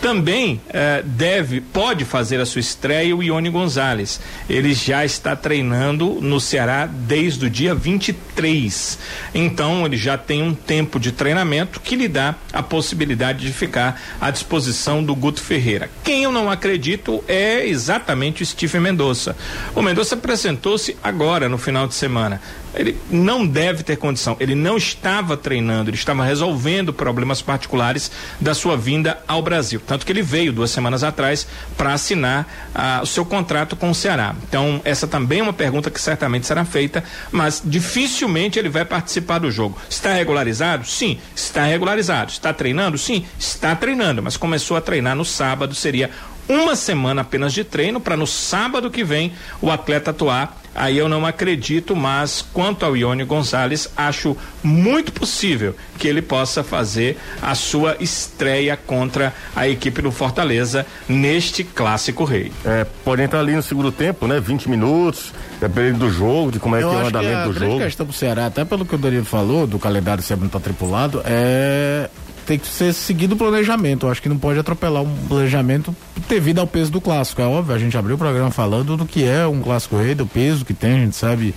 Também 0.00 0.60
eh, 0.70 1.02
deve, 1.04 1.60
pode 1.60 2.06
fazer 2.06 2.40
a 2.40 2.46
sua 2.46 2.60
estreia 2.60 3.14
o 3.14 3.22
Ione 3.22 3.50
Gonzalez. 3.50 4.18
Ele 4.48 4.72
já 4.72 5.04
está 5.04 5.36
treinando 5.36 6.18
no 6.22 6.40
Ceará 6.40 6.86
desde 6.86 7.46
o 7.46 7.50
dia 7.50 7.74
23. 7.74 8.98
Então, 9.34 9.84
ele 9.84 9.98
já 9.98 10.16
tem 10.16 10.42
um 10.42 10.54
tempo 10.54 10.98
de 10.98 11.12
treinamento 11.12 11.80
que 11.80 11.96
lhe 11.96 12.08
dá 12.08 12.34
a 12.50 12.62
possibilidade 12.62 13.44
de 13.44 13.52
ficar 13.52 14.00
à 14.18 14.30
disposição 14.30 15.04
do 15.04 15.14
Guto 15.14 15.42
Ferreira. 15.42 15.90
Quem 16.02 16.24
eu 16.24 16.32
não 16.32 16.50
acredito 16.50 17.22
é 17.28 17.66
exatamente 17.66 18.42
o 18.42 18.46
Stephen 18.46 18.80
Mendonça. 18.80 19.36
O 19.74 19.82
Mendonça 19.82 20.14
apresentou-se 20.14 20.96
agora, 21.02 21.46
no 21.46 21.58
final 21.58 21.86
de 21.86 21.94
semana. 21.94 22.40
Ele 22.74 22.98
não 23.10 23.46
deve 23.46 23.82
ter 23.82 23.96
condição. 23.96 24.36
Ele 24.38 24.54
não 24.54 24.76
estava 24.76 25.36
treinando, 25.36 25.90
ele 25.90 25.96
estava 25.96 26.24
resolvendo 26.24 26.92
problemas 26.92 27.42
particulares 27.42 28.10
da 28.40 28.54
sua 28.54 28.76
vinda 28.76 29.18
ao 29.26 29.42
Brasil. 29.42 29.80
Tanto 29.86 30.06
que 30.06 30.12
ele 30.12 30.22
veio 30.22 30.52
duas 30.52 30.70
semanas 30.70 31.02
atrás 31.02 31.46
para 31.76 31.92
assinar 31.92 32.46
ah, 32.74 33.00
o 33.02 33.06
seu 33.06 33.24
contrato 33.24 33.76
com 33.76 33.90
o 33.90 33.94
Ceará. 33.94 34.34
Então, 34.48 34.80
essa 34.84 35.06
também 35.06 35.40
é 35.40 35.42
uma 35.42 35.52
pergunta 35.52 35.90
que 35.90 36.00
certamente 36.00 36.46
será 36.46 36.64
feita, 36.64 37.02
mas 37.30 37.62
dificilmente 37.64 38.58
ele 38.58 38.68
vai 38.68 38.84
participar 38.84 39.38
do 39.38 39.50
jogo. 39.50 39.76
Está 39.88 40.12
regularizado? 40.12 40.86
Sim, 40.86 41.18
está 41.34 41.64
regularizado. 41.64 42.30
Está 42.30 42.52
treinando? 42.52 42.96
Sim, 42.98 43.24
está 43.38 43.74
treinando, 43.74 44.22
mas 44.22 44.36
começou 44.36 44.76
a 44.76 44.80
treinar 44.80 45.16
no 45.16 45.24
sábado, 45.24 45.74
seria 45.74 46.10
uma 46.50 46.74
semana 46.74 47.22
apenas 47.22 47.52
de 47.52 47.62
treino 47.62 48.00
para 48.00 48.16
no 48.16 48.26
sábado 48.26 48.90
que 48.90 49.04
vem 49.04 49.32
o 49.62 49.70
atleta 49.70 50.10
atuar 50.10 50.60
Aí 50.74 50.96
eu 50.96 51.08
não 51.08 51.26
acredito, 51.26 51.96
mas 51.96 52.44
quanto 52.52 52.86
ao 52.86 52.96
Ione 52.96 53.24
Gonzalez, 53.24 53.90
acho 53.96 54.36
muito 54.62 55.12
possível 55.12 55.74
que 55.98 56.06
ele 56.06 56.22
possa 56.22 56.62
fazer 56.62 57.18
a 57.42 57.54
sua 57.54 57.96
estreia 57.98 58.76
contra 58.76 59.34
a 59.54 59.68
equipe 59.68 60.00
do 60.00 60.12
Fortaleza 60.12 60.86
neste 61.08 61.64
clássico 61.64 62.24
rei. 62.24 62.52
É, 62.64 62.86
pode 63.04 63.22
entrar 63.22 63.40
ali 63.40 63.54
no 63.54 63.62
segundo 63.62 63.90
tempo, 63.90 64.26
né? 64.28 64.38
20 64.38 64.70
minutos, 64.70 65.32
dependendo 65.60 65.98
do 65.98 66.10
jogo, 66.10 66.52
de 66.52 66.60
como 66.60 66.76
é 66.76 66.82
eu 66.82 66.90
que 66.90 66.94
é 66.94 66.98
o 66.98 67.06
andamento 67.06 67.52
do 67.52 67.58
jogo. 67.58 67.76
A 67.76 67.84
questão 67.84 68.06
pro 68.06 68.14
Ceará, 68.14 68.46
até 68.46 68.64
pelo 68.64 68.86
que 68.86 68.94
o 68.94 68.98
Danilo 68.98 69.24
falou, 69.24 69.66
do 69.66 69.78
calendário 69.78 70.22
sempre 70.22 70.44
não 70.44 70.50
tá 70.50 70.60
tripulado, 70.60 71.20
é 71.24 72.08
tem 72.50 72.58
que 72.58 72.66
ser 72.66 72.92
seguido 72.92 73.36
o 73.36 73.38
planejamento. 73.38 74.06
Eu 74.06 74.10
acho 74.10 74.20
que 74.20 74.28
não 74.28 74.36
pode 74.36 74.58
atropelar 74.58 75.04
um 75.04 75.16
planejamento 75.28 75.94
devido 76.28 76.58
ao 76.58 76.66
peso 76.66 76.90
do 76.90 77.00
clássico. 77.00 77.40
É 77.40 77.44
óbvio, 77.44 77.76
a 77.76 77.78
gente 77.78 77.96
abriu 77.96 78.16
o 78.16 78.18
programa 78.18 78.50
falando 78.50 78.96
do 78.96 79.06
que 79.06 79.22
é 79.22 79.46
um 79.46 79.60
clássico 79.60 79.96
rei, 79.96 80.16
do 80.16 80.26
peso 80.26 80.64
que 80.64 80.74
tem, 80.74 80.94
a 80.94 80.98
gente 80.98 81.14
sabe 81.14 81.54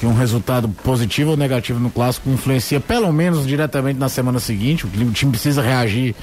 que 0.00 0.04
um 0.04 0.14
resultado 0.14 0.68
positivo 0.68 1.30
ou 1.30 1.36
negativo 1.36 1.78
no 1.78 1.90
clássico 1.90 2.28
influencia 2.28 2.80
pelo 2.80 3.12
menos 3.12 3.46
diretamente 3.46 4.00
na 4.00 4.08
semana 4.08 4.40
seguinte. 4.40 4.84
O 4.84 5.12
time 5.12 5.30
precisa 5.30 5.62
reagir 5.62 6.16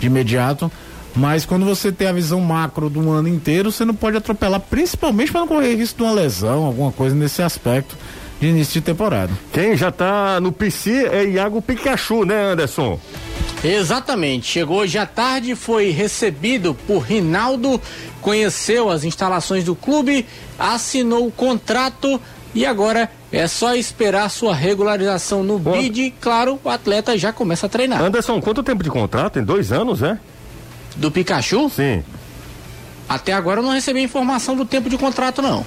de 0.00 0.06
imediato. 0.08 0.70
Mas 1.14 1.46
quando 1.46 1.64
você 1.64 1.92
tem 1.92 2.08
a 2.08 2.12
visão 2.12 2.40
macro 2.40 2.90
do 2.90 3.08
ano 3.12 3.28
inteiro, 3.28 3.70
você 3.70 3.84
não 3.84 3.94
pode 3.94 4.16
atropelar, 4.16 4.58
principalmente 4.58 5.30
para 5.30 5.42
não 5.42 5.48
correr 5.48 5.76
risco 5.76 5.98
de 5.98 6.02
uma 6.02 6.12
lesão, 6.12 6.64
alguma 6.64 6.90
coisa 6.90 7.14
nesse 7.14 7.40
aspecto 7.40 7.96
de 8.40 8.48
início 8.48 8.74
de 8.74 8.80
temporada. 8.80 9.32
Quem 9.52 9.76
já 9.76 9.90
está 9.90 10.40
no 10.40 10.50
PC 10.50 11.06
é 11.06 11.24
Iago 11.24 11.62
Pikachu, 11.62 12.24
né, 12.24 12.52
Anderson? 12.52 12.98
Exatamente. 13.62 14.46
Chegou 14.46 14.78
hoje 14.78 14.96
à 14.96 15.06
tarde, 15.06 15.54
foi 15.54 15.90
recebido 15.90 16.74
por 16.86 17.00
Rinaldo, 17.00 17.80
conheceu 18.20 18.88
as 18.88 19.04
instalações 19.04 19.64
do 19.64 19.74
clube, 19.74 20.26
assinou 20.58 21.26
o 21.26 21.30
contrato 21.32 22.20
e 22.54 22.64
agora 22.64 23.10
é 23.30 23.46
só 23.46 23.74
esperar 23.74 24.28
sua 24.30 24.54
regularização 24.54 25.42
no 25.42 25.58
Bom, 25.58 25.72
BID. 25.72 26.14
Claro, 26.20 26.58
o 26.64 26.68
atleta 26.68 27.16
já 27.16 27.32
começa 27.32 27.66
a 27.66 27.68
treinar. 27.68 28.02
Anderson, 28.02 28.40
quanto 28.40 28.62
tempo 28.62 28.82
de 28.82 28.90
contrato? 28.90 29.38
Em 29.38 29.44
dois 29.44 29.70
anos, 29.72 30.02
é? 30.02 30.18
Do 30.96 31.10
Pikachu? 31.10 31.70
Sim. 31.70 32.02
Até 33.08 33.32
agora 33.32 33.60
eu 33.60 33.64
não 33.64 33.72
recebi 33.72 34.02
informação 34.02 34.56
do 34.56 34.64
tempo 34.64 34.88
de 34.88 34.96
contrato, 34.96 35.42
não. 35.42 35.64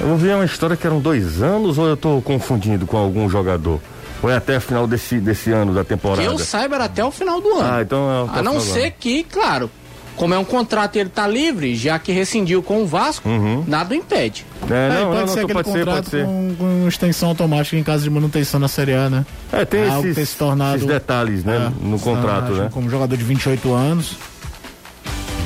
Eu 0.00 0.08
ouvi 0.08 0.28
uma 0.28 0.44
história 0.44 0.76
que 0.76 0.86
eram 0.86 1.00
dois 1.00 1.42
anos 1.42 1.78
ou 1.78 1.86
eu 1.86 1.94
estou 1.94 2.20
confundindo 2.22 2.86
com 2.86 2.96
algum 2.96 3.28
jogador? 3.28 3.80
É 4.24 4.36
até 4.36 4.58
o 4.58 4.60
final 4.60 4.86
desse, 4.86 5.18
desse 5.18 5.50
ano 5.50 5.72
da 5.74 5.84
temporada? 5.84 6.22
Que 6.22 6.28
eu 6.28 6.38
saiba, 6.38 6.74
era 6.76 6.84
até 6.84 7.04
o 7.04 7.10
final 7.10 7.40
do 7.40 7.48
ano. 7.54 7.74
Ah, 7.74 7.82
então 7.82 8.28
é 8.34 8.38
A 8.38 8.42
não 8.42 8.60
ser 8.60 8.92
que, 8.92 9.24
claro, 9.24 9.70
como 10.16 10.34
é 10.34 10.38
um 10.38 10.44
contrato 10.44 10.96
e 10.96 10.98
ele 10.98 11.08
está 11.08 11.26
livre, 11.26 11.74
já 11.74 11.98
que 11.98 12.12
rescindiu 12.12 12.62
com 12.62 12.82
o 12.82 12.86
Vasco, 12.86 13.26
uhum. 13.26 13.64
nada 13.66 13.94
o 13.94 13.96
impede. 13.96 14.44
É, 14.68 14.88
não, 14.88 15.06
pode 15.08 15.20
não, 15.20 15.28
ser 15.28 15.36
não, 15.36 15.44
aquele 15.44 15.54
pode 15.54 15.78
contrato 15.78 16.10
ser, 16.10 16.24
com, 16.26 16.54
com, 16.58 16.88
extensão 16.88 17.30
automática 17.30 17.76
em 17.76 17.82
caso 17.82 18.04
de 18.04 18.10
manutenção 18.10 18.60
na 18.60 18.68
Série 18.68 18.92
A, 18.92 19.08
né? 19.08 19.24
É, 19.50 19.64
tem 19.64 19.80
é 19.80 19.98
esses, 19.98 20.28
se 20.28 20.36
tornado, 20.36 20.76
esses 20.76 20.86
detalhes, 20.86 21.42
né? 21.42 21.72
É, 21.72 21.86
no 21.86 21.98
contrato, 21.98 22.52
né? 22.52 22.68
Como 22.70 22.90
jogador 22.90 23.16
de 23.16 23.24
28 23.24 23.72
anos, 23.72 24.16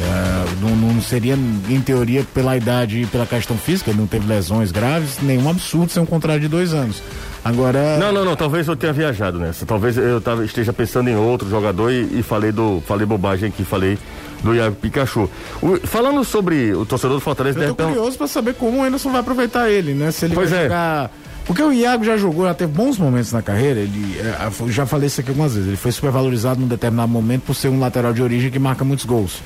é, 0.05 0.61
não, 0.61 0.77
não, 0.77 1.03
seria, 1.03 1.35
em 1.35 1.81
teoria, 1.81 2.25
pela 2.35 2.57
idade 2.57 3.03
e 3.03 3.07
pela 3.07 3.27
questão 3.27 3.57
física, 3.57 3.91
ele 3.91 4.01
não 4.01 4.07
teve 4.07 4.27
lesões 4.27 4.71
graves, 4.71 5.19
nenhum 5.23 5.49
absurdo 5.49 5.91
ser 5.91 6.01
um 6.01 6.07
contrato 6.07 6.41
de 6.41 6.49
dois 6.49 6.73
anos. 6.73 7.03
Agora. 7.45 7.99
Não, 7.99 8.13
não, 8.13 8.25
não, 8.25 8.37
talvez 8.37 8.67
eu 8.67 8.77
tenha 8.77 8.93
viajado 8.93 9.39
nessa. 9.39 9.67
Talvez 9.67 9.97
eu 9.97 10.21
tava, 10.21 10.45
esteja 10.45 10.73
pensando 10.73 11.11
em 11.11 11.17
outro 11.17 11.49
jogador 11.49 11.91
e, 11.91 12.21
e 12.21 12.23
falei 12.23 12.51
do. 12.51 12.83
Falei 12.87 13.05
bobagem 13.05 13.51
aqui, 13.51 13.65
falei 13.65 13.99
do 14.43 14.55
Iago 14.55 14.77
Pikachu. 14.77 15.29
O, 15.61 15.77
falando 15.87 16.25
sobre 16.25 16.73
o 16.75 16.87
torcedor 16.87 17.17
do 17.17 17.21
Fortaleza. 17.21 17.59
Eu 17.61 17.75
tô 17.75 17.85
curioso 17.85 18.17
para 18.17 18.27
saber 18.27 18.55
como 18.55 18.79
o 18.79 18.83
Anderson 18.83 19.11
vai 19.11 19.21
aproveitar 19.21 19.69
ele, 19.69 19.93
né? 19.93 20.11
Se 20.11 20.25
ele 20.25 20.35
pois 20.35 20.51
vai 20.51 20.61
é. 20.61 20.63
jogar. 20.65 21.11
Porque 21.47 21.63
o 21.63 21.73
Iago 21.73 22.05
já 22.05 22.17
jogou, 22.17 22.47
já 22.47 22.55
teve 22.55 22.73
bons 22.73 22.99
momentos 22.99 23.33
na 23.33 23.43
carreira. 23.43 23.81
Ele, 23.81 24.17
é, 24.19 24.71
já 24.73 24.87
falei 24.87 25.09
isso 25.09 25.21
aqui 25.21 25.31
algumas 25.31 25.55
vezes. 25.55 25.69
Ele 25.69 25.77
foi 25.77 25.93
super 25.93 26.11
valorizado 26.11 26.61
num 26.61 26.67
determinado 26.67 27.09
momento 27.09 27.43
por 27.43 27.55
ser 27.55 27.69
um 27.69 27.79
lateral 27.79 28.13
de 28.13 28.23
origem 28.23 28.51
que 28.51 28.59
marca 28.59 28.85
muitos 28.85 29.05
gols. 29.05 29.43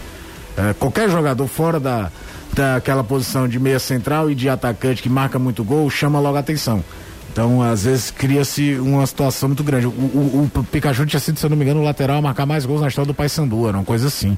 É, 0.59 0.75
qualquer 0.75 1.09
jogador 1.09 1.47
fora 1.47 1.79
da, 1.79 2.11
daquela 2.53 3.05
posição 3.05 3.47
de 3.47 3.61
meia 3.61 3.79
central 3.79 4.29
e 4.29 4.35
de 4.35 4.49
atacante 4.49 5.01
que 5.01 5.09
marca 5.09 5.39
muito 5.39 5.63
gol 5.63 5.89
chama 5.89 6.19
logo 6.19 6.37
a 6.37 6.41
atenção. 6.41 6.83
Então, 7.31 7.63
às 7.63 7.85
vezes, 7.85 8.11
cria-se 8.11 8.75
uma 8.75 9.07
situação 9.07 9.51
muito 9.51 9.63
grande. 9.63 9.87
O, 9.87 9.91
o, 9.91 10.51
o, 10.53 10.65
Pikachu 10.65 11.07
tinha 11.07 11.21
sido, 11.21 11.39
se 11.39 11.47
eu 11.47 11.51
não 11.51 11.57
me 11.57 11.63
engano, 11.63 11.81
o 11.81 11.85
lateral 11.85 12.17
a 12.17 12.23
marcar 12.23 12.45
mais 12.45 12.67
gols 12.67 12.81
na 12.81 12.89
história 12.89 13.07
do 13.07 13.15
Paysandu, 13.15 13.69
era 13.69 13.79
uma 13.79 13.85
coisa 13.85 14.09
assim. 14.09 14.37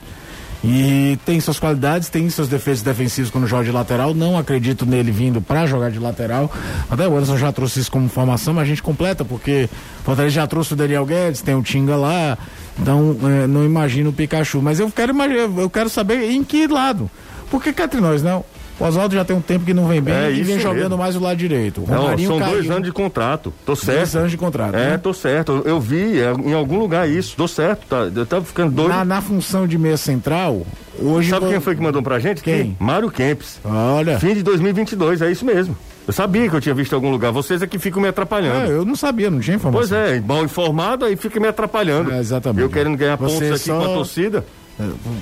E 0.63 1.19
tem 1.25 1.41
suas 1.41 1.59
qualidades, 1.59 2.09
tem 2.09 2.29
seus 2.29 2.49
defeitos 2.49 2.83
defensivos 2.83 3.31
quando 3.31 3.47
joga 3.47 3.65
de 3.65 3.73
lateral. 3.73 4.13
Não 4.13 4.37
acredito 4.37 4.85
nele 4.85 5.11
vindo 5.11 5.41
para 5.41 5.67
jogar 5.67 5.91
de 5.91 5.99
lateral. 5.99 6.53
Até 6.91 7.09
o 7.09 7.15
Anderson 7.15 7.39
já 7.39 7.51
trouxe 7.51 7.81
isso 7.81 7.91
como 7.91 8.09
formação, 8.09 8.53
mas 8.53 8.65
a 8.65 8.67
gente 8.67 8.83
completa, 8.83 9.25
porque 9.25 9.69
o 10.01 10.05
Fortaleza 10.05 10.35
já 10.35 10.47
trouxe 10.47 10.75
o 10.75 10.77
Daniel 10.77 11.07
Guedes, 11.07 11.41
tem 11.41 11.55
o 11.55 11.63
Tinga 11.63 11.97
lá. 11.97 12.37
Então, 12.79 13.17
é, 13.25 13.47
não 13.47 13.65
imagino 13.65 14.11
o 14.11 14.13
Pikachu. 14.13 14.61
Mas 14.61 14.79
eu 14.81 14.91
quero, 14.91 15.15
eu 15.59 15.71
quero 15.71 15.89
saber 15.89 16.31
em 16.31 16.45
que 16.45 16.67
lado. 16.67 17.11
Porque 17.51 17.71
entre 17.71 18.01
nós, 18.01 18.23
não. 18.23 18.45
O 18.81 18.85
Oswaldo 18.85 19.15
já 19.15 19.25
tem 19.27 19.37
um 19.37 19.43
tempo 19.43 19.67
que 19.67 19.75
não 19.75 19.87
vem 19.87 20.01
bem 20.01 20.15
é, 20.15 20.33
e 20.33 20.43
vem 20.43 20.59
jogando 20.59 20.81
mesmo. 20.83 20.97
mais 20.97 21.15
o 21.15 21.21
lado 21.21 21.37
direito. 21.37 21.85
Não, 21.87 22.17
são 22.19 22.39
caiu. 22.39 22.55
dois 22.55 22.71
anos 22.71 22.85
de 22.85 22.93
contrato. 22.93 23.53
Tô 23.67 23.77
certo. 23.77 23.99
Dois 23.99 24.17
anos 24.17 24.31
de 24.31 24.37
contrato. 24.39 24.75
É, 24.75 24.91
né? 24.93 24.99
tô 24.99 25.13
certo. 25.13 25.63
Eu 25.67 25.79
vi 25.79 26.19
é, 26.19 26.33
em 26.33 26.55
algum 26.55 26.79
lugar 26.79 27.07
isso. 27.07 27.37
Tô 27.37 27.47
certo. 27.47 27.87
Tá, 27.87 28.11
eu 28.15 28.25
tava 28.25 28.43
ficando 28.45 28.73
doido. 28.73 28.89
Na, 28.89 29.05
na 29.05 29.21
função 29.21 29.67
de 29.67 29.77
meia 29.77 29.99
central, 29.99 30.67
hoje. 30.99 31.29
Sabe 31.29 31.49
quem 31.49 31.61
foi 31.61 31.77
que 31.77 31.83
mandou 31.83 32.03
pra 32.03 32.19
gente? 32.19 32.43
Quem? 32.43 32.75
Mário 32.81 33.11
Kempis. 33.11 33.61
Olha. 33.63 34.19
Fim 34.19 34.33
de 34.33 34.43
2022, 34.43 35.21
é 35.21 35.31
isso 35.31 35.45
mesmo. 35.45 35.77
Eu 36.07 36.13
sabia 36.13 36.49
que 36.49 36.57
eu 36.57 36.61
tinha 36.61 36.75
visto 36.75 36.93
em 36.93 36.95
algum 36.95 37.11
lugar. 37.11 37.31
Vocês 37.31 37.61
é 37.63 37.67
que 37.67 37.79
ficam 37.79 38.01
me 38.01 38.09
atrapalhando. 38.09 38.73
É, 38.73 38.75
eu 38.75 38.85
não 38.85 38.97
sabia, 38.97 39.31
não 39.31 39.41
tinha 39.41 39.57
informação. 39.57 39.97
Pois 39.97 40.11
é, 40.11 40.21
mal 40.21 40.43
informado, 40.43 41.05
aí 41.05 41.17
fica 41.17 41.39
me 41.39 41.47
atrapalhando. 41.47 42.11
É, 42.11 42.19
exatamente. 42.19 42.63
Eu 42.63 42.71
querendo 42.71 42.97
ganhar 42.97 43.17
Você 43.17 43.35
pontos 43.35 43.61
aqui 43.61 43.67
só... 43.67 43.79
com 43.79 43.85
a 43.85 43.95
torcida. 43.95 44.45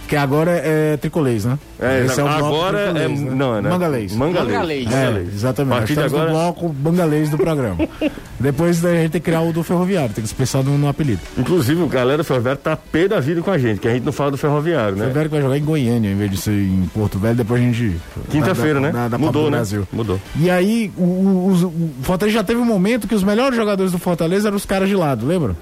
Que 0.06 0.16
agora 0.16 0.50
é 0.52 0.96
tricolês, 0.96 1.44
né? 1.44 1.58
É, 1.80 2.04
Esse 2.04 2.20
é 2.20 2.24
o 2.24 2.28
agora 2.28 2.78
é. 2.78 2.92
Né? 2.92 3.08
Não, 3.08 3.56
é, 3.56 3.62
né? 3.62 3.70
Mangalês. 3.70 4.14
Mangalês. 4.14 4.52
Mangalês. 4.52 4.92
É, 4.92 5.34
exatamente. 5.34 5.74
A 5.74 5.78
partir 5.78 6.00
agora... 6.00 6.24
no 6.24 6.30
bloco 6.30 6.74
Mangalês 6.82 7.30
do 7.30 7.36
programa. 7.36 7.76
Depois 8.38 8.84
a 8.84 8.94
gente 8.94 9.12
tem 9.12 9.20
que 9.20 9.24
criar 9.24 9.40
o 9.42 9.52
do 9.52 9.62
Ferroviário, 9.62 10.14
tem 10.14 10.22
que 10.22 10.28
se 10.28 10.34
pensar 10.34 10.62
no, 10.62 10.78
no 10.78 10.88
apelido. 10.88 11.20
Inclusive, 11.36 11.82
o 11.82 11.86
galera 11.86 12.18
do 12.18 12.24
Ferroviário 12.24 12.60
tá 12.60 12.76
pé 12.76 13.08
da 13.08 13.18
vida 13.20 13.42
com 13.42 13.50
a 13.50 13.58
gente, 13.58 13.80
que 13.80 13.88
a 13.88 13.92
gente 13.92 14.04
não 14.04 14.12
fala 14.12 14.30
do 14.30 14.36
Ferroviário, 14.36 14.96
né? 14.96 14.96
O 14.96 15.12
Ferroviário 15.12 15.30
vai 15.30 15.42
jogar 15.42 15.58
em 15.58 15.64
Goiânia, 15.64 16.10
em 16.10 16.16
vez 16.16 16.30
de 16.30 16.36
ser 16.36 16.52
em 16.52 16.88
Porto 16.94 17.18
Velho, 17.18 17.34
depois 17.34 17.60
a 17.60 17.64
gente. 17.64 17.96
Quinta-feira, 18.30 18.80
né? 18.80 18.92
Da, 18.92 19.08
da 19.08 19.18
Mudou, 19.18 19.44
né? 19.44 19.56
Brasil. 19.56 19.86
Mudou. 19.92 20.20
E 20.36 20.48
aí, 20.50 20.92
o, 20.96 21.02
o, 21.02 21.52
o 21.52 22.02
Fortaleza 22.02 22.38
já 22.38 22.44
teve 22.44 22.60
um 22.60 22.64
momento 22.64 23.08
que 23.08 23.14
os 23.14 23.24
melhores 23.24 23.56
jogadores 23.56 23.92
do 23.92 23.98
Fortaleza 23.98 24.48
eram 24.48 24.56
os 24.56 24.64
caras 24.64 24.88
de 24.88 24.94
lado, 24.94 25.26
lembra? 25.26 25.56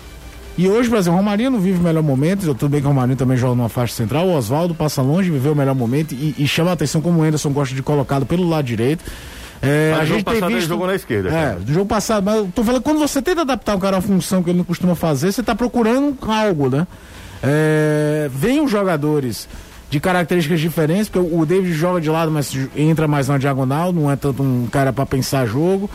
E 0.59 0.69
hoje, 0.69 0.88
exemplo, 0.95 1.12
o 1.14 1.16
Romarinho 1.16 1.51
não 1.51 1.61
vive 1.61 1.79
o 1.79 1.83
melhor 1.83 2.03
momento. 2.03 2.42
Tudo 2.55 2.71
bem 2.71 2.81
que 2.81 2.87
o 2.87 2.90
Romarinho 2.90 3.16
também 3.16 3.37
joga 3.37 3.55
numa 3.55 3.69
faixa 3.69 3.95
central. 3.95 4.27
O 4.27 4.35
Oswaldo 4.35 4.75
passa 4.75 5.03
longe 5.03 5.25
de 5.25 5.33
viver 5.33 5.51
o 5.51 5.55
melhor 5.55 5.75
momento 5.75 6.13
e, 6.13 6.35
e 6.38 6.48
chama 6.48 6.71
a 6.71 6.73
atenção 6.73 7.00
como 7.00 7.21
o 7.21 7.23
Anderson 7.23 7.50
gosta 7.50 7.75
de 7.75 7.83
colocá-lo 7.83 8.25
pelo 8.25 8.48
lado 8.48 8.65
direito. 8.65 9.04
É, 9.61 9.90
Mas 9.92 10.00
a 10.00 10.04
gente 10.04 10.25
passado 10.25 10.46
ele 10.46 10.54
visto, 10.57 10.69
jogou 10.69 10.87
na 10.87 10.94
esquerda, 10.94 11.31
É, 11.31 11.57
no 11.67 11.75
jogo 11.75 11.87
passado, 11.87 12.25
mas 12.25 12.37
eu 12.37 12.50
tô 12.54 12.63
falando, 12.63 12.83
quando 12.83 12.98
você 12.98 13.23
tenta 13.23 13.40
adaptar 13.40 13.75
o 13.75 13.79
cara 13.79 13.96
a 13.96 13.98
uma 13.98 14.02
função 14.02 14.42
que 14.42 14.50
ele 14.50 14.59
não 14.59 14.65
costuma 14.65 14.94
fazer, 14.94 15.33
você 15.33 15.42
tá 15.42 15.54
procurando 15.54 16.17
algo, 16.27 16.69
né? 16.69 16.87
É, 17.42 18.31
vem 18.33 18.61
os 18.61 18.71
jogadores 18.71 19.48
de 19.88 20.00
características 20.00 20.61
diferentes, 20.61 21.09
porque 21.09 21.35
o 21.35 21.46
David 21.46 21.73
joga 21.73 22.00
de 22.00 22.11
lado, 22.11 22.31
mas 22.31 22.54
entra 22.77 23.07
mais 23.07 23.29
na 23.29 23.38
diagonal, 23.38 23.92
não 23.92 24.11
é 24.11 24.17
tanto 24.17 24.42
um 24.42 24.67
cara 24.71 24.92
para 24.92 25.07
pensar 25.07 25.46
jogo. 25.46 25.88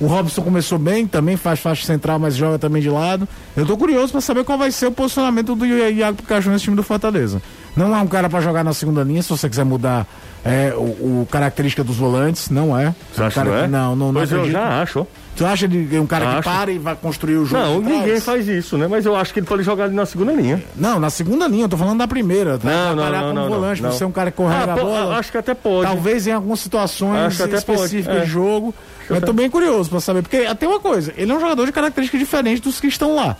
O 0.00 0.06
Robson 0.06 0.42
começou 0.42 0.78
bem, 0.78 1.06
também 1.06 1.36
faz 1.36 1.60
faixa 1.60 1.86
central, 1.86 2.18
mas 2.18 2.34
joga 2.34 2.58
também 2.58 2.82
de 2.82 2.90
lado. 2.90 3.28
Eu 3.56 3.64
tô 3.64 3.76
curioso 3.76 4.12
para 4.12 4.20
saber 4.20 4.44
qual 4.44 4.58
vai 4.58 4.70
ser 4.70 4.86
o 4.86 4.92
posicionamento 4.92 5.54
do 5.54 5.64
Iago 5.64 6.16
Pikachu 6.16 6.50
nesse 6.50 6.64
time 6.64 6.76
do 6.76 6.82
Fortaleza. 6.82 7.40
Não 7.76 7.94
é 7.94 8.00
um 8.00 8.06
cara 8.06 8.28
para 8.28 8.40
jogar 8.40 8.64
na 8.64 8.72
segunda 8.72 9.02
linha, 9.02 9.22
se 9.22 9.28
você 9.30 9.48
quiser 9.48 9.64
mudar 9.64 10.06
é, 10.44 10.74
o, 10.76 11.22
o 11.22 11.28
característica 11.30 11.82
dos 11.82 11.96
volantes, 11.96 12.50
não 12.50 12.78
é. 12.78 12.94
Você 13.12 13.22
um 13.22 13.26
acha 13.26 13.34
cara 13.34 13.46
que 13.46 13.52
não 13.54 13.58
é? 13.60 13.62
que- 13.64 13.70
não, 13.70 13.96
não, 13.96 14.06
não 14.06 14.14
Pois 14.14 14.30
eu 14.32 14.38
acredito. 14.38 14.60
já 14.60 14.82
acho. 14.82 15.06
Tu 15.36 15.44
acha 15.44 15.64
ele 15.64 15.98
um 15.98 16.06
cara 16.06 16.26
que 16.26 16.32
Acho. 16.36 16.42
para 16.48 16.70
e 16.70 16.78
vai 16.78 16.94
construir 16.94 17.36
o 17.38 17.44
jogo? 17.44 17.60
Não, 17.60 17.82
de 17.82 17.88
ninguém 17.88 18.20
faz 18.20 18.46
isso, 18.46 18.78
né? 18.78 18.86
Mas 18.86 19.04
eu 19.04 19.16
acho 19.16 19.32
que 19.32 19.40
ele 19.40 19.46
pode 19.46 19.64
jogar 19.64 19.84
ali 19.84 19.94
na 19.94 20.06
segunda 20.06 20.32
linha. 20.32 20.62
Não, 20.76 21.00
na 21.00 21.10
segunda 21.10 21.48
linha, 21.48 21.64
eu 21.64 21.68
tô 21.68 21.76
falando 21.76 21.98
da 21.98 22.06
primeira. 22.06 22.56
Tá? 22.56 22.68
Não, 22.68 22.94
não, 22.94 23.10
não, 23.10 23.34
não, 23.34 23.48
volante, 23.48 23.82
não. 23.82 23.90
você 23.90 24.04
é 24.04 24.06
um 24.06 24.12
cara 24.12 24.30
que 24.30 24.36
correga 24.36 24.70
Ah, 24.70 24.74
a 24.74 24.76
bola. 24.76 25.18
Acho 25.18 25.32
que 25.32 25.38
até 25.38 25.52
pode. 25.52 25.88
Talvez 25.88 26.28
em 26.28 26.32
algumas 26.32 26.60
situações 26.60 27.36
que 27.36 27.52
específicas 27.52 28.16
é. 28.16 28.20
de 28.20 28.26
jogo. 28.26 28.72
Até- 29.10 29.26
tô 29.26 29.32
bem 29.32 29.50
curioso 29.50 29.90
pra 29.90 30.00
saber. 30.00 30.22
Porque 30.22 30.38
até 30.38 30.66
uma 30.66 30.80
coisa, 30.80 31.12
ele 31.16 31.30
é 31.30 31.34
um 31.34 31.40
jogador 31.40 31.66
de 31.66 31.72
características 31.72 32.20
diferentes 32.20 32.60
dos 32.60 32.80
que 32.80 32.86
estão 32.86 33.14
lá. 33.14 33.36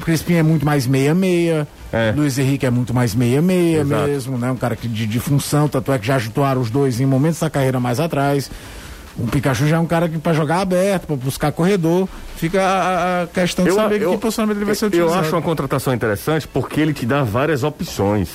O 0.00 0.04
Crispim 0.04 0.34
é 0.34 0.42
muito 0.42 0.64
mais 0.64 0.86
meia-meia. 0.86 1.66
É. 1.92 2.12
Luiz 2.16 2.38
Henrique 2.38 2.64
é 2.64 2.70
muito 2.70 2.94
mais 2.94 3.14
meia-meia 3.14 3.84
mesmo, 3.84 4.38
né? 4.38 4.50
Um 4.50 4.56
cara 4.56 4.74
que 4.76 4.88
de, 4.88 5.06
de 5.06 5.20
função, 5.20 5.68
tanto 5.68 5.92
é 5.92 5.98
que 5.98 6.06
já 6.06 6.16
ajudaram 6.16 6.60
os 6.60 6.70
dois 6.70 7.00
em 7.00 7.06
momentos 7.06 7.40
da 7.40 7.50
carreira 7.50 7.78
mais 7.80 8.00
atrás. 8.00 8.50
O 9.18 9.26
Pikachu 9.26 9.66
já 9.66 9.76
é 9.76 9.78
um 9.78 9.86
cara 9.86 10.08
que 10.08 10.16
para 10.16 10.32
jogar 10.32 10.60
aberto, 10.60 11.06
para 11.06 11.16
buscar 11.16 11.52
corredor. 11.52 12.08
Fica 12.36 12.62
a, 12.62 13.22
a 13.22 13.26
questão 13.26 13.64
de 13.66 13.72
saber 13.72 13.98
que 14.08 14.16
posicionamento 14.16 14.56
ele 14.56 14.64
vai 14.64 14.74
ser 14.74 14.84
eu 14.84 14.88
utilizado. 14.88 15.20
acho 15.20 15.34
uma 15.36 15.42
contratação 15.42 15.92
interessante 15.92 16.48
porque 16.48 16.80
ele 16.80 16.94
te 16.94 17.04
dá 17.04 17.22
várias 17.22 17.62
opções. 17.62 18.28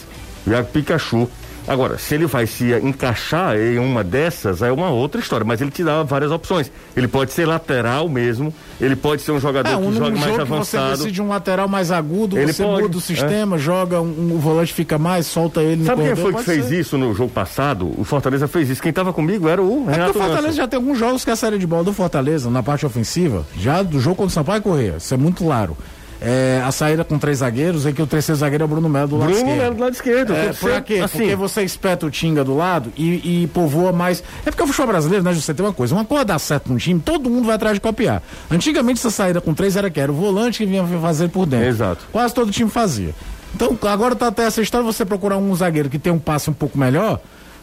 O 0.46 0.52
Iago 0.52 0.68
Pikachu. 0.68 1.28
Agora, 1.68 1.98
se 1.98 2.14
ele 2.14 2.28
vai 2.28 2.46
se 2.46 2.72
encaixar 2.76 3.58
em 3.58 3.80
uma 3.80 4.04
dessas, 4.04 4.62
é 4.62 4.72
uma 4.72 4.90
outra 4.90 5.20
história, 5.20 5.44
mas 5.46 5.62
ele 5.62 5.72
te 5.72 5.84
dá 5.84 6.04
várias 6.04 6.32
opções. 6.32 6.72
Ele 6.96 7.08
pode 7.08 7.34
ser 7.34 7.46
lateral 7.48 8.08
mesmo, 8.08 8.54
ele 8.80 8.96
pode 8.96 9.24
ser 9.24 9.32
um 9.32 9.40
jogador 9.40 9.70
É, 9.70 9.72
que 9.76 9.78
um, 9.82 9.92
joga 9.94 10.10
num 10.12 10.18
mais 10.20 10.26
jogo 10.26 10.44
que 10.44 10.50
você 10.50 10.78
avançado. 10.78 10.98
decide 10.98 11.22
um 11.22 11.28
lateral 11.28 11.68
mais 11.68 11.92
agudo, 11.92 12.38
Ele 12.38 12.54
você 12.54 12.64
pode, 12.64 12.84
muda 12.84 12.98
o 12.98 13.02
sistema, 13.02 13.58
joga, 13.58 14.00
um, 14.00 14.34
o 14.36 14.38
volante 14.40 14.74
fica 14.74 15.00
mais, 15.00 15.26
solta 15.26 15.62
ele 15.64 15.78
no 15.78 15.86
Sabe 15.86 16.04
quem 16.04 16.12
corredor, 16.12 16.32
foi 16.34 16.42
que 16.44 16.50
fez 16.52 16.66
ser. 16.68 16.80
isso 16.82 16.98
no 17.00 17.14
jogo 17.16 17.32
passado? 17.32 17.92
O 18.00 18.04
Fortaleza 18.04 18.48
fez 18.48 18.70
isso. 18.70 18.82
Quem 18.82 18.94
tava 18.94 19.12
comigo 19.12 19.50
era 19.50 19.62
o 19.62 19.86
É 19.90 19.94
Renato 19.94 20.14
porque 20.14 20.20
o 20.20 20.22
Fortaleza 20.22 20.48
Manso. 20.48 20.58
já 20.58 20.68
tem 20.68 20.78
alguns 20.78 21.00
jogos 21.00 21.26
que 21.26 21.32
a 21.32 21.36
série 21.36 21.58
de 21.58 21.66
bola 21.66 21.84
do 21.84 21.94
Fortaleza, 21.94 22.50
na 22.50 22.62
parte 22.62 22.86
ofensiva, 22.86 23.44
já 23.58 23.82
do 23.82 24.00
jogo 24.00 24.18
contra 24.18 24.30
o 24.30 24.34
Sampaio 24.34 24.62
Correia, 24.62 24.96
isso 24.98 25.14
é 25.14 25.18
muito 25.18 25.44
claro. 25.44 25.76
É, 26.22 26.62
a 26.66 26.72
saída 26.72 27.04
com 27.04 27.20
três 27.20 27.40
zagueiros, 27.40 27.86
é 27.86 27.92
que 27.92 28.02
o 28.02 28.08
terceiro 28.08 28.40
zagueiro 28.40 28.64
é 28.64 28.66
o 28.66 28.68
Bruno 28.68 28.88
Melo 28.88 29.08
do 29.08 29.18
lado 29.18 29.28
Bruno 29.28 29.42
esquerdo. 29.42 29.62
Melo 29.62 29.76
do 29.76 29.82
lado 29.82 29.94
esquerdo. 29.94 30.34
É, 30.34 30.48
por 30.48 30.70
ser 30.72 30.82
quê? 30.84 30.94
assim. 30.96 31.18
Porque 31.18 31.36
você 31.36 31.64
espeta 31.64 32.06
o 32.06 32.12
Tinga 32.12 32.44
do 32.44 32.56
lado 32.56 32.92
e, 32.98 33.44
e 33.44 33.48
povoa 33.48 33.92
mais. 33.92 34.24
É 34.46 34.50
porque 34.50 34.64
o 34.64 34.68
futebol 34.68 34.88
brasileiro, 34.88 35.24
né, 35.24 35.34
José, 35.34 35.54
tem 35.54 35.66
uma 35.66 35.74
coisa. 35.74 35.94
Uma 35.94 36.06
coisa 36.06 36.26
dá 36.26 36.40
certo 36.40 36.72
num 36.72 36.78
time, 36.78 37.00
todo 37.00 37.30
mundo 37.30 37.46
vai 37.46 37.56
atrás 37.56 37.76
de 37.76 37.82
copiar. 37.82 38.24
Antigamente, 38.50 39.00
essa 39.00 39.12
saída 39.12 39.42
com 39.42 39.54
três 39.54 39.76
era 39.76 39.90
que 39.90 40.00
era 40.00 40.12
o 40.12 40.16
volante 40.16 40.60
que 40.60 40.66
vinha 40.66 40.86
fazer 41.02 41.30
por 41.30 41.46
dentro. 41.46 41.68
Exato. 41.68 42.06
Quase 42.12 42.34
todo 42.34 42.52
time 42.52 42.70
fazia. 42.70 43.14
Então, 43.54 43.78
agora 43.84 44.16
tá 44.16 44.28
até 44.28 44.44
essa 44.44 44.62
história, 44.62 44.86
você 44.86 45.06
procurar 45.06 45.38
um 45.38 45.56
zagueiro 45.56 45.90
que 45.90 45.98
tem 46.00 46.12
um 46.12 46.20
passe 46.20 46.50
um 46.50 46.54
pouco 46.54 46.78
melhor. 46.78 47.20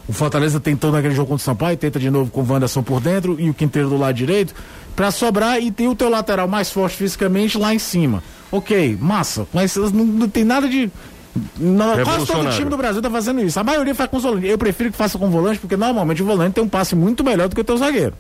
O 0.09 0.13
Fortaleza 0.13 0.59
tentou 0.59 0.91
naquele 0.91 1.15
jogo 1.15 1.29
contra 1.29 1.43
o 1.43 1.45
Sampaio, 1.45 1.77
tenta 1.77 1.99
de 1.99 2.11
novo 2.11 2.31
com 2.31 2.43
o 2.43 2.51
Wanderson 2.51 2.83
por 2.83 3.01
dentro 3.01 3.39
e 3.39 3.49
o 3.51 3.55
Quinteiro 3.55 3.89
do 3.89 3.97
lado 3.97 4.15
direito, 4.15 4.55
pra 4.97 5.11
sobrar 5.11 5.63
e 5.63 5.71
ter 5.71 5.87
o 5.89 5.95
teu 5.95 6.09
lateral 6.09 6.49
mais 6.49 6.71
forte 6.71 6.97
fisicamente 6.97 7.57
lá 7.57 7.75
em 7.75 7.79
cima. 7.79 8.23
Ok, 8.53 8.99
massa, 9.01 9.47
mas 9.53 9.75
não, 9.77 10.05
não 10.05 10.29
tem 10.29 10.45
nada 10.45 10.69
de. 10.69 10.91
Não, 11.59 12.05
quase 12.05 12.27
todo 12.27 12.51
time 12.51 12.69
do 12.69 12.77
Brasil 12.77 13.01
tá 13.01 13.11
fazendo 13.11 13.41
isso. 13.41 13.59
A 13.59 13.65
maioria 13.65 13.95
faz 13.95 14.11
com 14.11 14.19
os 14.19 14.23
volantes. 14.23 14.51
Eu 14.51 14.59
prefiro 14.59 14.91
que 14.91 14.97
faça 14.97 15.19
com 15.19 15.31
volante, 15.31 15.59
porque 15.59 15.77
normalmente 15.77 16.23
o 16.23 16.27
volante 16.27 16.55
tem 16.55 16.63
um 16.63 16.69
passe 16.69 16.95
muito 16.95 17.25
melhor 17.25 17.49
do 17.49 17.55
que 17.55 17.61
o 17.63 17.65
teu 17.65 17.79
zagueiro. 17.79 18.13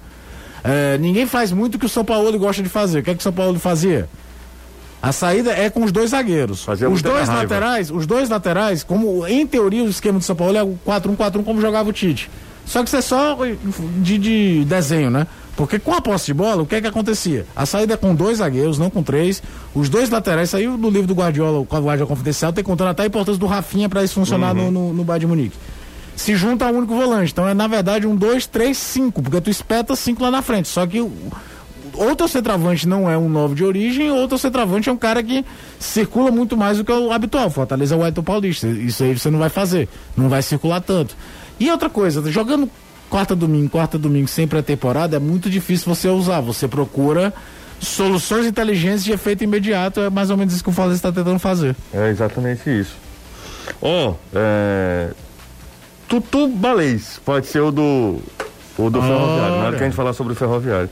É, 0.64 0.96
ninguém 0.96 1.26
faz 1.26 1.52
muito 1.52 1.74
o 1.74 1.78
que 1.78 1.84
o 1.84 1.88
São 1.88 2.04
Paulo 2.04 2.36
gosta 2.38 2.62
de 2.62 2.70
fazer. 2.70 3.00
O 3.00 3.02
que 3.02 3.10
é 3.10 3.14
que 3.14 3.20
o 3.20 3.22
São 3.22 3.32
Paulo 3.32 3.58
fazia? 3.58 4.08
A 5.02 5.10
saída 5.10 5.50
é 5.50 5.68
com 5.68 5.82
os 5.82 5.90
dois 5.90 6.10
zagueiros. 6.10 6.62
Fazia 6.62 6.88
os 6.88 7.02
dois 7.02 7.28
laterais, 7.28 7.90
os 7.90 8.06
dois 8.06 8.28
laterais, 8.28 8.84
como 8.84 9.26
em 9.26 9.44
teoria 9.46 9.82
o 9.82 9.88
esquema 9.88 10.18
do 10.20 10.24
São 10.24 10.36
Paulo 10.36 10.56
é 10.56 10.62
o 10.62 10.78
4-1-4-1 10.86 11.44
como 11.44 11.60
jogava 11.60 11.90
o 11.90 11.92
Tite. 11.92 12.30
Só 12.64 12.82
que 12.82 12.88
isso 12.88 12.96
é 12.96 13.00
só 13.02 13.36
de, 13.96 14.16
de 14.16 14.64
desenho, 14.64 15.10
né? 15.10 15.26
Porque 15.56 15.78
com 15.78 15.92
a 15.92 16.00
posse 16.00 16.26
de 16.26 16.34
bola, 16.34 16.62
o 16.62 16.66
que 16.66 16.76
é 16.76 16.80
que 16.80 16.86
acontecia? 16.86 17.46
A 17.54 17.66
saída 17.66 17.94
é 17.94 17.96
com 17.96 18.14
dois 18.14 18.38
zagueiros, 18.38 18.78
não 18.78 18.88
com 18.88 19.02
três. 19.02 19.42
Os 19.74 19.88
dois 19.88 20.08
laterais 20.08 20.50
saiu 20.50 20.78
do 20.78 20.88
livro 20.88 21.06
do 21.06 21.14
Guardiola, 21.14 21.58
o 21.58 21.64
Guardiola 21.64 22.06
Confidencial, 22.06 22.52
tem 22.52 22.64
contando 22.64 22.88
até 22.88 23.02
a 23.02 23.06
importância 23.06 23.38
do 23.38 23.46
Rafinha 23.46 23.88
para 23.88 24.02
isso 24.02 24.14
funcionar 24.14 24.54
no, 24.54 24.70
no, 24.70 24.92
no 24.92 25.04
Bayern 25.04 25.20
de 25.20 25.26
Munique. 25.26 25.56
Se 26.16 26.34
junta 26.36 26.66
ao 26.66 26.74
único 26.74 26.94
volante. 26.94 27.32
Então 27.32 27.46
é 27.46 27.54
na 27.54 27.66
verdade 27.66 28.06
um 28.06 28.16
2, 28.16 28.46
3, 28.46 28.76
5, 28.76 29.22
porque 29.22 29.40
tu 29.40 29.50
espeta 29.50 29.94
cinco 29.94 30.22
lá 30.22 30.30
na 30.30 30.42
frente. 30.42 30.68
Só 30.68 30.86
que 30.86 31.00
ou 31.94 32.16
teu 32.16 32.28
centroavante 32.28 32.88
não 32.88 33.10
é 33.10 33.18
um 33.18 33.28
novo 33.28 33.54
de 33.54 33.64
origem, 33.64 34.10
ou 34.10 34.26
teu 34.26 34.38
centroavante 34.38 34.88
é 34.88 34.92
um 34.92 34.96
cara 34.96 35.22
que 35.22 35.44
circula 35.78 36.30
muito 36.30 36.56
mais 36.56 36.78
do 36.78 36.84
que 36.84 36.92
o 36.92 37.12
habitual. 37.12 37.50
Fortaleza 37.50 37.94
é 37.94 37.98
o 37.98 38.00
Wellington 38.00 38.22
Paulista. 38.22 38.66
Isso 38.66 39.02
aí 39.02 39.18
você 39.18 39.30
não 39.30 39.38
vai 39.38 39.50
fazer. 39.50 39.88
Não 40.16 40.28
vai 40.28 40.42
circular 40.42 40.80
tanto. 40.80 41.14
E 41.60 41.70
outra 41.70 41.90
coisa, 41.90 42.30
jogando 42.30 42.70
quarta 43.12 43.36
domingo, 43.36 43.68
quarta 43.68 43.98
domingo 43.98 44.26
sem 44.26 44.48
pré-temporada, 44.48 45.16
é 45.16 45.18
muito 45.20 45.50
difícil 45.50 45.94
você 45.94 46.08
usar. 46.08 46.40
Você 46.40 46.66
procura 46.66 47.30
soluções 47.78 48.46
inteligentes 48.46 49.04
de 49.04 49.12
efeito 49.12 49.44
imediato. 49.44 50.00
É 50.00 50.08
mais 50.08 50.30
ou 50.30 50.36
menos 50.38 50.54
isso 50.54 50.64
que 50.64 50.70
o 50.70 50.72
Fortaleza 50.72 50.98
está 50.98 51.12
tentando 51.12 51.38
fazer. 51.38 51.76
É 51.92 52.08
exatamente 52.08 52.70
isso. 52.70 52.96
Ó, 53.82 54.14
é... 54.34 55.10
Tutu 56.08 56.48
Balês, 56.48 57.20
pode 57.22 57.48
ser 57.48 57.60
o 57.60 57.70
do. 57.70 58.18
O 58.78 58.88
do 58.88 59.02
Ferroviário. 59.02 59.56
Na 59.58 59.64
hora 59.66 59.76
que 59.76 59.82
a 59.82 59.86
gente 59.86 59.96
falar 59.96 60.14
sobre 60.14 60.32
o 60.32 60.36
Ferroviário. 60.36 60.88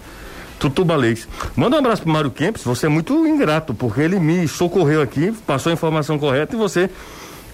Tutu 0.59 0.85
Balês. 0.85 1.27
Manda 1.57 1.77
um 1.77 1.79
abraço 1.79 2.03
pro 2.03 2.13
Mário 2.13 2.31
Kempis, 2.31 2.63
você 2.63 2.85
é 2.85 2.89
muito 2.91 3.27
ingrato, 3.27 3.73
porque 3.73 4.03
ele 4.03 4.21
me 4.21 4.47
socorreu 4.47 5.01
aqui, 5.01 5.33
passou 5.47 5.71
a 5.71 5.73
informação 5.73 6.19
correta 6.19 6.55
e 6.55 6.59
você, 6.59 6.91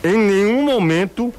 em 0.02 0.18
nenhum 0.18 0.64
momento, 0.64 1.32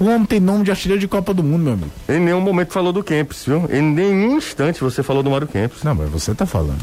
O 0.00 0.04
homem 0.06 0.24
tem 0.24 0.40
nome 0.40 0.64
de 0.64 0.70
artilheiro 0.70 0.98
de 1.00 1.06
Copa 1.06 1.34
do 1.34 1.42
Mundo, 1.42 1.62
meu 1.62 1.72
amigo. 1.74 1.90
em 2.08 2.18
nenhum 2.18 2.40
momento 2.40 2.72
falou 2.72 2.92
do 2.92 3.02
Kempis, 3.04 3.44
viu? 3.44 3.68
Em 3.70 3.82
nenhum 3.82 4.38
instante 4.38 4.80
você 4.80 5.02
falou 5.02 5.22
do 5.22 5.30
Mário 5.30 5.46
Kempis. 5.46 5.82
Não, 5.84 5.94
mas 5.94 6.08
você 6.08 6.34
tá 6.34 6.46
falando. 6.46 6.80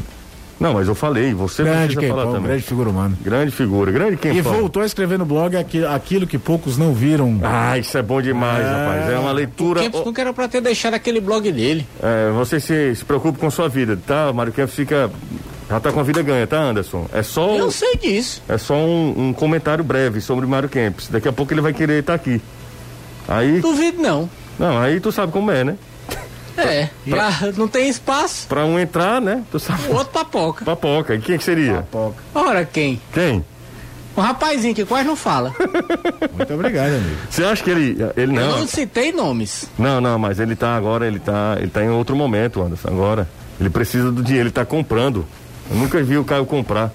Não, 0.60 0.74
mas 0.74 0.88
eu 0.88 0.94
falei, 0.94 1.32
você 1.34 1.62
grande 1.62 1.94
precisa 1.94 2.14
falar 2.14 2.26
também. 2.32 2.42
grande 2.48 2.62
figura 2.62 2.90
humana. 2.90 3.16
Grande 3.22 3.52
figura, 3.52 3.92
grande 3.92 4.14
E 4.14 4.16
Kempão. 4.16 4.52
voltou 4.54 4.82
a 4.82 4.86
escrever 4.86 5.16
no 5.18 5.24
blog 5.24 5.56
aqui- 5.56 5.84
aquilo 5.84 6.26
que 6.26 6.36
poucos 6.38 6.76
não 6.78 6.92
viram. 6.92 7.38
Ah, 7.44 7.76
isso 7.78 7.96
é 7.98 8.02
bom 8.02 8.20
demais, 8.22 8.64
rapaz. 8.64 9.08
É 9.12 9.18
uma 9.18 9.30
leitura. 9.32 9.82
Kempis 9.82 10.04
nunca 10.04 10.20
era 10.20 10.32
pra 10.32 10.48
ter 10.48 10.60
deixado 10.60 10.94
aquele 10.94 11.20
blog 11.20 11.50
dele. 11.52 11.86
É, 12.02 12.30
você 12.32 12.58
se, 12.60 12.94
se 12.96 13.04
preocupe 13.04 13.38
com 13.38 13.48
sua 13.50 13.68
vida, 13.68 13.96
tá? 14.04 14.30
O 14.30 14.34
Mário 14.34 14.52
Kempis 14.52 14.74
fica. 14.74 15.10
Já 15.70 15.78
tá 15.78 15.92
com 15.92 16.00
a 16.00 16.02
vida 16.02 16.22
ganha, 16.22 16.46
tá, 16.46 16.58
Anderson? 16.58 17.06
É 17.12 17.22
só, 17.22 17.54
Eu 17.56 17.70
sei 17.70 17.94
disso. 17.96 18.42
é 18.48 18.56
só 18.58 18.74
um, 18.74 19.28
um 19.28 19.32
comentário 19.32 19.84
breve 19.84 20.20
sobre 20.20 20.44
o 20.44 20.48
Mário 20.48 20.68
Kempis. 20.68 21.08
Daqui 21.08 21.28
a 21.28 21.32
pouco 21.32 21.52
ele 21.52 21.60
vai 21.60 21.72
querer 21.72 22.00
estar 22.00 22.14
aqui. 22.14 22.40
Aí. 23.28 23.60
Duvido 23.60 24.00
não. 24.00 24.28
Não, 24.58 24.78
aí 24.78 24.98
tu 24.98 25.12
sabe 25.12 25.30
como 25.32 25.50
é, 25.50 25.62
né? 25.64 25.76
É, 26.58 26.88
já 27.06 27.52
não 27.56 27.68
tem 27.68 27.88
espaço. 27.88 28.48
Pra 28.48 28.64
um 28.64 28.76
entrar, 28.80 29.20
né? 29.20 29.44
Tu 29.48 29.60
sabe. 29.60 29.80
O 29.90 29.92
outro 29.94 30.12
papoca. 30.12 30.64
Papoca. 30.64 31.14
E 31.14 31.20
quem 31.20 31.38
que 31.38 31.44
seria? 31.44 31.82
Papoca. 31.92 32.16
Ora, 32.34 32.64
quem? 32.64 33.00
Quem? 33.12 33.44
Um 34.16 34.20
rapazinho 34.20 34.74
que 34.74 34.84
quase 34.84 35.06
não 35.06 35.14
fala. 35.14 35.54
Muito 36.36 36.52
obrigado, 36.54 36.88
amigo. 36.96 37.16
Você 37.30 37.44
acha 37.44 37.62
que 37.62 37.70
ele. 37.70 37.96
Ele 38.16 38.36
Eu 38.36 38.40
não. 38.40 38.58
não 38.58 38.66
citei 38.66 39.12
nomes. 39.12 39.66
Não, 39.78 40.00
não, 40.00 40.18
mas 40.18 40.40
ele 40.40 40.56
tá 40.56 40.74
agora, 40.76 41.06
ele 41.06 41.20
tá. 41.20 41.56
Ele 41.60 41.70
tá 41.70 41.84
em 41.84 41.90
outro 41.90 42.16
momento, 42.16 42.60
Anderson. 42.60 42.88
Agora. 42.88 43.28
Ele 43.60 43.70
precisa 43.70 44.10
do 44.10 44.20
dinheiro, 44.22 44.48
ele 44.48 44.52
tá 44.54 44.64
comprando. 44.64 45.24
Eu 45.70 45.76
nunca 45.76 46.02
vi 46.02 46.16
o 46.16 46.24
Caio 46.24 46.46
comprar. 46.46 46.92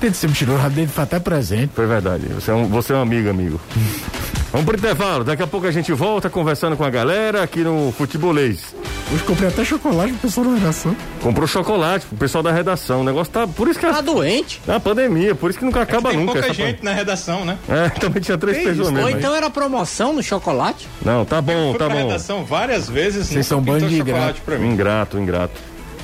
Tem 0.00 0.10
de 0.10 0.16
ser 0.16 0.28
mentiroso, 0.28 0.70
dele 0.70 0.88
foi 0.88 1.04
até 1.04 1.18
presente. 1.18 1.72
Foi 1.74 1.86
verdade. 1.86 2.26
Você 2.28 2.50
é 2.50 2.54
um, 2.54 2.66
você 2.68 2.92
é 2.92 2.96
um 2.96 3.02
amigo, 3.02 3.28
amigo. 3.28 3.60
Vamos 4.56 4.64
pro 4.70 4.76
intervalo. 4.78 5.22
Daqui 5.22 5.42
a 5.42 5.46
pouco 5.46 5.66
a 5.66 5.70
gente 5.70 5.92
volta 5.92 6.30
conversando 6.30 6.78
com 6.78 6.84
a 6.84 6.88
galera 6.88 7.42
aqui 7.42 7.60
no 7.60 7.92
Futebolês. 7.92 8.74
Hoje 9.12 9.22
comprei 9.24 9.50
até 9.50 9.62
chocolate 9.62 10.14
pro 10.14 10.22
pessoal 10.22 10.46
da 10.46 10.54
redação. 10.54 10.96
Comprou 11.20 11.46
chocolate 11.46 12.06
pro 12.06 12.16
pessoal 12.16 12.42
da 12.42 12.50
redação. 12.52 13.02
O 13.02 13.04
negócio 13.04 13.30
tá. 13.30 13.46
Por 13.46 13.68
isso 13.68 13.78
que 13.78 13.84
Tá 13.86 13.98
é 13.98 14.02
doente. 14.02 14.62
a 14.66 14.80
pandemia, 14.80 15.34
por 15.34 15.50
isso 15.50 15.58
que 15.58 15.64
nunca 15.66 15.82
acaba 15.82 16.08
Tem 16.08 16.18
nunca. 16.18 16.32
pouca 16.32 16.46
essa 16.48 16.54
gente 16.54 16.82
na 16.82 16.94
redação, 16.94 17.44
né? 17.44 17.58
É, 17.68 17.90
também 18.00 18.22
tinha 18.22 18.38
três 18.38 18.56
pessoas 18.56 18.86
Ou 18.88 18.92
mesmo. 18.94 19.08
aí. 19.08 19.14
então 19.14 19.34
era 19.34 19.50
promoção 19.50 20.14
no 20.14 20.22
chocolate. 20.22 20.88
Não, 21.04 21.22
tá 21.26 21.42
bom, 21.42 21.72
Fui 21.72 21.78
tá 21.78 21.84
pra 21.84 21.94
bom. 21.94 22.06
redação 22.06 22.42
várias 22.42 22.88
vezes. 22.88 23.26
Vocês 23.26 23.46
são 23.46 23.58
chocolate 23.58 23.94
ingrato. 23.94 24.40
pra 24.40 24.56
mim. 24.58 24.70
Ingrato, 24.70 25.18
ingrato. 25.18 25.60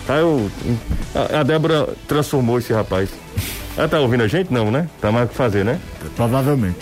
Tá, 0.06 0.16
eu. 0.16 0.50
A, 1.14 1.40
a 1.40 1.42
Débora 1.42 1.88
transformou 2.06 2.58
esse 2.58 2.70
rapaz. 2.70 3.08
Ela 3.78 3.88
tá 3.88 3.98
ouvindo 3.98 4.22
a 4.24 4.28
gente? 4.28 4.52
Não, 4.52 4.70
né? 4.70 4.90
Tá 5.00 5.10
mais 5.10 5.24
o 5.24 5.28
que 5.30 5.34
fazer, 5.36 5.64
né? 5.64 5.80
Provavelmente. 6.14 6.76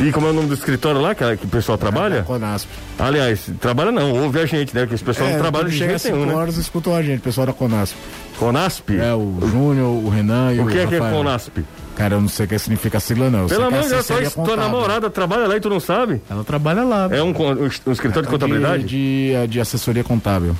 E 0.00 0.10
como 0.10 0.26
é 0.26 0.30
o 0.30 0.32
nome 0.32 0.48
do 0.48 0.54
escritório 0.54 1.00
lá 1.00 1.14
que, 1.14 1.36
que 1.36 1.46
o 1.46 1.48
pessoal 1.48 1.78
trabalha? 1.78 2.16
É, 2.16 2.22
Conasp. 2.22 2.68
Aliás, 2.98 3.48
trabalha 3.60 3.92
não, 3.92 4.12
ouve 4.24 4.40
a 4.40 4.46
gente, 4.46 4.74
né? 4.74 4.86
Que 4.86 4.94
esse 4.94 5.04
pessoal 5.04 5.28
é, 5.28 5.32
não 5.32 5.40
trabalha 5.40 5.68
de 5.68 5.76
jeito 5.76 6.04
nenhum, 6.04 6.26
né? 6.26 6.34
horas 6.34 6.56
escutam 6.56 6.94
a 6.94 7.02
gente, 7.02 7.20
o 7.20 7.22
pessoal 7.22 7.46
da 7.46 7.52
Conasp. 7.52 7.96
Conasp? 8.38 8.90
É, 8.90 9.14
o 9.14 9.38
Júnior, 9.40 9.88
o 9.88 10.08
Renan 10.08 10.52
e 10.52 10.58
o 10.58 10.64
O 10.64 10.66
que 10.66 10.78
é 10.78 10.86
que 10.86 10.96
é 10.96 10.98
Conasp? 10.98 11.58
Cara, 11.94 12.16
eu 12.16 12.20
não 12.20 12.28
sei 12.28 12.44
o 12.44 12.48
que 12.48 12.58
significa 12.58 12.98
a 12.98 13.00
sigla, 13.00 13.30
não. 13.30 13.46
Pelo 13.46 13.66
amor 13.66 13.82
de 13.82 13.88
Deus, 13.88 14.06
tua, 14.06 14.44
tua 14.44 14.56
namorada 14.56 15.08
trabalha 15.08 15.46
lá 15.46 15.56
e 15.56 15.60
tu 15.60 15.70
não 15.70 15.78
sabe? 15.78 16.20
Ela 16.28 16.42
trabalha 16.42 16.82
lá. 16.82 17.08
É 17.10 17.22
um, 17.22 17.30
um, 17.30 17.62
um 17.86 17.92
escritório 17.92 18.22
de 18.22 18.28
contabilidade? 18.28 18.82
De, 18.82 19.28
de, 19.28 19.32
é 19.32 19.46
de 19.46 19.60
assessoria 19.60 20.02
contábil. 20.02 20.56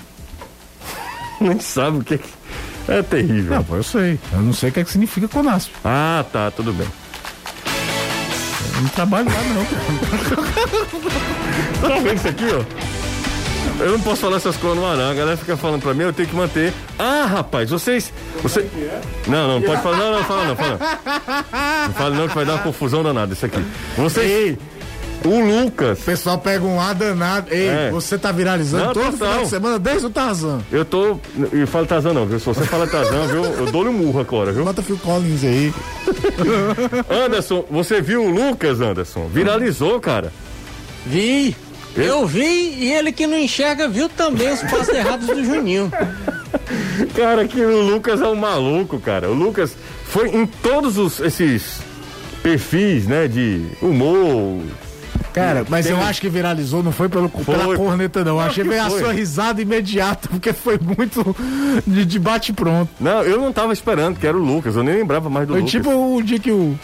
Nem 1.41 1.59
sabe 1.59 1.99
o 1.99 2.05
que 2.05 2.15
é. 2.15 2.21
É 2.87 3.03
terrível. 3.03 3.57
Não, 3.57 3.65
pô, 3.65 3.77
eu 3.77 3.83
sei. 3.83 4.19
Eu 4.33 4.43
não 4.43 4.53
sei 4.53 4.69
o 4.69 4.73
que, 4.73 4.81
é 4.81 4.85
que 4.85 4.91
significa 4.91 5.27
Conasp. 5.27 5.73
Ah, 5.85 6.25
tá, 6.31 6.51
tudo 6.51 6.73
bem. 6.73 6.87
Não 8.85 8.91
trabalho 8.91 9.29
lá, 9.31 9.43
não. 9.55 9.65
tá 11.89 11.99
vendo 12.01 12.17
isso 12.17 12.29
aqui, 12.29 12.45
ó? 12.53 12.63
Eu 13.83 13.93
não 13.93 14.01
posso 14.01 14.21
falar 14.21 14.37
essas 14.37 14.59
coisas 14.59 14.79
no 14.79 14.87
ar, 14.87 14.95
não. 14.95 15.11
A 15.11 15.15
galera 15.15 15.39
fica 15.39 15.57
falando 15.57 15.81
pra 15.81 15.95
mim, 15.95 16.03
eu 16.03 16.13
tenho 16.13 16.29
que 16.29 16.37
manter. 16.37 16.71
Ah, 16.99 17.25
rapaz, 17.25 17.71
vocês. 17.71 18.13
Você... 18.43 18.69
Não, 19.27 19.49
não, 19.49 19.63
pode 19.63 19.81
falar. 19.81 19.97
Não, 19.97 20.13
não, 20.13 20.23
fala 20.25 20.45
não, 20.45 20.55
fala 20.55 20.79
não. 20.79 21.87
Não 21.87 21.95
fala 21.95 22.15
não 22.15 22.29
que 22.29 22.35
vai 22.35 22.45
dar 22.45 22.53
uma 22.53 22.63
confusão 22.63 23.03
danada 23.03 23.33
isso 23.33 23.47
aqui. 23.47 23.65
Vocês. 23.97 24.31
Ei. 24.31 24.59
O 25.25 25.41
Lucas. 25.41 26.01
O 26.01 26.05
pessoal 26.05 26.39
pega 26.39 26.65
um 26.65 26.79
ar 26.79 26.95
danado. 26.95 27.53
Ei, 27.53 27.67
é. 27.67 27.91
você 27.91 28.19
tá 28.19 28.31
viralizando 28.31 28.87
não, 28.87 28.93
todo 28.93 29.13
total. 29.13 29.29
final 29.29 29.43
de 29.45 29.49
semana 29.49 29.79
desde 29.79 30.07
o 30.07 30.11
Tarzan. 30.11 30.61
Eu 30.71 30.85
tô. 30.85 31.19
Eu 31.51 31.67
falo 31.67 31.87
Tarzan 31.87 32.13
não, 32.13 32.27
viu? 32.27 32.39
Se 32.39 32.45
você 32.45 32.65
fala 32.65 32.87
Tarzan, 32.87 33.27
viu? 33.29 33.45
Eu 33.45 33.73
dou-lhe 33.73 33.89
um 33.89 33.93
murro 33.95 34.21
agora, 34.21 34.53
viu? 34.53 34.65
Bota 34.65 34.83
Phil 34.83 34.99
Collins 34.99 35.43
aí. 35.43 35.73
Anderson, 37.09 37.65
você 37.71 38.03
viu 38.03 38.25
o 38.25 38.31
Lucas, 38.31 38.81
Anderson? 38.81 39.27
Viralizou, 39.29 39.99
cara. 39.99 40.31
Vi. 41.07 41.57
Eu 41.97 42.27
vi 42.27 42.43
e 42.43 42.93
ele 42.93 43.13
que 43.13 43.27
não 43.27 43.39
enxerga 43.39 43.89
viu 43.89 44.09
também 44.09 44.53
os 44.53 44.61
passos 44.63 44.89
errados 44.95 45.27
do 45.27 45.45
Juninho. 45.45 45.91
Cara, 47.15 47.47
que 47.47 47.61
o 47.65 47.81
Lucas 47.83 48.21
é 48.21 48.27
um 48.27 48.35
maluco, 48.35 48.99
cara. 48.99 49.31
O 49.31 49.35
Lucas 49.35 49.77
foi 50.07 50.29
em 50.29 50.45
todos 50.45 50.99
os, 50.99 51.21
esses 51.21 51.79
perfis, 52.43 53.07
né, 53.07 53.29
de 53.29 53.65
humor. 53.81 54.61
Cara, 55.35 55.67
mas 55.69 55.87
eu 55.87 56.01
acho 56.01 56.21
que 56.21 56.29
viralizou, 56.29 56.81
não 56.81 56.93
foi 56.93 57.09
pelo, 57.09 57.29
foi. 57.29 57.57
pela 57.57 57.77
corneta, 57.77 58.25
não. 58.25 58.37
Eu 58.37 58.41
achei 58.41 58.63
que 58.63 58.75
a 58.75 58.89
sua 58.89 59.13
risada 59.13 59.61
imediata, 59.61 60.29
porque 60.31 60.53
foi 60.53 60.79
muito 60.79 61.37
de, 61.85 62.05
de 62.05 62.19
bate-pronto. 62.21 62.89
Não, 63.01 63.21
eu 63.25 63.41
não 63.41 63.53
tava 63.53 63.73
esperando 63.73 64.17
que 64.17 64.27
era 64.27 64.37
o 64.37 64.41
Lucas, 64.41 64.77
eu 64.77 64.85
nem 64.85 64.95
lembrava 64.95 65.29
mais 65.29 65.49
do 65.49 65.55
foi 65.55 65.61
Lucas. 65.61 65.73
Foi 65.73 65.83
tipo 65.83 66.17
o 66.17 66.23
dia 66.23 66.39
que 66.39 66.53
o 66.53 66.79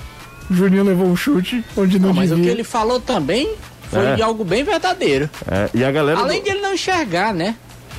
Juninho 0.51 0.83
levou 0.83 1.07
um 1.07 1.15
chute, 1.15 1.65
onde 1.77 2.01
não, 2.01 2.09
não 2.09 2.15
Mas 2.17 2.31
devia. 2.31 2.43
o 2.43 2.47
que 2.47 2.53
ele 2.53 2.65
falou 2.65 2.99
também 2.99 3.55
foi 3.89 4.05
é. 4.05 4.15
de 4.17 4.23
algo 4.23 4.45
bem 4.45 4.65
verdadeiro. 4.65 5.31
É, 5.49 5.71
e 5.73 5.85
a 5.85 5.93
galera. 5.93 6.19
Além 6.19 6.41
do... 6.41 6.45
de 6.45 6.51
ele 6.51 6.61
não 6.61 6.75
enxergar, 6.75 7.33
né? 7.33 7.55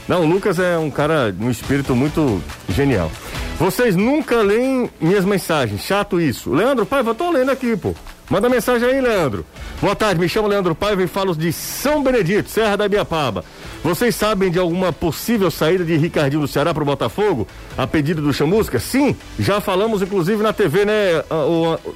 Não, 0.05 0.23
o 0.23 0.25
Lucas 0.25 0.59
é 0.59 0.77
um 0.77 0.91
cara, 0.91 1.33
um 1.39 1.49
espírito 1.49 1.95
muito 1.95 2.43
genial. 2.67 3.09
Vocês 3.57 3.95
nunca 3.95 4.41
leem 4.41 4.89
minhas 4.99 5.23
mensagens, 5.23 5.81
chato 5.81 6.19
isso. 6.19 6.51
Leandro 6.51 6.85
Paiva, 6.85 7.15
tô 7.15 7.31
lendo 7.31 7.51
aqui, 7.51 7.77
pô. 7.77 7.93
Manda 8.31 8.47
mensagem 8.47 8.87
aí, 8.87 9.01
Leandro. 9.01 9.45
Boa 9.81 9.93
tarde, 9.93 10.17
me 10.21 10.29
chamo 10.29 10.47
Leandro 10.47 10.73
Paiva 10.73 11.03
e 11.03 11.07
falo 11.07 11.35
de 11.35 11.51
São 11.51 12.01
Benedito, 12.01 12.49
Serra 12.49 12.77
da 12.77 12.87
Biapaba. 12.87 13.43
Vocês 13.83 14.15
sabem 14.15 14.49
de 14.49 14.57
alguma 14.57 14.93
possível 14.93 15.51
saída 15.51 15.83
de 15.83 15.97
Ricardinho 15.97 16.41
do 16.41 16.47
Ceará 16.47 16.73
para 16.73 16.81
o 16.81 16.85
Botafogo? 16.85 17.45
A 17.77 17.85
pedido 17.85 18.21
do 18.21 18.31
Chamusca? 18.31 18.79
Sim, 18.79 19.17
já 19.37 19.59
falamos 19.59 20.01
inclusive 20.01 20.41
na 20.41 20.53
TV, 20.53 20.85
né, 20.85 21.21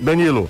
Danilo? 0.01 0.49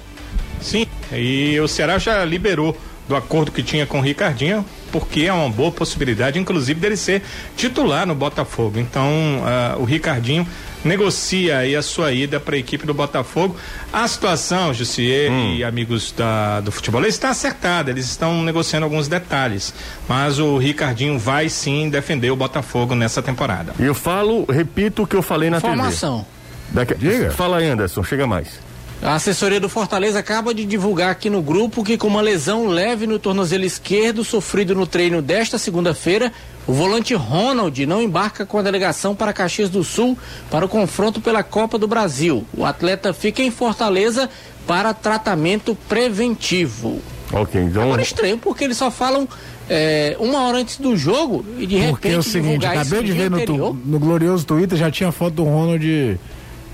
Sim, 0.59 0.87
e 1.13 1.59
o 1.59 1.67
Ceará 1.67 1.99
já 1.99 2.25
liberou 2.25 2.75
do 3.07 3.15
acordo 3.15 3.51
que 3.51 3.61
tinha 3.61 3.85
com 3.85 3.99
o 3.99 4.01
Ricardinho, 4.01 4.65
porque 4.95 5.23
é 5.23 5.33
uma 5.33 5.49
boa 5.49 5.73
possibilidade, 5.73 6.39
inclusive, 6.39 6.79
dele 6.79 6.95
ser 6.95 7.21
titular 7.57 8.07
no 8.07 8.15
Botafogo. 8.15 8.79
Então, 8.79 9.09
uh, 9.09 9.81
o 9.81 9.83
Ricardinho 9.83 10.47
negocia 10.85 11.57
aí 11.57 11.75
a 11.75 11.81
sua 11.81 12.13
ida 12.13 12.39
para 12.39 12.55
a 12.55 12.57
equipe 12.57 12.85
do 12.85 12.93
Botafogo. 12.93 13.57
A 13.91 14.07
situação, 14.07 14.73
Jussier 14.73 15.29
hum. 15.29 15.53
e 15.53 15.65
amigos 15.65 16.13
da, 16.15 16.61
do 16.61 16.71
futebol, 16.71 17.05
está 17.05 17.31
acertada, 17.31 17.91
eles 17.91 18.05
estão 18.05 18.41
negociando 18.41 18.85
alguns 18.85 19.09
detalhes, 19.09 19.73
mas 20.07 20.39
o 20.39 20.57
Ricardinho 20.57 21.19
vai 21.19 21.49
sim 21.49 21.89
defender 21.89 22.31
o 22.31 22.35
Botafogo 22.37 22.95
nessa 22.95 23.21
temporada. 23.21 23.73
E 23.77 23.83
eu 23.83 23.93
falo, 23.93 24.45
repito 24.45 25.03
o 25.03 25.07
que 25.07 25.17
eu 25.17 25.21
falei 25.21 25.49
na 25.49 25.57
Informação. 25.57 26.25
TV. 26.71 26.85
Daqui... 26.85 26.95
Diga. 26.95 27.31
Fala 27.31 27.57
aí, 27.57 27.67
Anderson, 27.67 28.01
chega 28.01 28.25
mais. 28.25 28.61
A 29.05 29.13
assessoria 29.13 29.59
do 29.59 29.69
Fortaleza 29.69 30.17
acaba 30.17 30.51
de 30.51 30.65
divulgar 30.65 31.11
aqui 31.11 31.29
no 31.29 31.39
grupo 31.39 31.83
que, 31.83 31.95
com 31.95 32.07
uma 32.07 32.21
lesão 32.21 32.65
leve 32.65 33.05
no 33.05 33.19
tornozelo 33.19 33.63
esquerdo 33.63 34.23
sofrido 34.23 34.73
no 34.73 34.87
treino 34.87 35.21
desta 35.21 35.59
segunda-feira, 35.59 36.33
o 36.65 36.73
volante 36.73 37.13
Ronald 37.13 37.85
não 37.85 38.01
embarca 38.01 38.47
com 38.47 38.57
a 38.57 38.63
delegação 38.63 39.13
para 39.15 39.31
Caxias 39.31 39.69
do 39.69 39.83
Sul 39.83 40.17
para 40.49 40.65
o 40.65 40.67
confronto 40.67 41.21
pela 41.21 41.43
Copa 41.43 41.77
do 41.77 41.87
Brasil. 41.87 42.43
O 42.51 42.65
atleta 42.65 43.13
fica 43.13 43.43
em 43.43 43.51
Fortaleza 43.51 44.27
para 44.65 44.91
tratamento 44.91 45.77
preventivo. 45.87 46.99
Ok, 47.31 47.61
então. 47.61 47.83
Agora 47.83 48.01
estranho 48.01 48.39
porque 48.39 48.63
eles 48.63 48.77
só 48.77 48.89
falam 48.89 49.29
é, 49.69 50.17
uma 50.19 50.47
hora 50.47 50.57
antes 50.57 50.77
do 50.79 50.97
jogo 50.97 51.45
e 51.59 51.67
de 51.67 51.75
repente. 51.75 51.91
Porque 51.91 52.07
é 52.07 52.17
o 52.17 52.23
seguinte, 52.23 52.65
acabei 52.65 53.03
de 53.03 53.11
ver 53.11 53.29
no, 53.29 53.45
tu, 53.45 53.79
no 53.85 53.99
glorioso 53.99 54.43
Twitter 54.47 54.75
já 54.75 54.89
tinha 54.89 55.11
foto 55.11 55.35
do 55.35 55.43
Ronald 55.43 56.17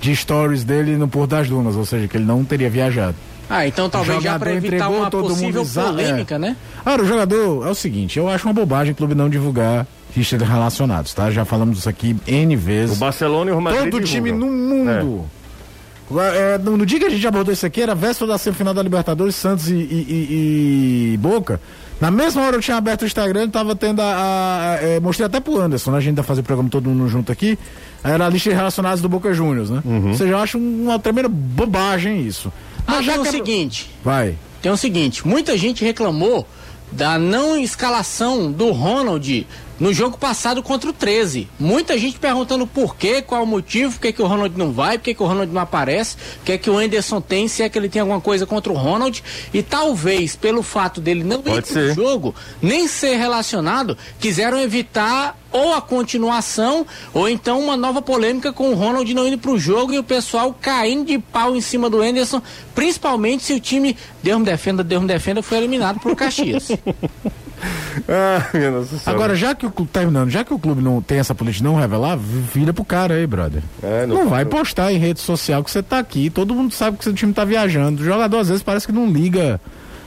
de 0.02 0.14
stories 0.16 0.64
dele 0.64 0.96
no 0.96 1.06
Porto 1.06 1.30
das 1.30 1.48
Dunas, 1.48 1.76
ou 1.76 1.86
seja, 1.86 2.08
que 2.08 2.16
ele 2.16 2.24
não 2.24 2.44
teria 2.44 2.68
viajado. 2.68 3.14
Ah, 3.48 3.66
então 3.66 3.88
talvez 3.88 4.22
já 4.22 4.36
para 4.38 4.52
evitar 4.52 4.88
uma 4.88 5.08
possível 5.08 5.64
polêmica, 5.64 6.34
é. 6.34 6.38
né? 6.38 6.56
Ah, 6.84 6.96
o 7.00 7.06
jogador 7.06 7.66
é 7.66 7.70
o 7.70 7.74
seguinte, 7.74 8.18
eu 8.18 8.28
acho 8.28 8.46
uma 8.46 8.52
bobagem 8.52 8.92
o 8.92 8.96
clube 8.96 9.14
não 9.14 9.30
divulgar 9.30 9.86
fichas 10.10 10.42
relacionados, 10.42 11.14
tá? 11.14 11.30
Já 11.30 11.44
falamos 11.44 11.78
isso 11.78 11.88
aqui 11.88 12.16
N 12.26 12.56
vezes. 12.56 12.96
O 12.96 12.98
Barcelona 12.98 13.50
e 13.50 13.52
o 13.52 13.58
Real 13.58 13.62
Madrid 13.62 13.92
Todo 13.92 14.04
time 14.04 14.32
no 14.32 14.46
mundo. 14.46 15.24
É. 15.30 16.54
É, 16.54 16.58
no, 16.58 16.76
no, 16.76 16.84
dia 16.84 16.98
que 16.98 17.06
a 17.06 17.10
gente 17.10 17.26
abordou 17.26 17.54
isso 17.54 17.64
aqui, 17.64 17.80
era 17.80 17.94
véspera 17.94 18.32
da 18.32 18.38
semifinal 18.38 18.74
da 18.74 18.82
Libertadores, 18.82 19.34
Santos 19.34 19.70
e, 19.70 19.74
e, 19.74 19.78
e, 19.78 21.12
e 21.14 21.16
Boca. 21.16 21.60
Na 22.02 22.10
mesma 22.10 22.42
hora 22.42 22.56
eu 22.56 22.60
tinha 22.60 22.76
aberto 22.76 23.02
o 23.02 23.06
Instagram, 23.06 23.48
tava 23.48 23.76
tendo 23.76 24.02
a. 24.02 24.04
a, 24.04 24.72
a 24.72 24.74
é, 24.82 24.98
mostrei 24.98 25.24
até 25.24 25.38
pro 25.38 25.60
Anderson, 25.60 25.92
né? 25.92 25.98
A 25.98 26.00
gente 26.00 26.16
tá 26.16 26.24
fazendo 26.24 26.42
o 26.42 26.46
programa 26.48 26.68
todo 26.68 26.90
mundo 26.90 27.08
junto 27.08 27.30
aqui. 27.30 27.56
Era 28.02 28.26
a 28.26 28.28
lista 28.28 28.50
de 28.50 28.56
relacionados 28.56 29.00
do 29.00 29.08
Boca 29.08 29.32
Juniors, 29.32 29.70
né? 29.70 29.80
Uhum. 29.84 30.08
Ou 30.08 30.14
seja, 30.14 30.32
eu 30.32 30.38
acho 30.38 30.58
uma 30.58 30.98
tremenda 30.98 31.28
bobagem 31.28 32.26
isso. 32.26 32.52
Mas 32.84 32.98
ah, 32.98 33.02
já 33.02 33.12
tem 33.12 33.20
o 33.20 33.30
seguinte. 33.30 33.88
Vai. 34.02 34.34
Tem 34.60 34.72
o 34.72 34.76
seguinte, 34.76 35.24
muita 35.24 35.56
gente 35.56 35.84
reclamou 35.84 36.44
da 36.90 37.20
não 37.20 37.56
escalação 37.56 38.50
do 38.50 38.72
Ronald 38.72 39.46
no 39.78 39.92
jogo 39.92 40.16
passado 40.16 40.62
contra 40.62 40.90
o 40.90 40.92
13. 40.92 41.48
Muita 41.58 41.96
gente 41.98 42.18
perguntando 42.18 42.66
por 42.66 42.96
quê, 42.96 43.22
qual 43.22 43.42
o 43.42 43.46
motivo, 43.46 43.92
por 43.92 44.00
que, 44.00 44.12
que 44.12 44.22
o 44.22 44.26
Ronald 44.26 44.56
não 44.56 44.72
vai, 44.72 44.98
por 44.98 45.04
que, 45.04 45.14
que 45.14 45.22
o 45.22 45.26
Ronald 45.26 45.52
não 45.52 45.60
aparece, 45.60 46.16
o 46.40 46.44
que 46.44 46.52
é 46.52 46.58
que 46.58 46.70
o 46.70 46.78
Anderson 46.78 47.20
tem, 47.20 47.48
se 47.48 47.62
é 47.62 47.68
que 47.68 47.78
ele 47.78 47.88
tem 47.88 48.00
alguma 48.00 48.20
coisa 48.20 48.46
contra 48.46 48.72
o 48.72 48.76
Ronald. 48.76 49.22
E 49.52 49.62
talvez, 49.62 50.36
pelo 50.36 50.62
fato 50.62 51.00
dele 51.00 51.24
não 51.24 51.42
Pode 51.42 51.68
ir 51.68 51.72
pro 51.72 51.94
jogo, 51.94 52.34
nem 52.60 52.86
ser 52.86 53.16
relacionado, 53.16 53.96
quiseram 54.20 54.60
evitar 54.60 55.36
ou 55.50 55.74
a 55.74 55.82
continuação, 55.82 56.86
ou 57.12 57.28
então 57.28 57.60
uma 57.60 57.76
nova 57.76 58.00
polêmica 58.00 58.52
com 58.52 58.70
o 58.70 58.74
Ronald 58.74 59.12
não 59.12 59.28
indo 59.28 59.36
pro 59.36 59.58
jogo 59.58 59.92
e 59.92 59.98
o 59.98 60.04
pessoal 60.04 60.56
caindo 60.58 61.06
de 61.06 61.18
pau 61.18 61.54
em 61.54 61.60
cima 61.60 61.90
do 61.90 62.00
Anderson, 62.00 62.40
principalmente 62.74 63.44
se 63.44 63.52
o 63.52 63.60
time, 63.60 63.96
Deus 64.22 64.38
me 64.38 64.46
defenda, 64.46 64.82
Deus 64.82 65.02
me 65.02 65.08
defenda, 65.08 65.42
foi 65.42 65.58
eliminado 65.58 66.00
pro 66.00 66.16
Caxias. 66.16 66.68
ah, 68.08 69.10
Agora, 69.10 69.34
já 69.34 69.54
que 69.54 69.64
o 69.64 69.70
clube, 69.70 69.90
terminando, 69.92 70.30
já 70.30 70.44
que 70.44 70.52
o 70.52 70.58
clube 70.58 70.82
não 70.82 71.00
tem 71.00 71.18
essa 71.18 71.34
política 71.34 71.64
de 71.64 71.70
não 71.70 71.78
revelar, 71.78 72.16
vira 72.16 72.72
pro 72.72 72.84
cara 72.84 73.14
aí, 73.14 73.26
brother. 73.26 73.62
É, 73.82 74.06
não, 74.06 74.16
não 74.16 74.28
vai 74.28 74.44
postar 74.44 74.92
em 74.92 74.98
rede 74.98 75.20
social 75.20 75.62
que 75.62 75.70
você 75.70 75.82
tá 75.82 75.98
aqui, 75.98 76.30
todo 76.30 76.54
mundo 76.54 76.74
sabe 76.74 76.96
que 76.96 77.04
seu 77.04 77.14
time 77.14 77.32
tá 77.32 77.44
viajando. 77.44 78.02
O 78.02 78.04
jogador 78.04 78.38
às 78.38 78.48
vezes 78.48 78.62
parece 78.62 78.86
que 78.86 78.92
não 78.92 79.10
liga. 79.10 79.60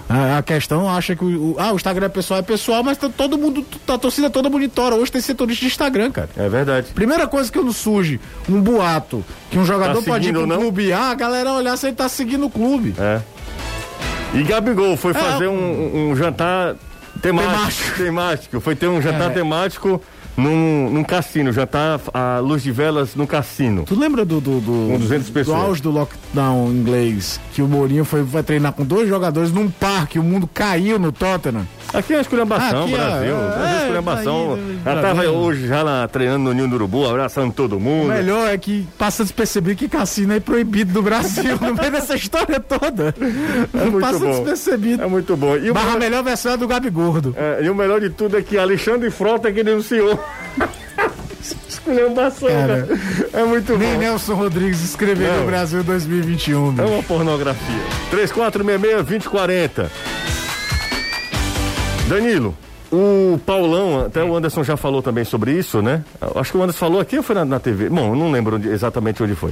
A, 0.07 0.37
a 0.37 0.43
questão 0.43 0.87
acha 0.87 1.15
que 1.15 1.25
o, 1.25 1.53
o, 1.53 1.55
ah, 1.57 1.71
o 1.71 1.75
Instagram 1.75 2.05
é 2.05 2.09
pessoal, 2.09 2.39
é 2.39 2.43
pessoal, 2.43 2.83
mas 2.83 2.97
tá, 2.97 3.09
todo 3.09 3.37
mundo, 3.37 3.65
tá, 3.85 3.95
a 3.95 3.97
torcida 3.97 4.29
toda 4.29 4.49
monitora. 4.49 4.95
Hoje 4.95 5.11
tem 5.11 5.21
setorista 5.21 5.61
de 5.61 5.71
Instagram, 5.71 6.11
cara. 6.11 6.29
É 6.37 6.47
verdade. 6.47 6.87
Primeira 6.93 7.25
coisa 7.25 7.51
que 7.51 7.59
não 7.59 7.73
surge 7.73 8.19
um 8.47 8.61
boato 8.61 9.25
que 9.49 9.57
um 9.57 9.65
jogador 9.65 10.01
tá 10.01 10.11
pode 10.11 10.29
ir 10.29 10.33
pro 10.33 10.45
não? 10.45 10.57
clube, 10.57 10.93
ah, 10.93 11.09
a 11.09 11.15
galera 11.15 11.53
olhar 11.53 11.75
se 11.77 11.87
ele 11.87 11.95
tá 11.95 12.07
seguindo 12.07 12.45
o 12.45 12.49
clube. 12.49 12.93
É. 12.99 13.21
E 14.35 14.43
Gabigol 14.43 14.95
foi 14.97 15.11
é, 15.11 15.13
fazer 15.13 15.47
um, 15.47 16.11
um 16.11 16.15
jantar 16.15 16.75
Temático. 17.21 17.97
Temático. 17.97 18.59
Foi 18.59 18.75
ter 18.75 18.87
um 18.87 19.01
jantar 19.01 19.31
é. 19.31 19.33
temático 19.33 20.01
num, 20.37 20.89
num 20.89 21.03
cassino, 21.03 21.51
jantar 21.51 21.99
a 22.13 22.39
luz 22.39 22.63
de 22.63 22.71
velas 22.71 23.15
no 23.15 23.25
cassino. 23.25 23.83
Tu 23.83 23.97
lembra 23.97 24.25
do, 24.25 24.39
do, 24.41 24.59
do, 24.59 24.87
com 24.91 24.97
200 24.99 25.29
pessoas. 25.29 25.57
do 25.57 25.63
auge 25.63 25.81
do 25.81 25.91
lockdown 25.91 26.71
inglês, 26.71 27.39
que 27.53 27.61
o 27.61 27.67
Mourinho 27.67 28.03
foi, 28.05 28.21
vai 28.23 28.43
treinar 28.43 28.73
com 28.73 28.83
dois 28.83 29.07
jogadores 29.07 29.51
num 29.51 29.69
parque, 29.69 30.19
o 30.19 30.23
mundo 30.23 30.47
caiu 30.51 30.99
no 30.99 31.11
Tottenham? 31.11 31.65
Aqui 31.93 32.13
é 32.13 32.19
esculhambação, 32.19 32.83
Aqui 32.83 32.93
é- 32.93 32.97
Brasil. 32.97 33.35
É, 33.35 33.73
é, 33.73 33.81
esculhambação. 33.83 34.59
Tá 34.83 34.91
ela 34.91 35.01
tava 35.01 35.23
hoje 35.23 35.67
já 35.67 35.81
lá 35.81 36.07
treinando 36.07 36.43
no 36.43 36.53
Ninho 36.53 36.67
do 36.67 36.75
Urubu, 36.75 37.07
abraçando 37.07 37.53
todo 37.53 37.79
mundo. 37.79 38.05
O 38.05 38.09
melhor 38.09 38.49
é 38.49 38.57
que 38.57 38.85
passa 38.97 39.23
despercebido 39.23 39.77
que 39.77 39.87
cassino 39.87 40.33
é 40.33 40.39
proibido 40.39 40.93
no 40.93 41.01
Brasil, 41.01 41.55
no 41.61 41.73
meio 41.73 41.91
dessa 41.91 42.15
história 42.15 42.59
toda. 42.59 43.15
É 43.73 43.85
muito 43.85 43.99
passa 44.01 44.19
bom. 44.19 44.31
despercebido. 44.31 45.03
É 45.03 45.07
muito 45.07 45.37
bom. 45.37 45.55
E 45.55 45.71
Barra 45.71 45.85
melhor... 45.93 45.99
melhor 45.99 46.23
versão 46.23 46.53
é 46.53 46.57
do 46.57 46.67
Gabi 46.67 46.89
Gordo. 46.89 47.33
É, 47.37 47.63
e 47.63 47.69
o 47.69 47.75
melhor 47.75 48.01
de 48.01 48.09
tudo 48.09 48.37
é 48.37 48.41
que 48.41 48.57
Alexandre 48.57 49.09
Frota 49.09 49.51
que 49.51 49.63
denunciou. 49.63 50.19
Esculhambação, 51.69 52.49
cara. 52.49 52.87
É 53.33 53.43
muito 53.43 53.73
bom. 53.73 53.79
Nem 53.79 53.97
Nelson 53.97 54.33
Rodrigues 54.33 54.83
escreveu 54.83 55.33
no 55.39 55.45
Brasil 55.45 55.83
2021. 55.83 56.81
É 56.81 56.85
uma 56.85 57.03
pornografia. 57.03 57.83
3466-2040. 58.11 59.89
Danilo, 62.07 62.55
o 62.91 63.39
Paulão, 63.45 64.05
até 64.05 64.23
o 64.23 64.35
Anderson 64.35 64.63
já 64.63 64.77
falou 64.77 65.01
também 65.01 65.23
sobre 65.23 65.51
isso, 65.51 65.81
né? 65.81 66.03
Acho 66.35 66.51
que 66.51 66.57
o 66.57 66.61
Anderson 66.61 66.79
falou 66.79 66.99
aqui 66.99 67.17
ou 67.17 67.23
foi 67.23 67.35
na, 67.35 67.43
na 67.43 67.59
TV? 67.59 67.89
Bom, 67.89 68.15
não 68.15 68.31
lembro 68.31 68.55
onde, 68.57 68.69
exatamente 68.69 69.21
onde 69.23 69.35
foi. 69.35 69.51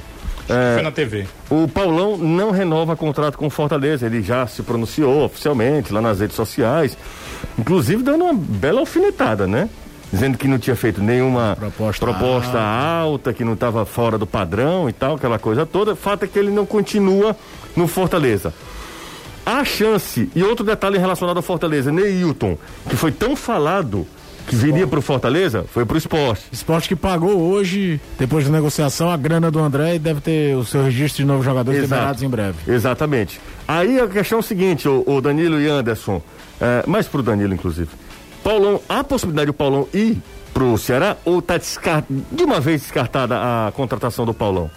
É, 0.49 0.75
foi 0.75 0.83
na 0.83 0.91
TV. 0.91 1.25
O 1.49 1.67
Paulão 1.67 2.17
não 2.17 2.51
renova 2.51 2.95
contrato 2.95 3.37
com 3.37 3.49
Fortaleza, 3.49 4.05
ele 4.05 4.21
já 4.21 4.45
se 4.45 4.61
pronunciou 4.61 5.25
oficialmente 5.25 5.91
lá 5.91 6.01
nas 6.01 6.19
redes 6.19 6.35
sociais, 6.35 6.97
inclusive 7.57 8.03
dando 8.03 8.25
uma 8.25 8.33
bela 8.33 8.81
alfinetada, 8.81 9.47
né? 9.47 9.69
Dizendo 10.13 10.37
que 10.37 10.47
não 10.47 10.59
tinha 10.59 10.75
feito 10.75 11.01
nenhuma 11.01 11.55
proposta, 11.59 12.05
proposta 12.05 12.61
alta, 12.61 13.33
que 13.33 13.43
não 13.43 13.53
estava 13.53 13.83
fora 13.83 14.15
do 14.15 14.27
padrão 14.27 14.87
e 14.87 14.93
tal, 14.93 15.15
aquela 15.15 15.39
coisa 15.39 15.65
toda. 15.65 15.95
Fato 15.95 16.25
é 16.25 16.27
que 16.27 16.37
ele 16.37 16.51
não 16.51 16.67
continua 16.67 17.35
no 17.75 17.87
Fortaleza. 17.87 18.53
A 19.43 19.65
chance, 19.65 20.29
e 20.35 20.43
outro 20.43 20.63
detalhe 20.63 20.99
relacionado 20.99 21.37
ao 21.37 21.41
Fortaleza, 21.41 21.91
Neilton, 21.91 22.59
que 22.87 22.95
foi 22.95 23.11
tão 23.11 23.35
falado 23.35 24.05
que 24.47 24.55
viria 24.55 24.85
para 24.85 24.99
o 24.99 25.01
Fortaleza, 25.01 25.65
foi 25.73 25.83
para 25.83 25.95
o 25.95 25.97
esporte. 25.97 26.43
Esporte 26.51 26.89
que 26.89 26.95
pagou 26.95 27.49
hoje, 27.49 27.99
depois 28.19 28.45
da 28.45 28.51
negociação, 28.51 29.09
a 29.09 29.17
grana 29.17 29.49
do 29.49 29.57
André 29.57 29.95
e 29.95 29.99
deve 29.99 30.21
ter 30.21 30.55
o 30.55 30.63
seu 30.63 30.83
registro 30.83 31.23
de 31.23 31.25
novos 31.25 31.43
jogadores 31.43 31.79
Exato. 31.79 31.95
liberados 31.95 32.21
em 32.21 32.29
breve. 32.29 32.71
Exatamente. 32.71 33.41
Aí 33.67 33.99
a 33.99 34.07
questão 34.07 34.37
é 34.37 34.41
o 34.41 34.43
seguinte, 34.43 34.87
o, 34.87 35.03
o 35.07 35.19
Danilo 35.19 35.59
e 35.59 35.67
Anderson, 35.67 36.21
é, 36.61 36.83
mais 36.85 37.07
para 37.07 37.19
o 37.19 37.23
Danilo, 37.23 37.55
inclusive. 37.55 37.89
Paulão, 38.43 38.81
há 38.89 39.03
possibilidade 39.03 39.47
do 39.47 39.53
Paulão 39.53 39.87
ir 39.93 40.21
para 40.53 40.63
o 40.63 40.77
Ceará 40.77 41.17
ou 41.23 41.39
está 41.39 41.57
de 42.09 42.43
uma 42.43 42.59
vez 42.59 42.81
descartada 42.81 43.37
a 43.37 43.71
contratação 43.71 44.25
do 44.25 44.33
Paulão? 44.33 44.69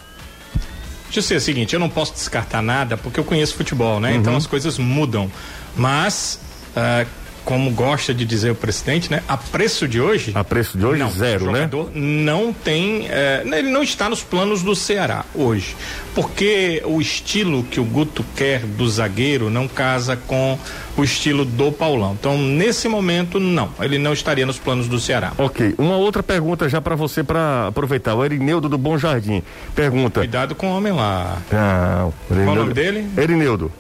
Deixa 1.05 1.19
eu 1.19 1.23
ser 1.23 1.37
o 1.37 1.41
seguinte, 1.41 1.75
eu 1.75 1.81
não 1.81 1.89
posso 1.89 2.14
descartar 2.14 2.62
nada 2.62 2.97
porque 2.97 3.19
eu 3.19 3.25
conheço 3.25 3.55
futebol, 3.55 4.01
né? 4.01 4.11
Então 4.11 4.17
uhum. 4.17 4.21
Então 4.21 4.37
as 4.37 4.47
coisas 4.47 4.79
mudam. 4.79 5.31
Mas 5.77 6.41
uh, 6.77 7.09
como 7.47 7.71
gosta 7.71 8.13
de 8.13 8.25
dizer 8.25 8.51
o 8.51 8.57
presidente, 8.57 9.09
né? 9.09 9.23
A 9.29 9.37
preço 9.37 9.87
de 9.87 10.01
hoje. 10.01 10.33
A 10.35 10.43
preço 10.43 10.77
de 10.77 10.85
hoje, 10.85 10.99
não, 10.99 11.09
zero, 11.09 11.45
o 11.45 11.53
né? 11.53 11.61
jogador 11.61 11.93
não 11.95 12.53
tem. 12.53 13.07
É, 13.09 13.43
ele 13.45 13.71
não 13.71 13.85
está 13.85 14.11
nos 14.11 14.21
planos 14.21 14.65
do 14.65 14.75
Ceará 14.75 15.25
hoje. 15.33 15.77
Porque 16.13 16.83
o 16.85 17.01
estilo 17.01 17.63
que 17.63 17.79
o 17.79 17.85
Guto 17.85 18.25
quer 18.35 18.61
do 18.61 18.89
zagueiro 18.89 19.49
não 19.49 19.69
casa 19.69 20.17
com 20.17 20.59
o 20.97 21.05
estilo 21.05 21.45
do 21.45 21.71
Paulão. 21.71 22.17
Então, 22.19 22.37
nesse 22.37 22.89
momento, 22.89 23.39
não. 23.39 23.71
Ele 23.81 23.97
não 23.97 24.13
estaria 24.13 24.45
nos 24.45 24.59
planos 24.59 24.89
do 24.89 24.99
Ceará. 24.99 25.33
Ok. 25.39 25.77
Uma 25.79 25.97
outra 25.97 26.25
pergunta 26.25 26.69
já 26.69 26.81
para 26.81 26.97
você, 26.97 27.23
para 27.23 27.69
aproveitar. 27.69 28.17
O 28.17 28.25
Erineudo 28.25 28.69
do 28.69 28.77
Bom 28.77 28.99
Jardim 28.99 29.41
pergunta. 29.73 30.21
Cuidado 30.21 30.57
com 30.57 30.73
o 30.73 30.77
homem 30.77 30.93
lá. 30.93 31.39
Não. 31.53 32.13
Qual 32.27 32.41
o 32.41 32.55
nome 32.57 32.75
dele? 32.75 33.07
Erineudo 33.17 33.71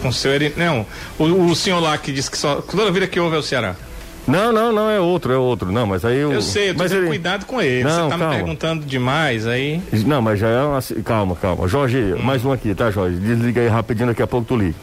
com 0.00 0.12
seu 0.12 0.32
Não, 0.56 0.86
o, 1.18 1.50
o 1.50 1.56
senhor 1.56 1.80
lá 1.80 1.96
que 1.98 2.12
disse 2.12 2.30
que 2.30 2.38
só. 2.38 2.60
Toda 2.60 2.90
vida 2.90 3.06
que 3.06 3.18
houve 3.18 3.36
é 3.36 3.38
o 3.38 3.42
Ceará. 3.42 3.74
Não, 4.26 4.52
não, 4.52 4.70
não, 4.70 4.90
é 4.90 5.00
outro, 5.00 5.32
é 5.32 5.38
outro. 5.38 5.72
Não, 5.72 5.86
mas 5.86 6.04
aí 6.04 6.18
eu. 6.18 6.30
Eu 6.30 6.42
sei, 6.42 6.70
eu 6.70 6.74
tô 6.74 6.82
mas 6.82 6.92
ele... 6.92 7.06
cuidado 7.06 7.46
com 7.46 7.62
ele. 7.62 7.84
Não, 7.84 7.90
Você 7.90 8.10
tá 8.10 8.18
calma. 8.18 8.28
me 8.28 8.36
perguntando 8.36 8.84
demais 8.84 9.46
aí. 9.46 9.82
Não, 10.06 10.20
mas 10.20 10.38
já 10.38 10.48
é 10.48 10.62
uma. 10.62 10.82
Calma, 11.02 11.34
calma. 11.34 11.66
Jorge, 11.66 11.98
hum. 11.98 12.22
mais 12.22 12.44
um 12.44 12.52
aqui, 12.52 12.74
tá, 12.74 12.90
Jorge? 12.90 13.16
Desliga 13.16 13.62
aí 13.62 13.68
rapidinho, 13.68 14.08
daqui 14.08 14.22
a 14.22 14.26
pouco 14.26 14.46
tu 14.46 14.56
liga. 14.56 14.74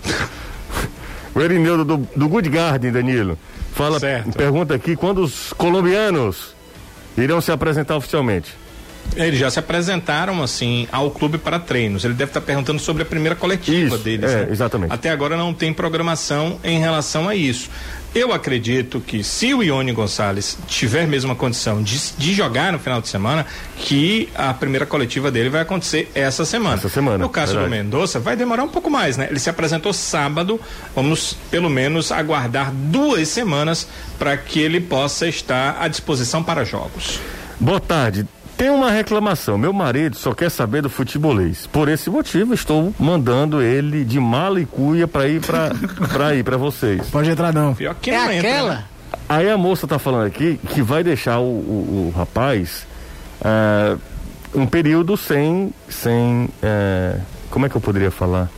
o 1.35 1.39
Erineudo 1.39 1.85
do, 1.85 1.97
do 2.15 2.27
Good 2.27 2.49
Garden, 2.49 2.91
Danilo. 2.91 3.37
Fala, 3.73 3.99
certo. 3.99 4.35
pergunta 4.35 4.73
aqui 4.73 4.95
quando 4.95 5.21
os 5.21 5.53
colombianos 5.53 6.55
irão 7.15 7.39
se 7.39 7.51
apresentar 7.51 7.97
oficialmente. 7.97 8.51
Eles 9.15 9.39
já 9.39 9.49
se 9.49 9.59
apresentaram 9.59 10.43
assim 10.43 10.87
ao 10.91 11.09
clube 11.11 11.37
para 11.37 11.59
treinos. 11.59 12.03
Ele 12.03 12.13
deve 12.13 12.31
estar 12.31 12.41
perguntando 12.41 12.79
sobre 12.79 13.03
a 13.03 13.05
primeira 13.05 13.35
coletiva 13.35 13.95
isso, 13.95 14.03
deles. 14.03 14.29
É, 14.29 14.45
né? 14.45 14.47
exatamente. 14.51 14.91
Até 14.91 15.09
agora 15.09 15.37
não 15.37 15.53
tem 15.53 15.73
programação 15.73 16.59
em 16.63 16.79
relação 16.79 17.29
a 17.29 17.35
isso. 17.35 17.69
Eu 18.15 18.31
acredito 18.31 19.01
que 19.01 19.25
se 19.25 19.53
o 19.53 19.61
Ione 19.61 19.91
Gonçalves 19.91 20.57
tiver 20.69 21.05
mesmo 21.05 21.33
a 21.33 21.35
condição 21.35 21.83
de, 21.83 21.99
de 22.17 22.33
jogar 22.33 22.71
no 22.71 22.79
final 22.79 23.01
de 23.01 23.09
semana, 23.09 23.45
que 23.75 24.29
a 24.33 24.53
primeira 24.53 24.85
coletiva 24.85 25.29
dele 25.29 25.49
vai 25.49 25.61
acontecer 25.61 26.09
essa 26.15 26.45
semana. 26.45 26.75
Essa 26.75 26.87
semana. 26.87 27.17
No 27.17 27.27
caso 27.27 27.51
verdade. 27.51 27.69
do 27.69 27.83
Mendonça, 27.83 28.17
vai 28.17 28.37
demorar 28.37 28.63
um 28.63 28.69
pouco 28.69 28.89
mais, 28.89 29.17
né? 29.17 29.27
Ele 29.29 29.37
se 29.37 29.49
apresentou 29.49 29.91
sábado, 29.91 30.57
vamos 30.95 31.35
pelo 31.51 31.69
menos 31.69 32.09
aguardar 32.09 32.71
duas 32.71 33.27
semanas 33.27 33.85
para 34.17 34.37
que 34.37 34.61
ele 34.61 34.79
possa 34.79 35.27
estar 35.27 35.75
à 35.81 35.89
disposição 35.89 36.41
para 36.41 36.63
jogos. 36.63 37.19
Boa 37.59 37.81
tarde. 37.81 38.25
Tem 38.57 38.69
uma 38.69 38.89
reclamação. 38.89 39.57
Meu 39.57 39.73
marido 39.73 40.15
só 40.15 40.33
quer 40.33 40.49
saber 40.49 40.81
do 40.81 40.89
futebolês. 40.89 41.67
Por 41.67 41.89
esse 41.89 42.09
motivo, 42.09 42.53
estou 42.53 42.93
mandando 42.97 43.61
ele 43.61 44.05
de 44.05 44.19
mala 44.19 44.61
e 44.61 44.65
cuia 44.65 45.07
para 45.07 45.27
ir 45.27 45.41
para 45.41 45.71
para 46.11 46.35
ir 46.35 46.43
para 46.43 46.55
vocês. 46.55 47.09
Pode 47.09 47.29
entrar 47.29 47.53
não. 47.53 47.75
Pior 47.75 47.95
que 47.95 48.11
é 48.11 48.17
não 48.17 48.31
entra, 48.31 48.49
aquela. 48.49 48.75
Né? 48.75 48.83
Aí 49.27 49.49
a 49.49 49.57
moça 49.57 49.87
tá 49.87 49.99
falando 49.99 50.27
aqui 50.27 50.59
que 50.69 50.81
vai 50.81 51.03
deixar 51.03 51.39
o, 51.39 51.43
o, 51.43 52.13
o 52.13 52.17
rapaz 52.17 52.85
uh, 53.41 53.99
um 54.53 54.65
período 54.65 55.17
sem 55.17 55.73
sem 55.89 56.45
uh, 56.45 57.21
como 57.49 57.65
é 57.65 57.69
que 57.69 57.75
eu 57.75 57.81
poderia 57.81 58.11
falar? 58.11 58.49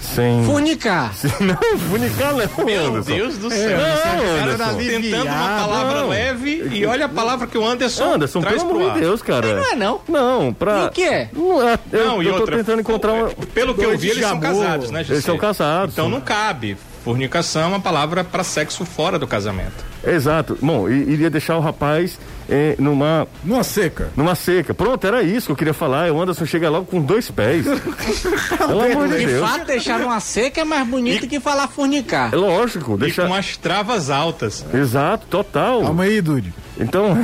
Sem. 0.00 0.44
Funicar. 0.44 1.12
Não, 1.40 1.78
funicar 1.78 2.34
não. 2.34 2.64
Meu 2.64 2.86
Anderson. 2.86 3.10
Deus 3.10 3.38
do 3.38 3.50
céu. 3.50 3.80
É, 3.80 4.16
não, 4.16 4.52
Anderson. 4.52 4.76
Tentando 4.76 5.26
uma 5.26 5.60
palavra 5.60 6.00
não. 6.00 6.08
leve 6.08 6.68
e 6.72 6.86
olha 6.86 7.06
a 7.06 7.08
palavra 7.08 7.46
que 7.46 7.56
o 7.56 7.66
Anderson. 7.66 8.14
Anderson, 8.14 8.40
traz 8.40 8.62
pelo 8.62 8.80
amor 8.80 8.94
de 8.94 9.00
Deus, 9.00 9.22
cara. 9.22 9.54
Não 9.54 9.72
é 9.72 9.76
não. 9.76 10.00
Não, 10.08 10.52
pra. 10.52 10.82
E 10.82 10.86
o 10.86 10.90
que 10.90 11.02
é? 11.02 11.28
Não, 11.32 11.68
é, 11.68 11.78
eu, 11.92 12.06
não, 12.06 12.22
eu 12.22 12.32
tô 12.34 12.40
outra, 12.40 12.56
tentando 12.56 12.80
encontrar 12.80 13.12
uma. 13.12 13.30
Pelo 13.30 13.74
que 13.74 13.84
eu 13.84 13.96
vi, 13.96 14.10
eles 14.10 14.24
são 14.24 14.40
casados, 14.40 14.90
né, 14.90 15.00
José? 15.02 15.14
Eles 15.14 15.24
são 15.24 15.38
casados. 15.38 15.94
Então 15.94 16.08
não 16.08 16.20
cabe. 16.20 16.76
Fornicação 17.04 17.62
é 17.62 17.66
uma 17.66 17.80
palavra 17.80 18.22
para 18.22 18.44
sexo 18.44 18.84
fora 18.84 19.18
do 19.18 19.26
casamento. 19.26 19.84
Exato. 20.06 20.58
Bom, 20.60 20.88
iria 20.88 21.30
deixar 21.30 21.56
o 21.56 21.60
rapaz 21.60 22.18
eh, 22.50 22.74
numa. 22.78 23.28
Numa 23.44 23.62
seca. 23.62 24.10
Numa 24.16 24.34
seca. 24.34 24.74
Pronto, 24.74 25.06
era 25.06 25.22
isso 25.22 25.46
que 25.46 25.52
eu 25.52 25.56
queria 25.56 25.72
falar. 25.72 26.10
O 26.10 26.20
Anderson 26.20 26.44
chega 26.44 26.68
logo 26.68 26.86
com 26.86 27.00
dois 27.00 27.30
pés. 27.30 27.64
Pelo 28.58 28.80
amor 28.80 29.08
de 29.08 29.24
Deus. 29.24 29.32
De 29.32 29.38
fato, 29.38 29.66
deixar 29.66 30.00
numa 30.00 30.18
seca 30.18 30.62
é 30.62 30.64
mais 30.64 30.86
bonito 30.86 31.26
e... 31.26 31.28
que 31.28 31.38
falar 31.38 31.68
fornicar. 31.68 32.34
É 32.34 32.36
lógico. 32.36 32.96
Deixar... 32.96 33.26
E 33.26 33.28
com 33.28 33.34
as 33.34 33.56
travas 33.56 34.10
altas. 34.10 34.64
Exato, 34.74 35.26
total. 35.28 35.82
Calma 35.82 36.02
aí, 36.02 36.20
Dude. 36.20 36.52
Então, 36.78 37.16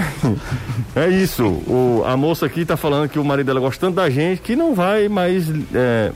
é 0.94 1.08
isso. 1.08 1.44
O, 1.44 2.04
a 2.06 2.16
moça 2.16 2.46
aqui 2.46 2.64
tá 2.64 2.76
falando 2.76 3.08
que 3.08 3.18
o 3.18 3.24
marido 3.24 3.46
dela 3.46 3.58
gostando 3.60 3.96
da 3.96 4.08
gente, 4.08 4.40
que 4.42 4.54
não 4.54 4.74
vai 4.74 5.08
mais. 5.08 5.46
É, 5.74 6.12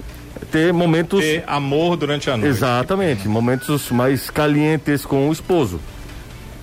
ter 0.53 0.73
momentos. 0.73 1.21
Ter 1.21 1.43
amor 1.49 1.97
durante 1.97 2.31
a 2.31 2.37
noite. 2.37 2.49
Exatamente, 2.49 3.27
momentos 3.27 3.91
mais 3.91 4.31
calientes 4.31 5.05
com 5.05 5.29
o 5.29 5.33
esposo. 5.33 5.81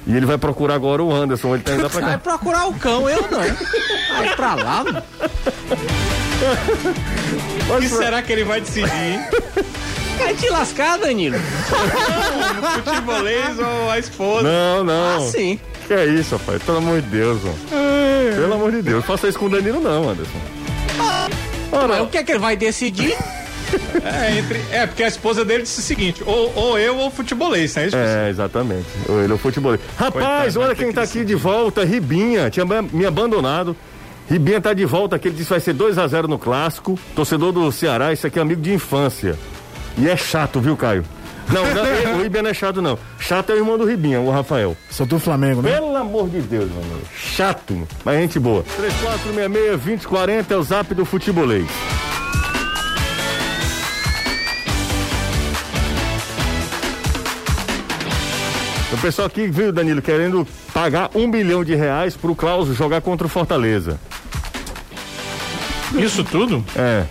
E 0.07 0.15
ele 0.15 0.25
vai 0.25 0.37
procurar 0.37 0.75
agora 0.75 1.03
o 1.03 1.13
Anderson. 1.13 1.53
Ele 1.53 1.63
tá 1.63 1.73
indo 1.73 1.89
pra 1.89 1.99
cá. 1.99 2.07
Vai 2.07 2.17
procurar 2.17 2.67
o 2.67 2.73
cão, 2.75 3.09
eu 3.09 3.21
não. 3.29 3.39
Vai 4.17 4.35
pra 4.35 4.55
lá. 4.55 4.85
O 7.69 7.79
que 7.81 7.89
será 7.89 8.21
que 8.21 8.31
ele 8.31 8.45
vai 8.45 8.61
decidir? 8.61 9.19
Vai 10.17 10.33
te 10.33 10.49
lascar, 10.49 10.97
Danilo. 10.97 11.37
Não, 11.37 12.53
no 12.53 12.67
futebolês 12.69 13.59
ou 13.59 13.91
a 13.91 13.99
esposa. 13.99 14.43
Não, 14.43 14.83
não. 14.83 15.17
Ah, 15.17 15.31
sim. 15.31 15.59
Que 15.87 15.93
é 15.93 16.05
isso, 16.05 16.37
rapaz? 16.37 16.63
Pelo 16.63 16.77
amor 16.77 17.01
de 17.01 17.07
Deus, 17.09 17.43
mano. 17.43 17.57
É. 17.71 18.33
Pelo 18.35 18.53
amor 18.53 18.71
de 18.71 18.81
Deus. 18.81 19.05
Faça 19.05 19.27
isso 19.27 19.37
com 19.37 19.45
o 19.45 19.49
Danilo, 19.49 19.81
não, 19.81 20.09
Anderson. 20.09 20.39
Ora, 21.71 21.87
Mas 21.87 22.01
o 22.01 22.07
que 22.07 22.17
é 22.17 22.23
que 22.23 22.31
ele 22.31 22.39
vai 22.39 22.55
decidir? 22.55 23.15
É, 24.07 24.37
entre, 24.37 24.63
é, 24.71 24.87
porque 24.87 25.03
a 25.03 25.07
esposa 25.07 25.43
dele 25.43 25.63
disse 25.63 25.79
o 25.79 25.83
seguinte: 25.83 26.23
ou, 26.25 26.53
ou 26.55 26.79
eu 26.79 26.97
ou 26.97 27.11
futebolês, 27.11 27.75
não 27.75 27.83
é 27.83 27.87
isso? 27.87 27.95
É, 27.97 28.29
exatamente. 28.29 28.87
Ou 29.07 29.21
ele 29.21 29.33
ou 29.33 29.37
futebolês. 29.37 29.81
Rapaz, 29.97 30.53
Coitado, 30.53 30.59
olha 30.61 30.75
quem 30.75 30.91
tá 30.91 31.01
aqui 31.01 31.25
de 31.25 31.35
volta, 31.35 31.83
Ribinha. 31.83 32.49
Tinha 32.49 32.65
me 32.65 33.05
abandonado. 33.05 33.75
Ribinha 34.29 34.59
tá 34.59 34.73
de 34.73 34.85
volta 34.85 35.15
aqui, 35.15 35.29
ele 35.29 35.35
disse 35.35 35.47
que 35.47 35.53
vai 35.53 35.59
ser 35.59 35.73
2 35.73 35.97
a 35.97 36.07
0 36.07 36.27
no 36.27 36.37
clássico. 36.37 36.99
Torcedor 37.15 37.51
do 37.51 37.71
Ceará, 37.71 38.11
isso 38.11 38.27
aqui 38.27 38.39
é 38.39 38.41
amigo 38.41 38.61
de 38.61 38.73
infância. 38.73 39.37
E 39.97 40.07
é 40.07 40.17
chato, 40.17 40.59
viu, 40.59 40.75
Caio? 40.75 41.03
Não, 41.49 41.63
não 41.73 41.83
o 42.19 42.23
Ribinha 42.23 42.43
não 42.43 42.49
é 42.49 42.53
chato, 42.53 42.81
não. 42.81 42.99
Chato 43.19 43.51
é 43.51 43.53
o 43.53 43.57
irmão 43.57 43.77
do 43.77 43.85
Ribinha, 43.85 44.19
o 44.19 44.29
Rafael. 44.29 44.75
Sou 44.89 45.05
do 45.05 45.17
Flamengo, 45.17 45.61
né? 45.61 45.71
Pelo 45.71 45.95
amor 45.95 46.29
de 46.29 46.41
Deus, 46.41 46.69
mano. 46.69 47.01
Chato, 47.15 47.87
mas 48.03 48.19
gente 48.19 48.39
boa. 48.39 48.65
3466-2040 49.87 50.51
é 50.51 50.57
o 50.57 50.63
zap 50.63 50.93
do 50.93 51.05
futebolês. 51.05 51.67
O 58.97 59.01
pessoal 59.01 59.27
aqui, 59.27 59.47
viu, 59.47 59.71
Danilo, 59.71 60.01
querendo 60.01 60.45
pagar 60.73 61.09
um 61.13 61.29
bilhão 61.29 61.63
de 61.63 61.75
reais 61.75 62.15
pro 62.15 62.35
Klaus 62.35 62.67
jogar 62.75 62.99
contra 63.01 63.27
o 63.27 63.29
Fortaleza. 63.29 63.99
Isso 65.93 66.23
tudo? 66.23 66.63
É. 66.75 67.05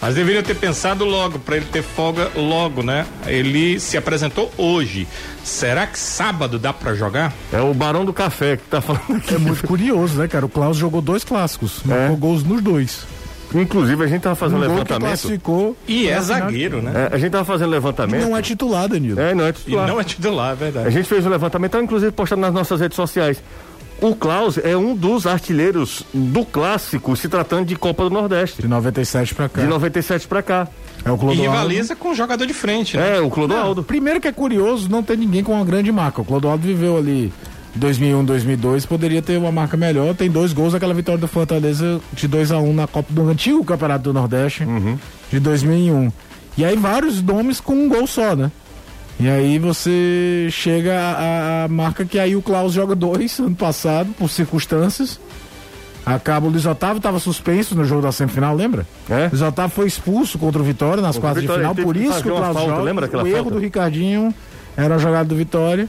Mas 0.00 0.14
deveria 0.16 0.42
ter 0.42 0.54
pensado 0.56 1.04
logo, 1.04 1.38
para 1.38 1.56
ele 1.56 1.66
ter 1.66 1.82
folga 1.82 2.30
logo, 2.34 2.82
né? 2.82 3.06
Ele 3.26 3.78
se 3.78 3.96
apresentou 3.96 4.50
hoje. 4.56 5.06
Será 5.44 5.86
que 5.86 5.98
sábado 5.98 6.58
dá 6.58 6.72
para 6.72 6.94
jogar? 6.94 7.32
É 7.52 7.60
o 7.60 7.72
Barão 7.74 8.04
do 8.04 8.12
Café 8.12 8.56
que 8.56 8.64
tá 8.64 8.80
falando 8.80 9.16
aqui. 9.16 9.34
É 9.34 9.38
muito 9.38 9.64
curioso, 9.66 10.18
né, 10.18 10.26
cara? 10.26 10.46
O 10.46 10.48
Klaus 10.48 10.76
jogou 10.76 11.00
dois 11.00 11.22
clássicos, 11.24 11.82
É. 11.84 11.88
marcou 11.88 12.16
gols 12.16 12.42
nos 12.42 12.60
dois. 12.60 13.06
Inclusive, 13.54 14.04
a 14.04 14.06
gente 14.06 14.22
tava 14.22 14.34
fazendo 14.36 14.58
Um 14.58 14.60
levantamento. 14.62 15.08
classificou. 15.08 15.76
E 15.86 16.08
é 16.08 16.20
zagueiro, 16.20 16.80
né? 16.82 17.08
É, 17.10 17.14
a 17.14 17.18
gente 17.18 17.32
tava 17.32 17.44
fazendo 17.44 17.68
E 17.68 17.72
levantamento. 17.72 18.22
não 18.22 18.36
é 18.36 18.42
titular, 18.42 18.88
Danilo. 18.88 19.20
É, 19.20 19.34
não 19.34 19.44
é 19.44 19.50
E 19.50 19.52
titular. 19.52 19.86
não 19.88 20.00
é 20.00 20.04
titular, 20.04 20.48
é 20.48 20.52
A 20.52 20.54
verdade. 20.54 20.90
gente 20.90 21.08
fez 21.08 21.26
um 21.26 21.30
levantamento, 21.30 21.72
tá, 21.72 21.82
inclusive 21.82 22.12
postado 22.12 22.40
nas 22.40 22.52
nossas 22.54 22.80
redes 22.80 22.96
sociais. 22.96 23.42
O 24.00 24.16
Klaus 24.16 24.58
é 24.58 24.76
um 24.76 24.96
dos 24.96 25.28
artilheiros 25.28 26.02
do 26.12 26.44
clássico, 26.44 27.14
se 27.14 27.28
tratando 27.28 27.66
de 27.66 27.76
Copa 27.76 28.02
do 28.02 28.10
Nordeste. 28.10 28.60
De 28.60 28.66
97 28.66 29.32
pra 29.32 29.48
cá. 29.48 29.60
De 29.62 29.68
97 29.68 30.26
pra 30.26 30.42
cá. 30.42 30.66
É 31.04 31.10
o 31.10 31.14
E 31.14 31.18
Clodoaldo. 31.18 31.42
rivaliza 31.42 31.94
com 31.94 32.10
o 32.10 32.14
jogador 32.14 32.44
de 32.44 32.52
frente, 32.52 32.96
né? 32.96 33.18
É, 33.18 33.20
o 33.20 33.30
Clodoaldo. 33.30 33.82
Primeiro 33.84 34.20
que 34.20 34.26
é 34.26 34.32
curioso 34.32 34.88
não 34.90 35.04
ter 35.04 35.16
ninguém 35.16 35.44
com 35.44 35.52
uma 35.52 35.64
grande 35.64 35.92
marca. 35.92 36.20
O 36.20 36.24
Clodoaldo 36.24 36.66
viveu 36.66 36.96
ali 36.96 37.32
2001, 37.74 38.24
2002, 38.24 38.86
poderia 38.86 39.22
ter 39.22 39.38
uma 39.38 39.50
marca 39.50 39.76
melhor. 39.76 40.14
Tem 40.14 40.30
dois 40.30 40.52
gols 40.52 40.72
daquela 40.72 40.92
vitória 40.92 41.20
do 41.20 41.28
Fortaleza 41.28 42.00
de 42.12 42.28
2 42.28 42.52
a 42.52 42.58
1 42.58 42.72
na 42.74 42.86
Copa 42.86 43.12
do 43.12 43.28
antigo 43.28 43.64
Campeonato 43.64 44.04
do 44.04 44.12
Nordeste 44.12 44.64
de 45.30 45.40
2001. 45.40 46.12
E 46.56 46.64
aí 46.64 46.76
vários 46.76 47.22
nomes 47.22 47.60
com 47.60 47.72
um 47.72 47.88
gol 47.88 48.06
só, 48.06 48.36
né? 48.36 48.50
E 49.18 49.28
aí 49.28 49.58
você 49.58 50.48
chega 50.50 50.94
à, 50.98 51.64
à 51.64 51.68
marca 51.68 52.04
que 52.04 52.18
aí 52.18 52.34
o 52.36 52.42
Klaus 52.42 52.72
joga 52.72 52.94
dois 52.94 53.38
ano 53.38 53.54
passado, 53.54 54.12
por 54.18 54.28
circunstâncias. 54.28 55.18
Acaba 56.04 56.48
o 56.48 56.50
Luiz 56.50 56.66
Otávio 56.66 56.96
estava 56.96 57.20
suspenso 57.20 57.76
no 57.76 57.84
jogo 57.84 58.02
da 58.02 58.10
semifinal, 58.10 58.54
lembra? 58.56 58.84
É. 59.08 59.28
Luiz 59.28 59.40
Otávio 59.40 59.70
foi 59.70 59.86
expulso 59.86 60.38
contra 60.38 60.60
o 60.60 60.64
Vitória 60.64 61.00
nas 61.00 61.14
Contra 61.14 61.20
quartas 61.20 61.42
de 61.42 61.46
Vitória, 61.46 61.68
final, 61.68 61.74
ele 61.76 61.84
por 61.84 61.96
isso 61.96 62.22
que 62.22 62.28
o 62.28 62.34
Klaus 62.34 62.54
falta, 62.54 62.70
joga. 62.70 63.22
o 63.22 63.26
erro 63.26 63.36
falta? 63.36 63.50
do 63.50 63.58
Ricardinho 63.58 64.34
era 64.76 64.96
a 64.96 64.98
jogada 64.98 65.24
do 65.26 65.36
Vitória. 65.36 65.88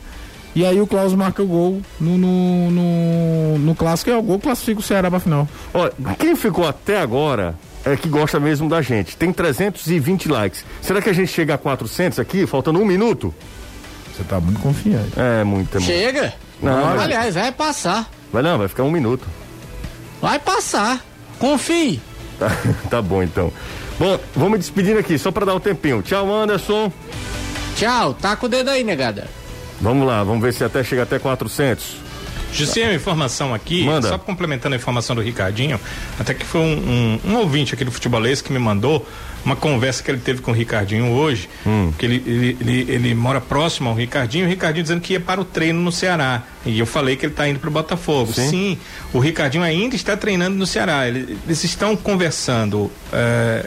E 0.56 0.66
aí 0.66 0.80
o 0.80 0.86
Klaus 0.86 1.14
marca 1.14 1.42
o 1.42 1.48
gol 1.48 1.82
no, 2.00 2.18
no, 2.18 2.72
no, 2.72 3.58
no 3.60 3.76
clássico 3.76 4.10
e 4.12 4.14
é 4.14 4.18
o 4.18 4.22
gol 4.22 4.38
que 4.38 4.44
classifica 4.44 4.80
o 4.80 4.84
Ceará 4.84 5.10
pra 5.10 5.20
final. 5.20 5.48
Olha, 5.74 5.92
quem 6.20 6.36
ficou 6.36 6.68
até 6.68 7.00
agora 7.02 7.56
é 7.84 7.96
que 7.98 8.08
gosta 8.08 8.40
mesmo 8.40 8.70
da 8.70 8.82
gente. 8.82 9.18
Tem 9.18 9.34
320 9.34 10.30
likes. 10.30 10.64
Será 10.82 11.02
que 11.02 11.10
a 11.10 11.14
gente 11.14 11.32
chega 11.32 11.56
a 11.56 11.58
400 11.58 12.20
aqui, 12.20 12.46
faltando 12.46 12.80
um 12.80 12.86
minuto? 12.86 13.34
Você 14.16 14.24
tá 14.24 14.40
muito 14.40 14.60
confiante. 14.60 15.12
É, 15.18 15.44
muito, 15.44 15.76
é 15.76 15.80
muito. 15.80 15.92
Chega. 15.92 16.34
Não, 16.62 16.86
mas- 16.86 17.02
Aliás, 17.02 17.34
vai 17.36 17.52
passar. 17.52 18.08
Vai 18.32 18.44
não, 18.44 18.58
vai 18.60 18.68
ficar 18.68 18.84
um 18.84 18.92
minuto. 18.92 19.26
Vai 20.22 20.38
passar. 20.40 21.04
Confie. 21.40 22.00
Tá, 22.38 22.48
tá 22.92 23.02
bom, 23.02 23.24
então. 23.24 23.52
Bom, 24.00 24.20
vamos 24.36 24.60
despedindo 24.60 25.00
aqui, 25.00 25.18
só 25.18 25.32
pra 25.32 25.46
dar 25.46 25.56
um 25.56 25.60
tempinho. 25.60 26.02
Tchau, 26.04 26.32
Anderson. 26.32 26.92
Tchau. 27.76 28.14
Tá 28.14 28.36
com 28.36 28.46
o 28.46 28.50
dedo 28.50 28.70
aí, 28.70 28.84
negada. 28.84 29.28
Vamos 29.84 30.08
lá, 30.08 30.24
vamos 30.24 30.42
ver 30.42 30.54
se 30.54 30.64
até 30.64 30.84
chega 30.84 31.04
até 31.04 31.20
400. 31.20 31.98
Jussi, 32.54 32.82
uma 32.82 32.94
informação 32.94 33.52
aqui, 33.52 33.84
Manda. 33.84 34.08
só 34.08 34.18
complementando 34.18 34.76
a 34.76 34.78
informação 34.78 35.16
do 35.16 35.22
Ricardinho, 35.24 35.80
até 36.20 36.36
que 36.36 36.46
foi 36.46 36.62
um, 36.62 37.20
um, 37.26 37.32
um 37.32 37.36
ouvinte 37.38 37.74
aqui 37.74 37.84
do 37.84 37.92
futebolês 37.92 38.42
que 38.44 38.54
me 38.54 38.60
mandou 38.60 39.08
uma 39.44 39.56
conversa 39.56 40.04
que 40.04 40.12
ele 40.12 40.20
teve 40.20 40.40
com 40.40 40.52
o 40.52 40.54
Ricardinho 40.54 41.10
hoje, 41.14 41.50
que 41.98 42.06
ele, 42.06 42.24
ele, 42.28 42.58
ele, 42.62 42.92
ele 42.92 43.16
mora 43.16 43.42
próximo 43.42 43.90
ao 43.90 43.96
Ricardinho, 43.96 44.46
o 44.46 44.50
Ricardinho 44.50 44.84
dizendo 44.84 45.02
que 45.02 45.14
ia 45.14 45.20
para 45.20 45.42
o 45.42 45.44
treino 45.44 45.82
no 45.82 45.92
Ceará. 45.92 46.44
E 46.64 46.78
eu 46.80 46.86
falei 46.86 47.16
que 47.18 47.26
ele 47.26 47.34
está 47.34 47.50
indo 47.50 47.60
para 47.60 47.70
o 47.70 47.74
Botafogo. 47.74 48.32
Sim. 48.32 48.50
Sim. 48.50 48.78
o 49.12 49.18
Ricardinho 49.20 49.64
ainda 49.64 49.96
está 49.96 50.16
treinando 50.16 50.56
no 50.56 50.66
Ceará. 50.68 51.08
Ele- 51.08 51.36
Eles 51.46 51.64
estão 51.64 51.96
conversando. 51.96 52.90
eh, 53.12 53.66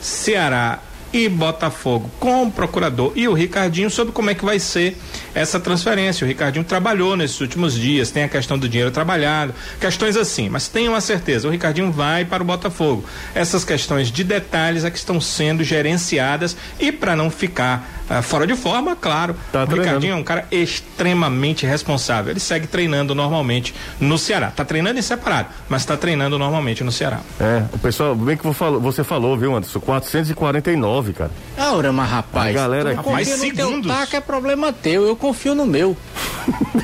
Ceará 0.00 0.80
e 1.16 1.30
Botafogo 1.30 2.10
com 2.20 2.42
o 2.42 2.52
procurador 2.52 3.10
e 3.16 3.26
o 3.26 3.32
Ricardinho 3.32 3.88
sobre 3.88 4.12
como 4.12 4.28
é 4.28 4.34
que 4.34 4.44
vai 4.44 4.58
ser 4.58 4.98
essa 5.34 5.58
transferência. 5.58 6.26
O 6.26 6.28
Ricardinho 6.28 6.62
trabalhou 6.62 7.16
nesses 7.16 7.40
últimos 7.40 7.72
dias, 7.72 8.10
tem 8.10 8.24
a 8.24 8.28
questão 8.28 8.58
do 8.58 8.68
dinheiro 8.68 8.90
trabalhado, 8.90 9.54
questões 9.80 10.14
assim, 10.14 10.50
mas 10.50 10.68
tenham 10.68 10.94
a 10.94 11.00
certeza, 11.00 11.48
o 11.48 11.50
Ricardinho 11.50 11.90
vai 11.90 12.26
para 12.26 12.42
o 12.42 12.46
Botafogo. 12.46 13.02
Essas 13.34 13.64
questões 13.64 14.12
de 14.12 14.22
detalhes 14.22 14.84
é 14.84 14.90
que 14.90 14.98
estão 14.98 15.18
sendo 15.18 15.64
gerenciadas 15.64 16.54
e 16.78 16.92
para 16.92 17.16
não 17.16 17.30
ficar 17.30 18.04
ah, 18.08 18.22
fora 18.22 18.46
de 18.46 18.54
forma, 18.54 18.94
claro, 18.96 19.34
Tá 19.52 19.64
o 19.64 19.66
treinando. 19.66 19.82
Ricardinho 19.88 20.12
é 20.12 20.16
um 20.16 20.22
cara 20.24 20.46
extremamente 20.50 21.66
responsável. 21.66 22.30
Ele 22.32 22.40
segue 22.40 22.66
treinando 22.66 23.14
normalmente 23.14 23.74
no 24.00 24.16
Ceará. 24.18 24.50
Tá 24.50 24.64
treinando 24.64 24.98
em 24.98 25.02
separado, 25.02 25.48
mas 25.68 25.82
está 25.82 25.96
treinando 25.96 26.38
normalmente 26.38 26.82
no 26.84 26.92
Ceará. 26.92 27.20
É, 27.40 27.62
o 27.72 27.78
pessoal, 27.78 28.14
bem 28.14 28.36
que 28.36 28.46
você 28.46 29.02
falou, 29.04 29.36
viu, 29.36 29.54
Anderson? 29.56 29.80
449, 29.80 31.12
cara. 31.12 31.30
Ora, 31.58 31.92
mas 31.92 32.10
rapaz. 32.10 32.50
A 32.50 32.52
galera 32.60 32.92
aqui- 32.92 33.10
Mas 33.10 33.28
segundos. 33.28 33.90
taco 33.90 34.16
é 34.16 34.20
problema 34.20 34.72
teu. 34.72 35.06
Eu 35.06 35.16
confio 35.16 35.54
no 35.54 35.66
meu. 35.66 35.96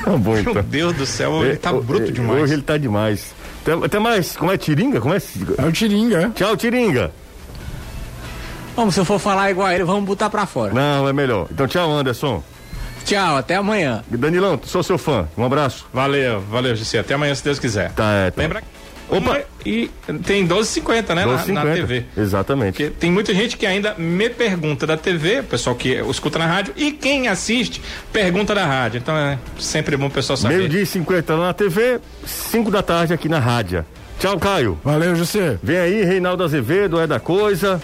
Tá 0.03 0.11
bom, 0.17 0.37
então. 0.37 0.53
Meu 0.53 0.63
Deus 0.63 0.93
do 0.97 1.05
céu, 1.05 1.45
ele 1.45 1.55
tá 1.55 1.69
É, 1.69 1.79
bruto 1.79 2.09
é, 2.09 2.11
demais. 2.11 2.41
Hoje 2.43 2.53
ele 2.53 2.61
tá 2.61 2.77
demais. 2.77 3.33
Até, 3.61 3.85
até 3.85 3.99
mais, 3.99 4.35
como 4.35 4.51
é? 4.51 4.57
Tiringa? 4.57 4.99
Como 4.99 5.13
é? 5.13 5.21
É 5.57 5.65
o 5.65 5.71
Tiringa, 5.71 6.21
é? 6.23 6.29
Tchau, 6.31 6.57
Tiringa. 6.57 7.11
Vamos, 8.75 8.93
se 8.95 8.99
eu 8.99 9.05
for 9.05 9.19
falar 9.19 9.51
igual 9.51 9.67
a 9.67 9.73
ele, 9.75 9.83
vamos 9.83 10.03
botar 10.05 10.29
pra 10.29 10.45
fora. 10.45 10.73
Não, 10.73 11.07
é 11.07 11.13
melhor. 11.13 11.47
Então, 11.51 11.67
tchau, 11.67 11.91
Anderson. 11.91 12.43
Tchau, 13.05 13.37
até 13.37 13.55
amanhã. 13.55 14.03
Danilão, 14.09 14.59
sou 14.63 14.81
seu 14.81 14.97
fã. 14.97 15.27
Um 15.37 15.43
abraço. 15.43 15.85
Valeu, 15.93 16.41
valeu, 16.41 16.75
Gissi. 16.75 16.97
Até 16.97 17.13
amanhã, 17.13 17.35
se 17.35 17.43
Deus 17.43 17.59
quiser. 17.59 17.91
Tá, 17.91 18.11
é, 18.13 18.31
tá. 18.31 18.41
Lembra? 18.41 18.63
Opa! 19.09 19.31
Uma- 19.31 19.41
e 19.65 19.91
tem 20.25 20.47
12h50, 20.47 21.13
né? 21.13 21.25
na- 21.25 21.33
12,50. 21.33 21.53
Na, 21.53 21.73
TV. 21.75 22.05
Exatamente. 22.17 22.71
Porque 22.83 22.89
tem 22.89 23.11
muita 23.11 23.33
gente 23.33 23.57
que 23.57 23.65
ainda 23.65 23.93
me 23.95 24.29
pergunta 24.29 24.87
da 24.87 24.95
TV, 24.97 25.41
o 25.41 25.43
pessoal 25.43 25.75
que 25.75 25.89
escuta 26.09 26.39
na 26.39 26.47
rádio, 26.47 26.73
e 26.77 26.91
quem 26.93 27.27
assiste 27.27 27.81
pergunta 28.11 28.55
da 28.55 28.65
rádio. 28.65 28.97
Então 28.99 29.15
é 29.15 29.37
sempre 29.59 29.95
bom 29.97 30.07
o 30.07 30.09
pessoal 30.09 30.37
saber. 30.37 30.57
Meio-dia 30.57 30.81
e 30.81 30.85
50 30.85 31.35
lá 31.35 31.47
na 31.47 31.53
TV, 31.53 31.99
5 32.25 32.71
da 32.71 32.81
tarde 32.81 33.13
aqui 33.13 33.27
na 33.29 33.39
rádio. 33.39 33.85
Tchau, 34.19 34.39
Caio. 34.39 34.79
Valeu, 34.83 35.15
José. 35.15 35.57
Vem 35.61 35.77
aí, 35.77 36.03
Reinaldo 36.05 36.43
Azevedo, 36.43 36.99
é 36.99 37.05
da 37.05 37.19
coisa. 37.19 37.81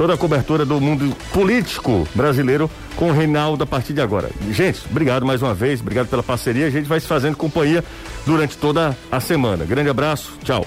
Toda 0.00 0.14
a 0.14 0.16
cobertura 0.16 0.64
do 0.64 0.80
mundo 0.80 1.14
político 1.30 2.08
brasileiro 2.14 2.70
com 2.96 3.10
o 3.10 3.12
Reinaldo 3.12 3.64
a 3.64 3.66
partir 3.66 3.92
de 3.92 4.00
agora. 4.00 4.30
Gente, 4.50 4.80
obrigado 4.90 5.26
mais 5.26 5.42
uma 5.42 5.52
vez, 5.52 5.82
obrigado 5.82 6.08
pela 6.08 6.22
parceria. 6.22 6.66
A 6.66 6.70
gente 6.70 6.86
vai 6.86 6.98
se 6.98 7.06
fazendo 7.06 7.36
companhia 7.36 7.84
durante 8.24 8.56
toda 8.56 8.96
a 9.12 9.20
semana. 9.20 9.66
Grande 9.66 9.90
abraço, 9.90 10.38
tchau. 10.42 10.66